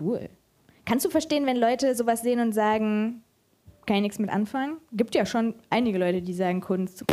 Cool. 0.00 0.28
Kannst 0.84 1.04
du 1.04 1.10
verstehen, 1.10 1.46
wenn 1.46 1.56
Leute 1.56 1.94
sowas 1.96 2.22
sehen 2.22 2.40
und 2.40 2.52
sagen, 2.52 3.23
kann 3.86 3.96
ich 3.96 4.02
nichts 4.02 4.18
mit 4.18 4.30
anfangen? 4.30 4.78
Gibt 4.92 5.14
ja 5.14 5.26
schon 5.26 5.54
einige 5.70 5.98
Leute, 5.98 6.22
die 6.22 6.34
sagen 6.34 6.60
Kunst. 6.60 7.04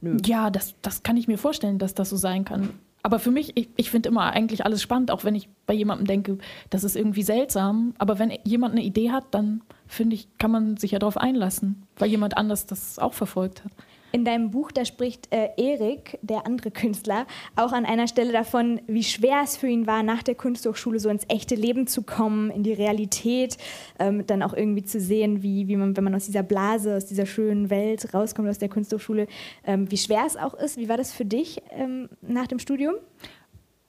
Nö. 0.00 0.16
Ja, 0.24 0.50
das, 0.50 0.74
das 0.82 1.02
kann 1.02 1.16
ich 1.16 1.28
mir 1.28 1.38
vorstellen, 1.38 1.78
dass 1.78 1.94
das 1.94 2.10
so 2.10 2.16
sein 2.16 2.44
kann. 2.44 2.70
Aber 3.02 3.20
für 3.20 3.30
mich, 3.30 3.56
ich, 3.56 3.68
ich 3.76 3.90
finde 3.90 4.08
immer 4.08 4.32
eigentlich 4.32 4.64
alles 4.64 4.82
spannend, 4.82 5.12
auch 5.12 5.22
wenn 5.22 5.36
ich 5.36 5.48
bei 5.66 5.74
jemandem 5.74 6.08
denke, 6.08 6.38
das 6.70 6.82
ist 6.82 6.96
irgendwie 6.96 7.22
seltsam. 7.22 7.94
Aber 7.98 8.18
wenn 8.18 8.36
jemand 8.42 8.72
eine 8.72 8.82
Idee 8.82 9.12
hat, 9.12 9.26
dann 9.30 9.62
finde 9.86 10.16
ich, 10.16 10.26
kann 10.38 10.50
man 10.50 10.76
sich 10.76 10.90
ja 10.90 10.98
darauf 10.98 11.16
einlassen, 11.16 11.84
weil 11.98 12.10
jemand 12.10 12.36
anders 12.36 12.66
das 12.66 12.98
auch 12.98 13.14
verfolgt 13.14 13.64
hat. 13.64 13.70
In 14.16 14.24
deinem 14.24 14.50
Buch, 14.50 14.72
da 14.72 14.86
spricht 14.86 15.30
äh, 15.30 15.50
Erik, 15.58 16.18
der 16.22 16.46
andere 16.46 16.70
Künstler, 16.70 17.26
auch 17.54 17.72
an 17.72 17.84
einer 17.84 18.08
Stelle 18.08 18.32
davon, 18.32 18.80
wie 18.86 19.04
schwer 19.04 19.42
es 19.44 19.58
für 19.58 19.66
ihn 19.66 19.86
war, 19.86 20.02
nach 20.02 20.22
der 20.22 20.34
Kunsthochschule 20.34 21.00
so 21.00 21.10
ins 21.10 21.26
echte 21.28 21.54
Leben 21.54 21.86
zu 21.86 22.02
kommen, 22.02 22.50
in 22.50 22.62
die 22.62 22.72
Realität, 22.72 23.58
ähm, 23.98 24.26
dann 24.26 24.42
auch 24.42 24.54
irgendwie 24.54 24.84
zu 24.84 25.00
sehen, 25.00 25.42
wie, 25.42 25.68
wie 25.68 25.76
man, 25.76 25.98
wenn 25.98 26.04
man 26.04 26.14
aus 26.14 26.24
dieser 26.24 26.42
Blase, 26.42 26.96
aus 26.96 27.04
dieser 27.04 27.26
schönen 27.26 27.68
Welt 27.68 28.14
rauskommt, 28.14 28.48
aus 28.48 28.56
der 28.56 28.70
Kunsthochschule, 28.70 29.26
ähm, 29.66 29.90
wie 29.90 29.98
schwer 29.98 30.24
es 30.26 30.38
auch 30.38 30.54
ist. 30.54 30.78
Wie 30.78 30.88
war 30.88 30.96
das 30.96 31.12
für 31.12 31.26
dich 31.26 31.60
ähm, 31.72 32.08
nach 32.22 32.46
dem 32.46 32.58
Studium? 32.58 32.94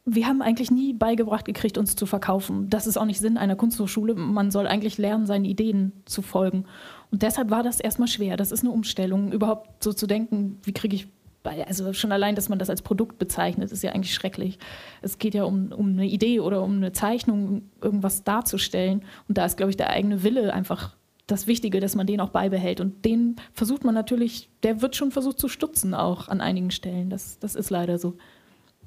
Wir 0.09 0.25
haben 0.25 0.41
eigentlich 0.41 0.71
nie 0.71 0.93
beigebracht 0.93 1.43
gekriegt, 1.43 1.77
uns 1.77 1.97
zu 1.97 2.05
verkaufen. 2.05 2.69
Das 2.69 2.87
ist 2.87 2.95
auch 2.95 3.03
nicht 3.03 3.19
Sinn 3.19 3.37
einer 3.37 3.57
Kunsthochschule. 3.57 4.15
Man 4.15 4.51
soll 4.51 4.65
eigentlich 4.65 4.97
lernen, 4.97 5.25
seinen 5.25 5.43
Ideen 5.43 5.91
zu 6.05 6.21
folgen. 6.21 6.63
Und 7.11 7.23
deshalb 7.23 7.49
war 7.49 7.61
das 7.61 7.81
erstmal 7.81 8.07
schwer. 8.07 8.37
Das 8.37 8.53
ist 8.53 8.61
eine 8.61 8.71
Umstellung, 8.71 9.33
überhaupt 9.33 9.83
so 9.83 9.91
zu 9.91 10.07
denken, 10.07 10.59
wie 10.63 10.71
kriege 10.71 10.95
ich 10.95 11.09
bei, 11.43 11.67
also 11.67 11.91
schon 11.91 12.13
allein, 12.13 12.35
dass 12.35 12.47
man 12.47 12.57
das 12.57 12.69
als 12.69 12.81
Produkt 12.81 13.19
bezeichnet, 13.19 13.69
ist 13.69 13.83
ja 13.83 13.91
eigentlich 13.91 14.13
schrecklich. 14.13 14.59
Es 15.01 15.17
geht 15.17 15.33
ja 15.33 15.43
um, 15.43 15.73
um 15.73 15.89
eine 15.89 16.05
Idee 16.05 16.39
oder 16.39 16.63
um 16.63 16.77
eine 16.77 16.93
Zeichnung, 16.93 17.63
irgendwas 17.81 18.23
darzustellen. 18.23 19.03
Und 19.27 19.37
da 19.37 19.45
ist, 19.45 19.57
glaube 19.57 19.71
ich, 19.71 19.77
der 19.77 19.89
eigene 19.89 20.23
Wille 20.23 20.53
einfach 20.53 20.95
das 21.27 21.47
Wichtige, 21.47 21.81
dass 21.81 21.95
man 21.95 22.07
den 22.07 22.21
auch 22.21 22.29
beibehält. 22.29 22.79
Und 22.79 23.03
den 23.03 23.35
versucht 23.51 23.83
man 23.83 23.93
natürlich, 23.93 24.49
der 24.63 24.81
wird 24.81 24.95
schon 24.95 25.11
versucht 25.11 25.37
zu 25.37 25.49
stutzen 25.49 25.93
auch 25.93 26.29
an 26.29 26.39
einigen 26.39 26.71
Stellen. 26.71 27.09
Das, 27.09 27.39
das 27.39 27.55
ist 27.55 27.69
leider 27.69 27.97
so. 27.97 28.17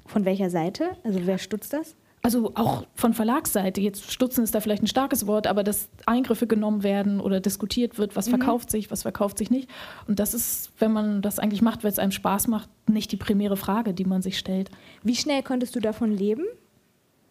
Von 0.05 0.25
welcher 0.25 0.49
Seite? 0.49 0.91
Also 1.03 1.19
wer 1.25 1.37
stutzt 1.37 1.73
das? 1.73 1.95
Also 2.23 2.51
auch 2.53 2.85
von 2.93 3.13
Verlagsseite, 3.13 3.81
jetzt 3.81 4.11
stutzen 4.11 4.43
ist 4.43 4.53
da 4.53 4.59
vielleicht 4.59 4.83
ein 4.83 4.87
starkes 4.87 5.25
Wort, 5.25 5.47
aber 5.47 5.63
dass 5.63 5.89
Eingriffe 6.05 6.45
genommen 6.45 6.83
werden 6.83 7.19
oder 7.19 7.39
diskutiert 7.39 7.97
wird, 7.97 8.15
was 8.15 8.29
verkauft 8.29 8.69
sich, 8.69 8.91
was 8.91 9.01
verkauft 9.01 9.39
sich 9.39 9.49
nicht. 9.49 9.67
Und 10.07 10.19
das 10.19 10.35
ist, 10.35 10.71
wenn 10.77 10.93
man 10.93 11.23
das 11.23 11.39
eigentlich 11.39 11.63
macht, 11.63 11.83
weil 11.83 11.91
es 11.91 11.97
einem 11.97 12.11
Spaß 12.11 12.47
macht, 12.47 12.69
nicht 12.87 13.11
die 13.11 13.17
primäre 13.17 13.57
Frage, 13.57 13.95
die 13.95 14.05
man 14.05 14.21
sich 14.21 14.37
stellt. 14.37 14.69
Wie 15.01 15.15
schnell 15.15 15.41
konntest 15.41 15.75
du 15.75 15.79
davon 15.79 16.11
leben? 16.11 16.45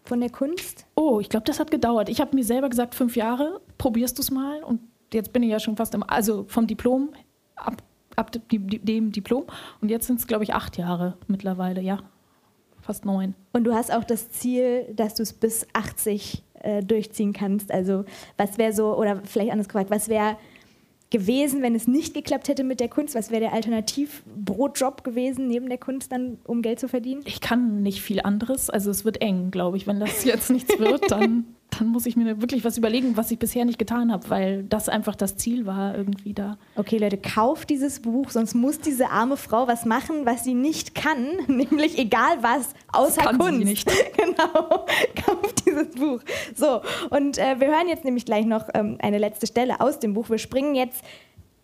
Von 0.02 0.20
der 0.20 0.30
Kunst? 0.30 0.86
Oh, 0.96 1.20
ich 1.20 1.28
glaube, 1.28 1.44
das 1.44 1.60
hat 1.60 1.70
gedauert. 1.70 2.08
Ich 2.08 2.20
habe 2.20 2.34
mir 2.34 2.42
selber 2.42 2.68
gesagt, 2.68 2.96
fünf 2.96 3.14
Jahre, 3.14 3.60
probierst 3.78 4.18
du 4.18 4.22
es 4.22 4.30
mal. 4.32 4.64
Und 4.64 4.80
jetzt 5.12 5.32
bin 5.32 5.44
ich 5.44 5.50
ja 5.50 5.60
schon 5.60 5.76
fast 5.76 5.94
im, 5.94 6.02
also 6.02 6.46
vom 6.48 6.66
Diplom, 6.66 7.10
ab, 7.54 7.82
ab 8.16 8.32
dem 8.50 8.66
dem 8.66 9.12
Diplom. 9.12 9.44
Und 9.80 9.88
jetzt 9.88 10.08
sind 10.08 10.18
es, 10.18 10.26
glaube 10.26 10.42
ich, 10.42 10.52
acht 10.52 10.78
Jahre 10.78 11.16
mittlerweile, 11.28 11.80
ja. 11.80 12.00
Fast 12.82 13.04
neun. 13.04 13.34
Und 13.52 13.64
du 13.64 13.74
hast 13.74 13.92
auch 13.92 14.04
das 14.04 14.30
Ziel, 14.30 14.86
dass 14.94 15.14
du 15.14 15.22
es 15.22 15.32
bis 15.32 15.66
80 15.72 16.42
äh, 16.62 16.82
durchziehen 16.82 17.32
kannst. 17.32 17.70
Also 17.70 18.04
was 18.36 18.58
wäre 18.58 18.72
so, 18.72 18.96
oder 18.96 19.22
vielleicht 19.24 19.52
anders 19.52 19.68
gefragt, 19.68 19.90
was 19.90 20.08
wäre 20.08 20.36
gewesen, 21.10 21.62
wenn 21.62 21.74
es 21.74 21.86
nicht 21.86 22.14
geklappt 22.14 22.48
hätte 22.48 22.64
mit 22.64 22.80
der 22.80 22.88
Kunst? 22.88 23.14
Was 23.14 23.30
wäre 23.30 23.40
der 23.40 23.52
Alternativbrotjob 23.52 25.04
gewesen 25.04 25.48
neben 25.48 25.68
der 25.68 25.78
Kunst 25.78 26.12
dann, 26.12 26.38
um 26.44 26.62
Geld 26.62 26.80
zu 26.80 26.88
verdienen? 26.88 27.22
Ich 27.24 27.40
kann 27.40 27.82
nicht 27.82 28.00
viel 28.00 28.20
anderes. 28.20 28.70
Also 28.70 28.90
es 28.90 29.04
wird 29.04 29.20
eng, 29.20 29.50
glaube 29.50 29.76
ich. 29.76 29.86
Wenn 29.86 30.00
das 30.00 30.24
jetzt 30.24 30.50
nichts 30.50 30.78
wird, 30.78 31.10
dann, 31.10 31.56
dann 31.78 31.88
muss 31.88 32.06
ich 32.06 32.16
mir 32.16 32.40
wirklich 32.40 32.64
was 32.64 32.76
überlegen, 32.78 33.16
was 33.16 33.30
ich 33.30 33.38
bisher 33.38 33.64
nicht 33.64 33.78
getan 33.78 34.12
habe, 34.12 34.28
weil 34.28 34.64
das 34.64 34.88
einfach 34.88 35.14
das 35.16 35.36
Ziel 35.36 35.66
war, 35.66 35.96
irgendwie 35.96 36.32
da. 36.34 36.58
Okay, 36.76 36.98
Leute, 36.98 37.16
kauft 37.16 37.70
dieses 37.70 38.00
Buch, 38.00 38.30
sonst 38.30 38.54
muss 38.54 38.80
diese 38.80 39.10
arme 39.10 39.36
Frau 39.36 39.68
was 39.68 39.84
machen, 39.84 40.26
was 40.26 40.44
sie 40.44 40.54
nicht 40.54 40.94
kann, 40.94 41.28
nämlich 41.46 41.98
egal 41.98 42.42
was, 42.42 42.74
außer 42.92 43.22
kann 43.22 43.34
sie 43.34 43.38
Kunst. 43.38 43.64
nicht. 43.64 43.90
genau, 44.16 44.86
kauft 45.26 45.66
dieses 45.66 45.90
Buch. 45.94 46.20
So, 46.54 46.80
und 47.10 47.38
äh, 47.38 47.60
wir 47.60 47.68
hören 47.68 47.88
jetzt 47.88 48.04
nämlich 48.04 48.24
gleich 48.24 48.46
noch 48.46 48.68
ähm, 48.74 48.98
eine 49.00 49.18
letzte 49.18 49.46
Stelle 49.46 49.80
aus 49.80 49.98
dem 49.98 50.14
Buch. 50.14 50.30
Wir 50.30 50.38
springen 50.38 50.74
jetzt 50.74 51.02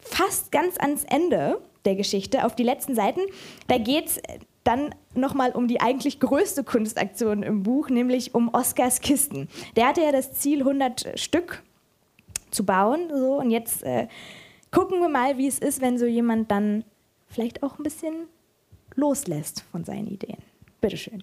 fast 0.01 0.53
ganz 0.53 0.77
ans 0.79 1.05
Ende 1.05 1.61
der 1.85 1.97
Geschichte, 1.97 2.45
auf 2.45 2.55
die 2.55 2.63
letzten 2.63 2.95
Seiten. 2.95 3.21
Da 3.69 3.79
geht 3.79 4.07
es 4.07 4.21
dann 4.67 4.95
nochmal 5.15 5.53
um 5.53 5.69
die 5.69 5.81
eigentlich 5.81 6.21
größte 6.21 6.65
Kunstaktion 6.65 7.43
im 7.43 7.63
Buch, 7.63 7.89
nämlich 7.89 8.35
um 8.35 8.53
Oscars 8.53 9.01
Kisten. 9.01 9.49
Der 9.77 9.89
hatte 9.89 10.03
ja 10.03 10.13
das 10.13 10.33
Ziel, 10.33 10.61
100 10.61 11.19
Stück 11.19 11.63
zu 12.51 12.65
bauen. 12.65 13.09
So, 13.11 13.39
und 13.39 13.51
jetzt 13.51 13.83
äh, 13.85 14.09
gucken 14.71 15.01
wir 15.01 15.09
mal, 15.09 15.39
wie 15.39 15.47
es 15.47 15.59
ist, 15.59 15.81
wenn 15.81 15.99
so 15.99 16.07
jemand 16.07 16.51
dann 16.51 16.85
vielleicht 17.29 17.63
auch 17.63 17.79
ein 17.79 17.83
bisschen 17.83 18.27
loslässt 18.95 19.63
von 19.71 19.85
seinen 19.85 20.09
Ideen. 20.09 20.39
Bitteschön. 20.81 21.23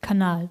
Kanal. 0.00 0.48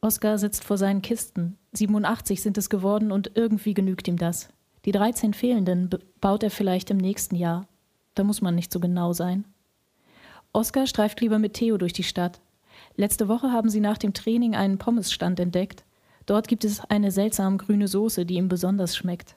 Oskar 0.00 0.38
sitzt 0.38 0.64
vor 0.64 0.78
seinen 0.78 1.02
Kisten. 1.02 1.58
87 1.72 2.40
sind 2.40 2.56
es 2.58 2.70
geworden 2.70 3.10
und 3.10 3.32
irgendwie 3.34 3.74
genügt 3.74 4.06
ihm 4.06 4.16
das. 4.16 4.48
Die 4.84 4.92
13 4.92 5.34
fehlenden 5.34 5.90
baut 6.20 6.42
er 6.42 6.50
vielleicht 6.50 6.90
im 6.90 6.98
nächsten 6.98 7.34
Jahr. 7.34 7.66
Da 8.14 8.24
muss 8.24 8.40
man 8.40 8.54
nicht 8.54 8.72
so 8.72 8.78
genau 8.78 9.12
sein. 9.12 9.44
Oskar 10.52 10.86
streift 10.86 11.20
lieber 11.20 11.38
mit 11.38 11.54
Theo 11.54 11.78
durch 11.78 11.92
die 11.92 12.02
Stadt. 12.02 12.40
Letzte 12.96 13.28
Woche 13.28 13.52
haben 13.52 13.70
sie 13.70 13.80
nach 13.80 13.98
dem 13.98 14.14
Training 14.14 14.54
einen 14.56 14.78
Pommesstand 14.78 15.38
entdeckt. 15.40 15.84
Dort 16.26 16.48
gibt 16.48 16.64
es 16.64 16.80
eine 16.80 17.10
seltsam 17.10 17.58
grüne 17.58 17.88
Soße, 17.88 18.26
die 18.26 18.34
ihm 18.34 18.48
besonders 18.48 18.96
schmeckt. 18.96 19.36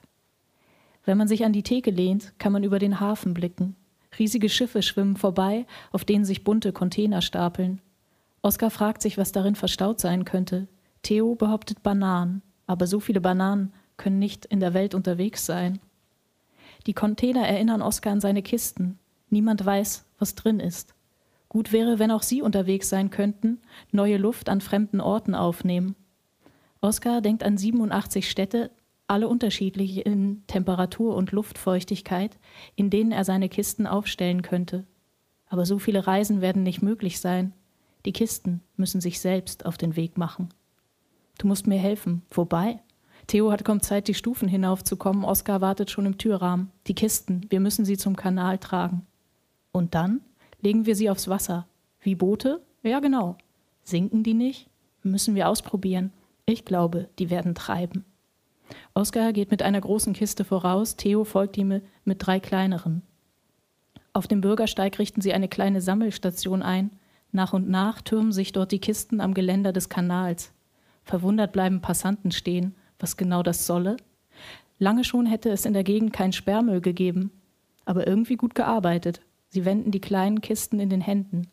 Wenn 1.04 1.18
man 1.18 1.28
sich 1.28 1.44
an 1.44 1.52
die 1.52 1.62
Theke 1.62 1.90
lehnt, 1.90 2.38
kann 2.38 2.52
man 2.52 2.64
über 2.64 2.78
den 2.78 3.00
Hafen 3.00 3.34
blicken. 3.34 3.76
Riesige 4.18 4.48
Schiffe 4.48 4.82
schwimmen 4.82 5.16
vorbei, 5.16 5.66
auf 5.90 6.04
denen 6.04 6.24
sich 6.24 6.44
bunte 6.44 6.72
Container 6.72 7.22
stapeln. 7.22 7.80
Oskar 8.42 8.70
fragt 8.70 9.02
sich, 9.02 9.18
was 9.18 9.32
darin 9.32 9.54
verstaut 9.54 10.00
sein 10.00 10.24
könnte. 10.24 10.68
Theo 11.02 11.34
behauptet 11.34 11.82
Bananen, 11.82 12.42
aber 12.66 12.86
so 12.86 13.00
viele 13.00 13.20
Bananen 13.20 13.72
können 13.96 14.18
nicht 14.18 14.44
in 14.46 14.60
der 14.60 14.74
Welt 14.74 14.94
unterwegs 14.94 15.46
sein. 15.46 15.80
Die 16.86 16.94
Container 16.94 17.46
erinnern 17.46 17.82
Oskar 17.82 18.12
an 18.12 18.20
seine 18.20 18.42
Kisten. 18.42 18.98
Niemand 19.30 19.64
weiß, 19.64 20.04
was 20.18 20.34
drin 20.34 20.60
ist. 20.60 20.94
Gut 21.52 21.70
wäre, 21.70 21.98
wenn 21.98 22.10
auch 22.10 22.22
sie 22.22 22.40
unterwegs 22.40 22.88
sein 22.88 23.10
könnten, 23.10 23.60
neue 23.90 24.16
Luft 24.16 24.48
an 24.48 24.62
fremden 24.62 25.02
Orten 25.02 25.34
aufnehmen. 25.34 25.96
Oskar 26.80 27.20
denkt 27.20 27.44
an 27.44 27.58
87 27.58 28.30
Städte, 28.30 28.70
alle 29.06 29.28
unterschiedlich 29.28 30.06
in 30.06 30.44
Temperatur 30.46 31.14
und 31.14 31.30
Luftfeuchtigkeit, 31.30 32.38
in 32.74 32.88
denen 32.88 33.12
er 33.12 33.26
seine 33.26 33.50
Kisten 33.50 33.86
aufstellen 33.86 34.40
könnte. 34.40 34.86
Aber 35.46 35.66
so 35.66 35.78
viele 35.78 36.06
Reisen 36.06 36.40
werden 36.40 36.62
nicht 36.62 36.80
möglich 36.80 37.20
sein. 37.20 37.52
Die 38.06 38.14
Kisten 38.14 38.62
müssen 38.78 39.02
sich 39.02 39.20
selbst 39.20 39.66
auf 39.66 39.76
den 39.76 39.94
Weg 39.94 40.16
machen. 40.16 40.48
Du 41.36 41.46
musst 41.46 41.66
mir 41.66 41.78
helfen. 41.78 42.22
Wobei? 42.30 42.80
Theo 43.26 43.52
hat 43.52 43.62
kaum 43.62 43.82
Zeit, 43.82 44.08
die 44.08 44.14
Stufen 44.14 44.48
hinaufzukommen. 44.48 45.22
Oskar 45.22 45.60
wartet 45.60 45.90
schon 45.90 46.06
im 46.06 46.16
Türrahmen. 46.16 46.70
Die 46.86 46.94
Kisten, 46.94 47.42
wir 47.50 47.60
müssen 47.60 47.84
sie 47.84 47.98
zum 47.98 48.16
Kanal 48.16 48.56
tragen. 48.56 49.06
Und 49.70 49.94
dann 49.94 50.22
legen 50.62 50.86
wir 50.86 50.96
sie 50.96 51.10
aufs 51.10 51.28
Wasser. 51.28 51.66
Wie 52.00 52.14
Boote? 52.14 52.62
Ja, 52.82 53.00
genau. 53.00 53.36
Sinken 53.82 54.22
die 54.22 54.34
nicht? 54.34 54.68
Müssen 55.02 55.34
wir 55.34 55.48
ausprobieren. 55.48 56.12
Ich 56.46 56.64
glaube, 56.64 57.08
die 57.18 57.30
werden 57.30 57.54
treiben. 57.54 58.04
Oskar 58.94 59.32
geht 59.32 59.50
mit 59.50 59.62
einer 59.62 59.80
großen 59.80 60.12
Kiste 60.14 60.44
voraus, 60.44 60.96
Theo 60.96 61.24
folgt 61.24 61.58
ihm 61.58 61.82
mit 62.04 62.26
drei 62.26 62.40
kleineren. 62.40 63.02
Auf 64.14 64.26
dem 64.26 64.40
Bürgersteig 64.40 64.98
richten 64.98 65.20
sie 65.20 65.32
eine 65.32 65.48
kleine 65.48 65.80
Sammelstation 65.80 66.62
ein. 66.62 66.90
Nach 67.32 67.52
und 67.52 67.68
nach 67.68 68.02
türmen 68.02 68.32
sich 68.32 68.52
dort 68.52 68.72
die 68.72 68.78
Kisten 68.78 69.20
am 69.20 69.34
Geländer 69.34 69.72
des 69.72 69.88
Kanals. 69.88 70.52
Verwundert 71.04 71.52
bleiben 71.52 71.80
Passanten 71.80 72.30
stehen, 72.30 72.74
was 72.98 73.16
genau 73.16 73.42
das 73.42 73.66
solle. 73.66 73.96
Lange 74.78 75.04
schon 75.04 75.26
hätte 75.26 75.50
es 75.50 75.64
in 75.64 75.72
der 75.72 75.84
Gegend 75.84 76.12
kein 76.12 76.32
Sperrmüll 76.32 76.80
gegeben, 76.80 77.30
aber 77.84 78.06
irgendwie 78.06 78.36
gut 78.36 78.54
gearbeitet. 78.54 79.22
Sie 79.52 79.66
wenden 79.66 79.90
die 79.90 80.00
kleinen 80.00 80.40
Kisten 80.40 80.80
in 80.80 80.88
den 80.88 81.02
Händen. 81.02 81.46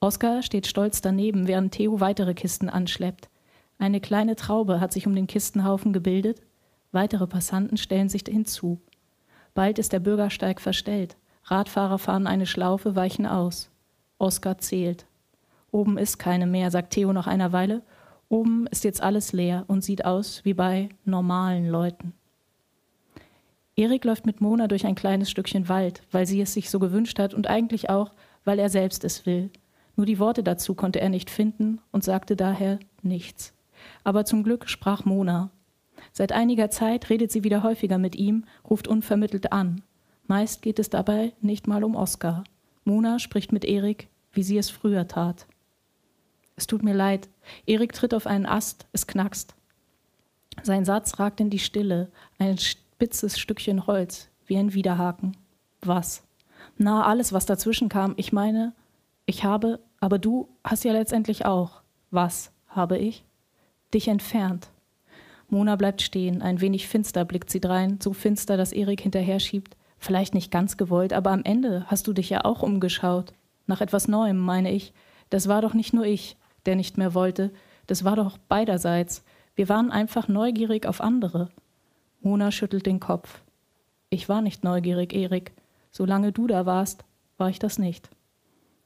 Oskar 0.00 0.40
steht 0.42 0.66
stolz 0.66 1.02
daneben, 1.02 1.46
während 1.46 1.74
Theo 1.74 2.00
weitere 2.00 2.32
Kisten 2.32 2.70
anschleppt. 2.70 3.28
Eine 3.78 4.00
kleine 4.00 4.36
Traube 4.36 4.80
hat 4.80 4.90
sich 4.90 5.06
um 5.06 5.14
den 5.14 5.26
Kistenhaufen 5.26 5.92
gebildet. 5.92 6.40
Weitere 6.92 7.26
Passanten 7.26 7.76
stellen 7.76 8.08
sich 8.08 8.24
hinzu. 8.26 8.80
Bald 9.52 9.78
ist 9.78 9.92
der 9.92 10.00
Bürgersteig 10.00 10.62
verstellt. 10.62 11.18
Radfahrer 11.44 11.98
fahren 11.98 12.26
eine 12.26 12.46
Schlaufe, 12.46 12.96
weichen 12.96 13.26
aus. 13.26 13.70
Oskar 14.16 14.56
zählt. 14.56 15.04
Oben 15.70 15.98
ist 15.98 16.16
keine 16.16 16.46
mehr, 16.46 16.70
sagt 16.70 16.94
Theo 16.94 17.12
nach 17.12 17.26
einer 17.26 17.52
Weile. 17.52 17.82
Oben 18.30 18.66
ist 18.68 18.82
jetzt 18.82 19.02
alles 19.02 19.34
leer 19.34 19.64
und 19.66 19.84
sieht 19.84 20.06
aus 20.06 20.42
wie 20.46 20.54
bei 20.54 20.88
normalen 21.04 21.68
Leuten. 21.68 22.14
Erik 23.76 24.06
läuft 24.06 24.24
mit 24.24 24.40
Mona 24.40 24.68
durch 24.68 24.86
ein 24.86 24.94
kleines 24.94 25.30
Stückchen 25.30 25.68
Wald, 25.68 26.02
weil 26.10 26.26
sie 26.26 26.40
es 26.40 26.54
sich 26.54 26.70
so 26.70 26.78
gewünscht 26.78 27.18
hat 27.18 27.34
und 27.34 27.46
eigentlich 27.46 27.90
auch, 27.90 28.12
weil 28.44 28.58
er 28.58 28.70
selbst 28.70 29.04
es 29.04 29.26
will. 29.26 29.50
Nur 29.96 30.06
die 30.06 30.18
Worte 30.18 30.42
dazu 30.42 30.74
konnte 30.74 31.00
er 31.00 31.10
nicht 31.10 31.28
finden 31.28 31.80
und 31.92 32.02
sagte 32.02 32.36
daher 32.36 32.78
nichts. 33.02 33.52
Aber 34.02 34.24
zum 34.24 34.42
Glück 34.42 34.68
sprach 34.68 35.04
Mona. 35.04 35.50
Seit 36.12 36.32
einiger 36.32 36.70
Zeit 36.70 37.10
redet 37.10 37.30
sie 37.30 37.44
wieder 37.44 37.62
häufiger 37.62 37.98
mit 37.98 38.16
ihm, 38.16 38.44
ruft 38.68 38.88
unvermittelt 38.88 39.52
an. 39.52 39.82
Meist 40.26 40.62
geht 40.62 40.78
es 40.78 40.88
dabei 40.88 41.32
nicht 41.42 41.66
mal 41.66 41.84
um 41.84 41.96
Oskar. 41.96 42.44
Mona 42.84 43.18
spricht 43.18 43.52
mit 43.52 43.64
Erik, 43.64 44.08
wie 44.32 44.42
sie 44.42 44.56
es 44.56 44.70
früher 44.70 45.06
tat. 45.06 45.46
Es 46.56 46.66
tut 46.66 46.82
mir 46.82 46.94
leid. 46.94 47.28
Erik 47.66 47.92
tritt 47.92 48.14
auf 48.14 48.26
einen 48.26 48.46
Ast, 48.46 48.86
es 48.92 49.06
knackst. 49.06 49.54
Sein 50.62 50.86
Satz 50.86 51.18
ragt 51.18 51.40
in 51.40 51.50
die 51.50 51.58
Stille, 51.58 52.10
ein 52.38 52.56
spitzes 52.96 53.38
Stückchen 53.38 53.86
Holz, 53.86 54.30
wie 54.46 54.56
ein 54.56 54.72
Widerhaken. 54.72 55.36
Was? 55.82 56.22
Na, 56.78 57.04
alles, 57.04 57.34
was 57.34 57.44
dazwischen 57.44 57.90
kam. 57.90 58.14
Ich 58.16 58.32
meine, 58.32 58.72
ich 59.26 59.44
habe, 59.44 59.80
aber 60.00 60.18
du 60.18 60.48
hast 60.64 60.82
ja 60.82 60.94
letztendlich 60.94 61.44
auch. 61.44 61.82
Was 62.10 62.52
habe 62.68 62.96
ich? 62.96 63.22
Dich 63.92 64.08
entfernt. 64.08 64.70
Mona 65.50 65.76
bleibt 65.76 66.00
stehen, 66.00 66.40
ein 66.40 66.62
wenig 66.62 66.88
finster 66.88 67.26
blickt 67.26 67.50
sie 67.50 67.60
drein, 67.60 67.98
so 68.02 68.14
finster, 68.14 68.56
dass 68.56 68.72
Erik 68.72 69.02
hinterher 69.02 69.40
schiebt. 69.40 69.76
Vielleicht 69.98 70.32
nicht 70.32 70.50
ganz 70.50 70.78
gewollt, 70.78 71.12
aber 71.12 71.32
am 71.32 71.44
Ende 71.44 71.84
hast 71.88 72.06
du 72.06 72.14
dich 72.14 72.30
ja 72.30 72.46
auch 72.46 72.62
umgeschaut. 72.62 73.34
Nach 73.66 73.82
etwas 73.82 74.08
Neuem, 74.08 74.38
meine 74.38 74.72
ich. 74.72 74.94
Das 75.28 75.48
war 75.48 75.60
doch 75.60 75.74
nicht 75.74 75.92
nur 75.92 76.06
ich, 76.06 76.38
der 76.64 76.76
nicht 76.76 76.96
mehr 76.96 77.12
wollte. 77.12 77.52
Das 77.88 78.04
war 78.04 78.16
doch 78.16 78.38
beiderseits. 78.38 79.22
Wir 79.54 79.68
waren 79.68 79.92
einfach 79.92 80.28
neugierig 80.28 80.86
auf 80.86 81.02
andere. 81.02 81.50
Mona 82.26 82.50
schüttelt 82.50 82.86
den 82.86 82.98
Kopf. 82.98 83.40
Ich 84.10 84.28
war 84.28 84.42
nicht 84.42 84.64
neugierig, 84.64 85.12
Erik. 85.12 85.52
Solange 85.92 86.32
du 86.32 86.48
da 86.48 86.66
warst, 86.66 87.04
war 87.38 87.50
ich 87.50 87.60
das 87.60 87.78
nicht. 87.78 88.10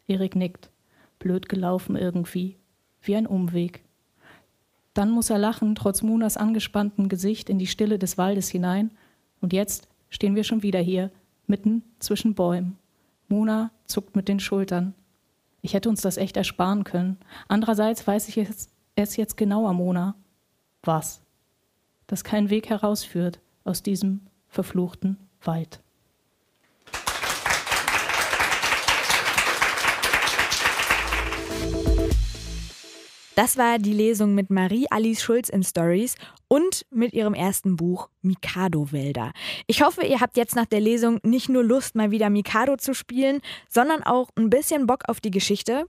Erik 0.07 0.37
nickt. 0.37 0.69
Blöd 1.19 1.49
gelaufen 1.49 1.97
irgendwie. 1.97 2.57
Wie 3.01 3.17
ein 3.17 3.27
Umweg. 3.27 3.83
Dann 4.93 5.11
muss 5.11 5.31
er 5.31 5.39
lachen, 5.39 5.75
trotz 5.75 6.03
Munas 6.03 6.37
angespanntem 6.37 7.09
Gesicht, 7.09 7.49
in 7.49 7.59
die 7.59 7.67
Stille 7.67 7.99
des 7.99 8.19
Waldes 8.19 8.51
hinein. 8.51 8.91
Und 9.41 9.55
jetzt 9.55 9.89
stehen 10.11 10.35
wir 10.35 10.45
schon 10.45 10.63
wieder 10.63 10.81
hier, 10.81 11.11
mitten 11.47 11.83
zwischen 11.99 12.35
Bäumen. 12.35 12.77
Mona 13.29 13.71
zuckt 13.87 14.17
mit 14.17 14.29
den 14.29 14.41
Schultern. 14.41 14.93
Ich 15.63 15.73
hätte 15.73 15.89
uns 15.89 16.03
das 16.03 16.19
echt 16.19 16.37
ersparen 16.37 16.85
können. 16.85 17.17
Andererseits 17.49 18.07
weiß 18.07 18.29
ich 18.29 18.37
es, 18.37 18.69
es 18.97 19.17
jetzt 19.17 19.39
genauer, 19.39 19.73
Mona. 19.73 20.15
Was? 20.83 21.23
Dass 22.11 22.25
kein 22.25 22.51
Weg 22.51 22.69
herausführt 22.69 23.39
aus 23.63 23.85
diesem 23.85 24.23
verfluchten 24.49 25.17
Wald. 25.45 25.81
Das 33.37 33.57
war 33.57 33.79
die 33.79 33.93
Lesung 33.93 34.35
mit 34.35 34.51
Marie-Alice 34.51 35.23
Schulz 35.23 35.51
in 35.51 35.63
Stories 35.63 36.17
und 36.49 36.85
mit 36.91 37.13
ihrem 37.13 37.33
ersten 37.33 37.77
Buch 37.77 38.09
Mikado-Wälder. 38.23 39.31
Ich 39.69 39.83
hoffe, 39.83 40.05
ihr 40.05 40.21
habt 40.21 40.37
jetzt 40.37 40.57
nach 40.57 40.67
der 40.67 40.81
Lesung 40.81 41.21
nicht 41.23 41.49
nur 41.49 41.63
Lust, 41.63 41.95
mal 41.95 42.11
wieder 42.11 42.29
Mikado 42.29 42.77
zu 42.77 42.93
spielen, 42.93 43.41
sondern 43.69 44.03
auch 44.03 44.31
ein 44.35 44.51
bisschen 44.51 44.89
Bock 44.89 45.05
auf 45.07 45.21
die 45.21 45.31
Geschichte. 45.31 45.87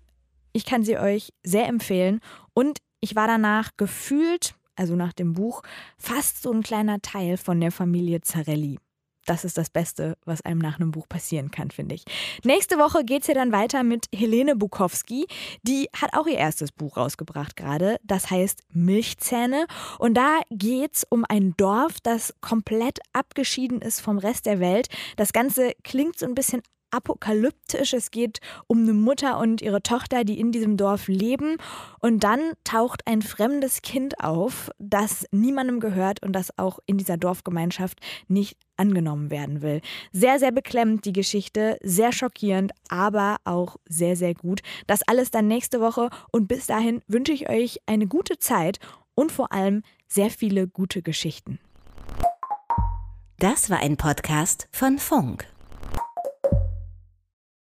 Ich 0.54 0.66
kann 0.66 0.84
sie 0.84 1.00
euch 1.00 1.34
sehr 1.42 1.68
empfehlen 1.68 2.20
und 2.54 2.78
ich 3.00 3.16
war 3.16 3.26
danach 3.26 3.72
gefühlt, 3.76 4.54
also 4.76 4.96
nach 4.96 5.14
dem 5.14 5.34
Buch, 5.34 5.62
fast 5.98 6.42
so 6.42 6.52
ein 6.52 6.64
kleiner 6.64 7.02
Teil 7.02 7.38
von 7.38 7.60
der 7.60 7.72
Familie 7.72 8.22
Zarelli 8.22 8.78
das 9.26 9.46
ist 9.46 9.58
das 9.58 9.70
Beste, 9.70 10.18
was 10.26 10.42
einem 10.42 10.60
nach 10.60 10.80
einem 10.80 10.92
Buch 10.92 11.08
passieren 11.08 11.52
kann, 11.52 11.72
finde 11.72 11.96
ich. 11.96 12.04
Nächste 12.44 12.78
Woche 12.78 13.04
geht 13.04 13.22
es 13.22 13.28
ja 13.28 13.34
dann 13.34 13.52
weiter 13.52 13.84
mit 13.84 14.08
Helene 14.14 14.56
Bukowski. 14.56 15.28
Die 15.64 15.90
hat 15.96 16.14
auch 16.14 16.28
ihr 16.28 16.38
erstes 16.38 16.72
Buch 16.72 16.98
rausgebracht 16.98 17.56
gerade. 17.56 17.98
Das 18.04 18.32
heißt 18.32 18.64
Milchzähne. 18.74 19.68
Und 20.00 20.16
da 20.16 20.40
geht 20.50 20.96
es 20.96 21.08
um 21.10 21.26
ein 21.28 21.54
Dorf, 21.58 22.00
das 22.02 22.34
komplett 22.42 23.00
abgeschieden 23.14 23.82
ist 23.82 24.02
vom 24.02 24.18
Rest 24.18 24.46
der 24.46 24.60
Welt. 24.60 24.88
Das 25.18 25.34
Ganze 25.34 25.74
klingt 25.84 26.18
so 26.18 26.26
ein 26.26 26.36
bisschen 26.36 26.62
apokalyptisch. 26.92 27.94
Es 27.94 28.12
geht 28.12 28.40
um 28.68 28.80
eine 28.80 28.94
Mutter 28.94 29.40
und 29.40 29.62
ihre 29.62 29.82
Tochter, 29.82 30.24
die 30.24 30.40
in 30.40 30.52
diesem 30.52 30.78
Dorf 30.78 31.08
leben. 31.08 31.58
Und 32.00 32.24
dann 32.24 32.40
taucht 32.64 33.02
ein 33.08 33.22
fremdes 33.22 33.82
Kind 33.82 34.20
auf, 34.20 34.70
das 34.80 35.26
niemandem 35.32 35.80
gehört 35.80 36.24
und 36.24 36.34
das 36.34 36.58
auch 36.58 36.80
in 36.86 36.98
dieser 36.98 37.18
Dorfgemeinschaft 37.18 38.00
nicht 38.28 38.58
angenommen 38.78 39.30
werden 39.30 39.62
will. 39.62 39.82
Sehr, 40.12 40.40
sehr 40.40 40.52
beklemmend 40.52 41.06
die 41.06 41.14
Geschichte, 41.14 41.78
sehr 41.84 42.12
schockierend, 42.12 42.72
aber 42.90 43.38
auch 43.44 43.78
sehr, 43.88 44.16
sehr 44.16 44.34
gut. 44.34 44.62
Das 44.88 45.02
alles 45.04 45.32
dann 45.32 45.48
nächste 45.48 45.82
Woche 45.82 46.10
und 46.32 46.48
bis 46.48 46.68
dahin 46.68 47.02
wünsche 47.08 47.32
ich 47.32 47.50
euch 47.50 47.80
eine 47.86 48.08
gute 48.08 48.40
Zeit 48.40 48.80
und 49.14 49.32
vor 49.32 49.52
allem 49.52 49.84
sehr 50.08 50.30
viele 50.30 50.68
gute 50.68 51.02
Geschichten. 51.02 51.60
Das 53.40 53.70
war 53.70 53.80
ein 53.80 53.98
Podcast 53.98 54.68
von 54.72 55.00
Funk. 55.00 55.48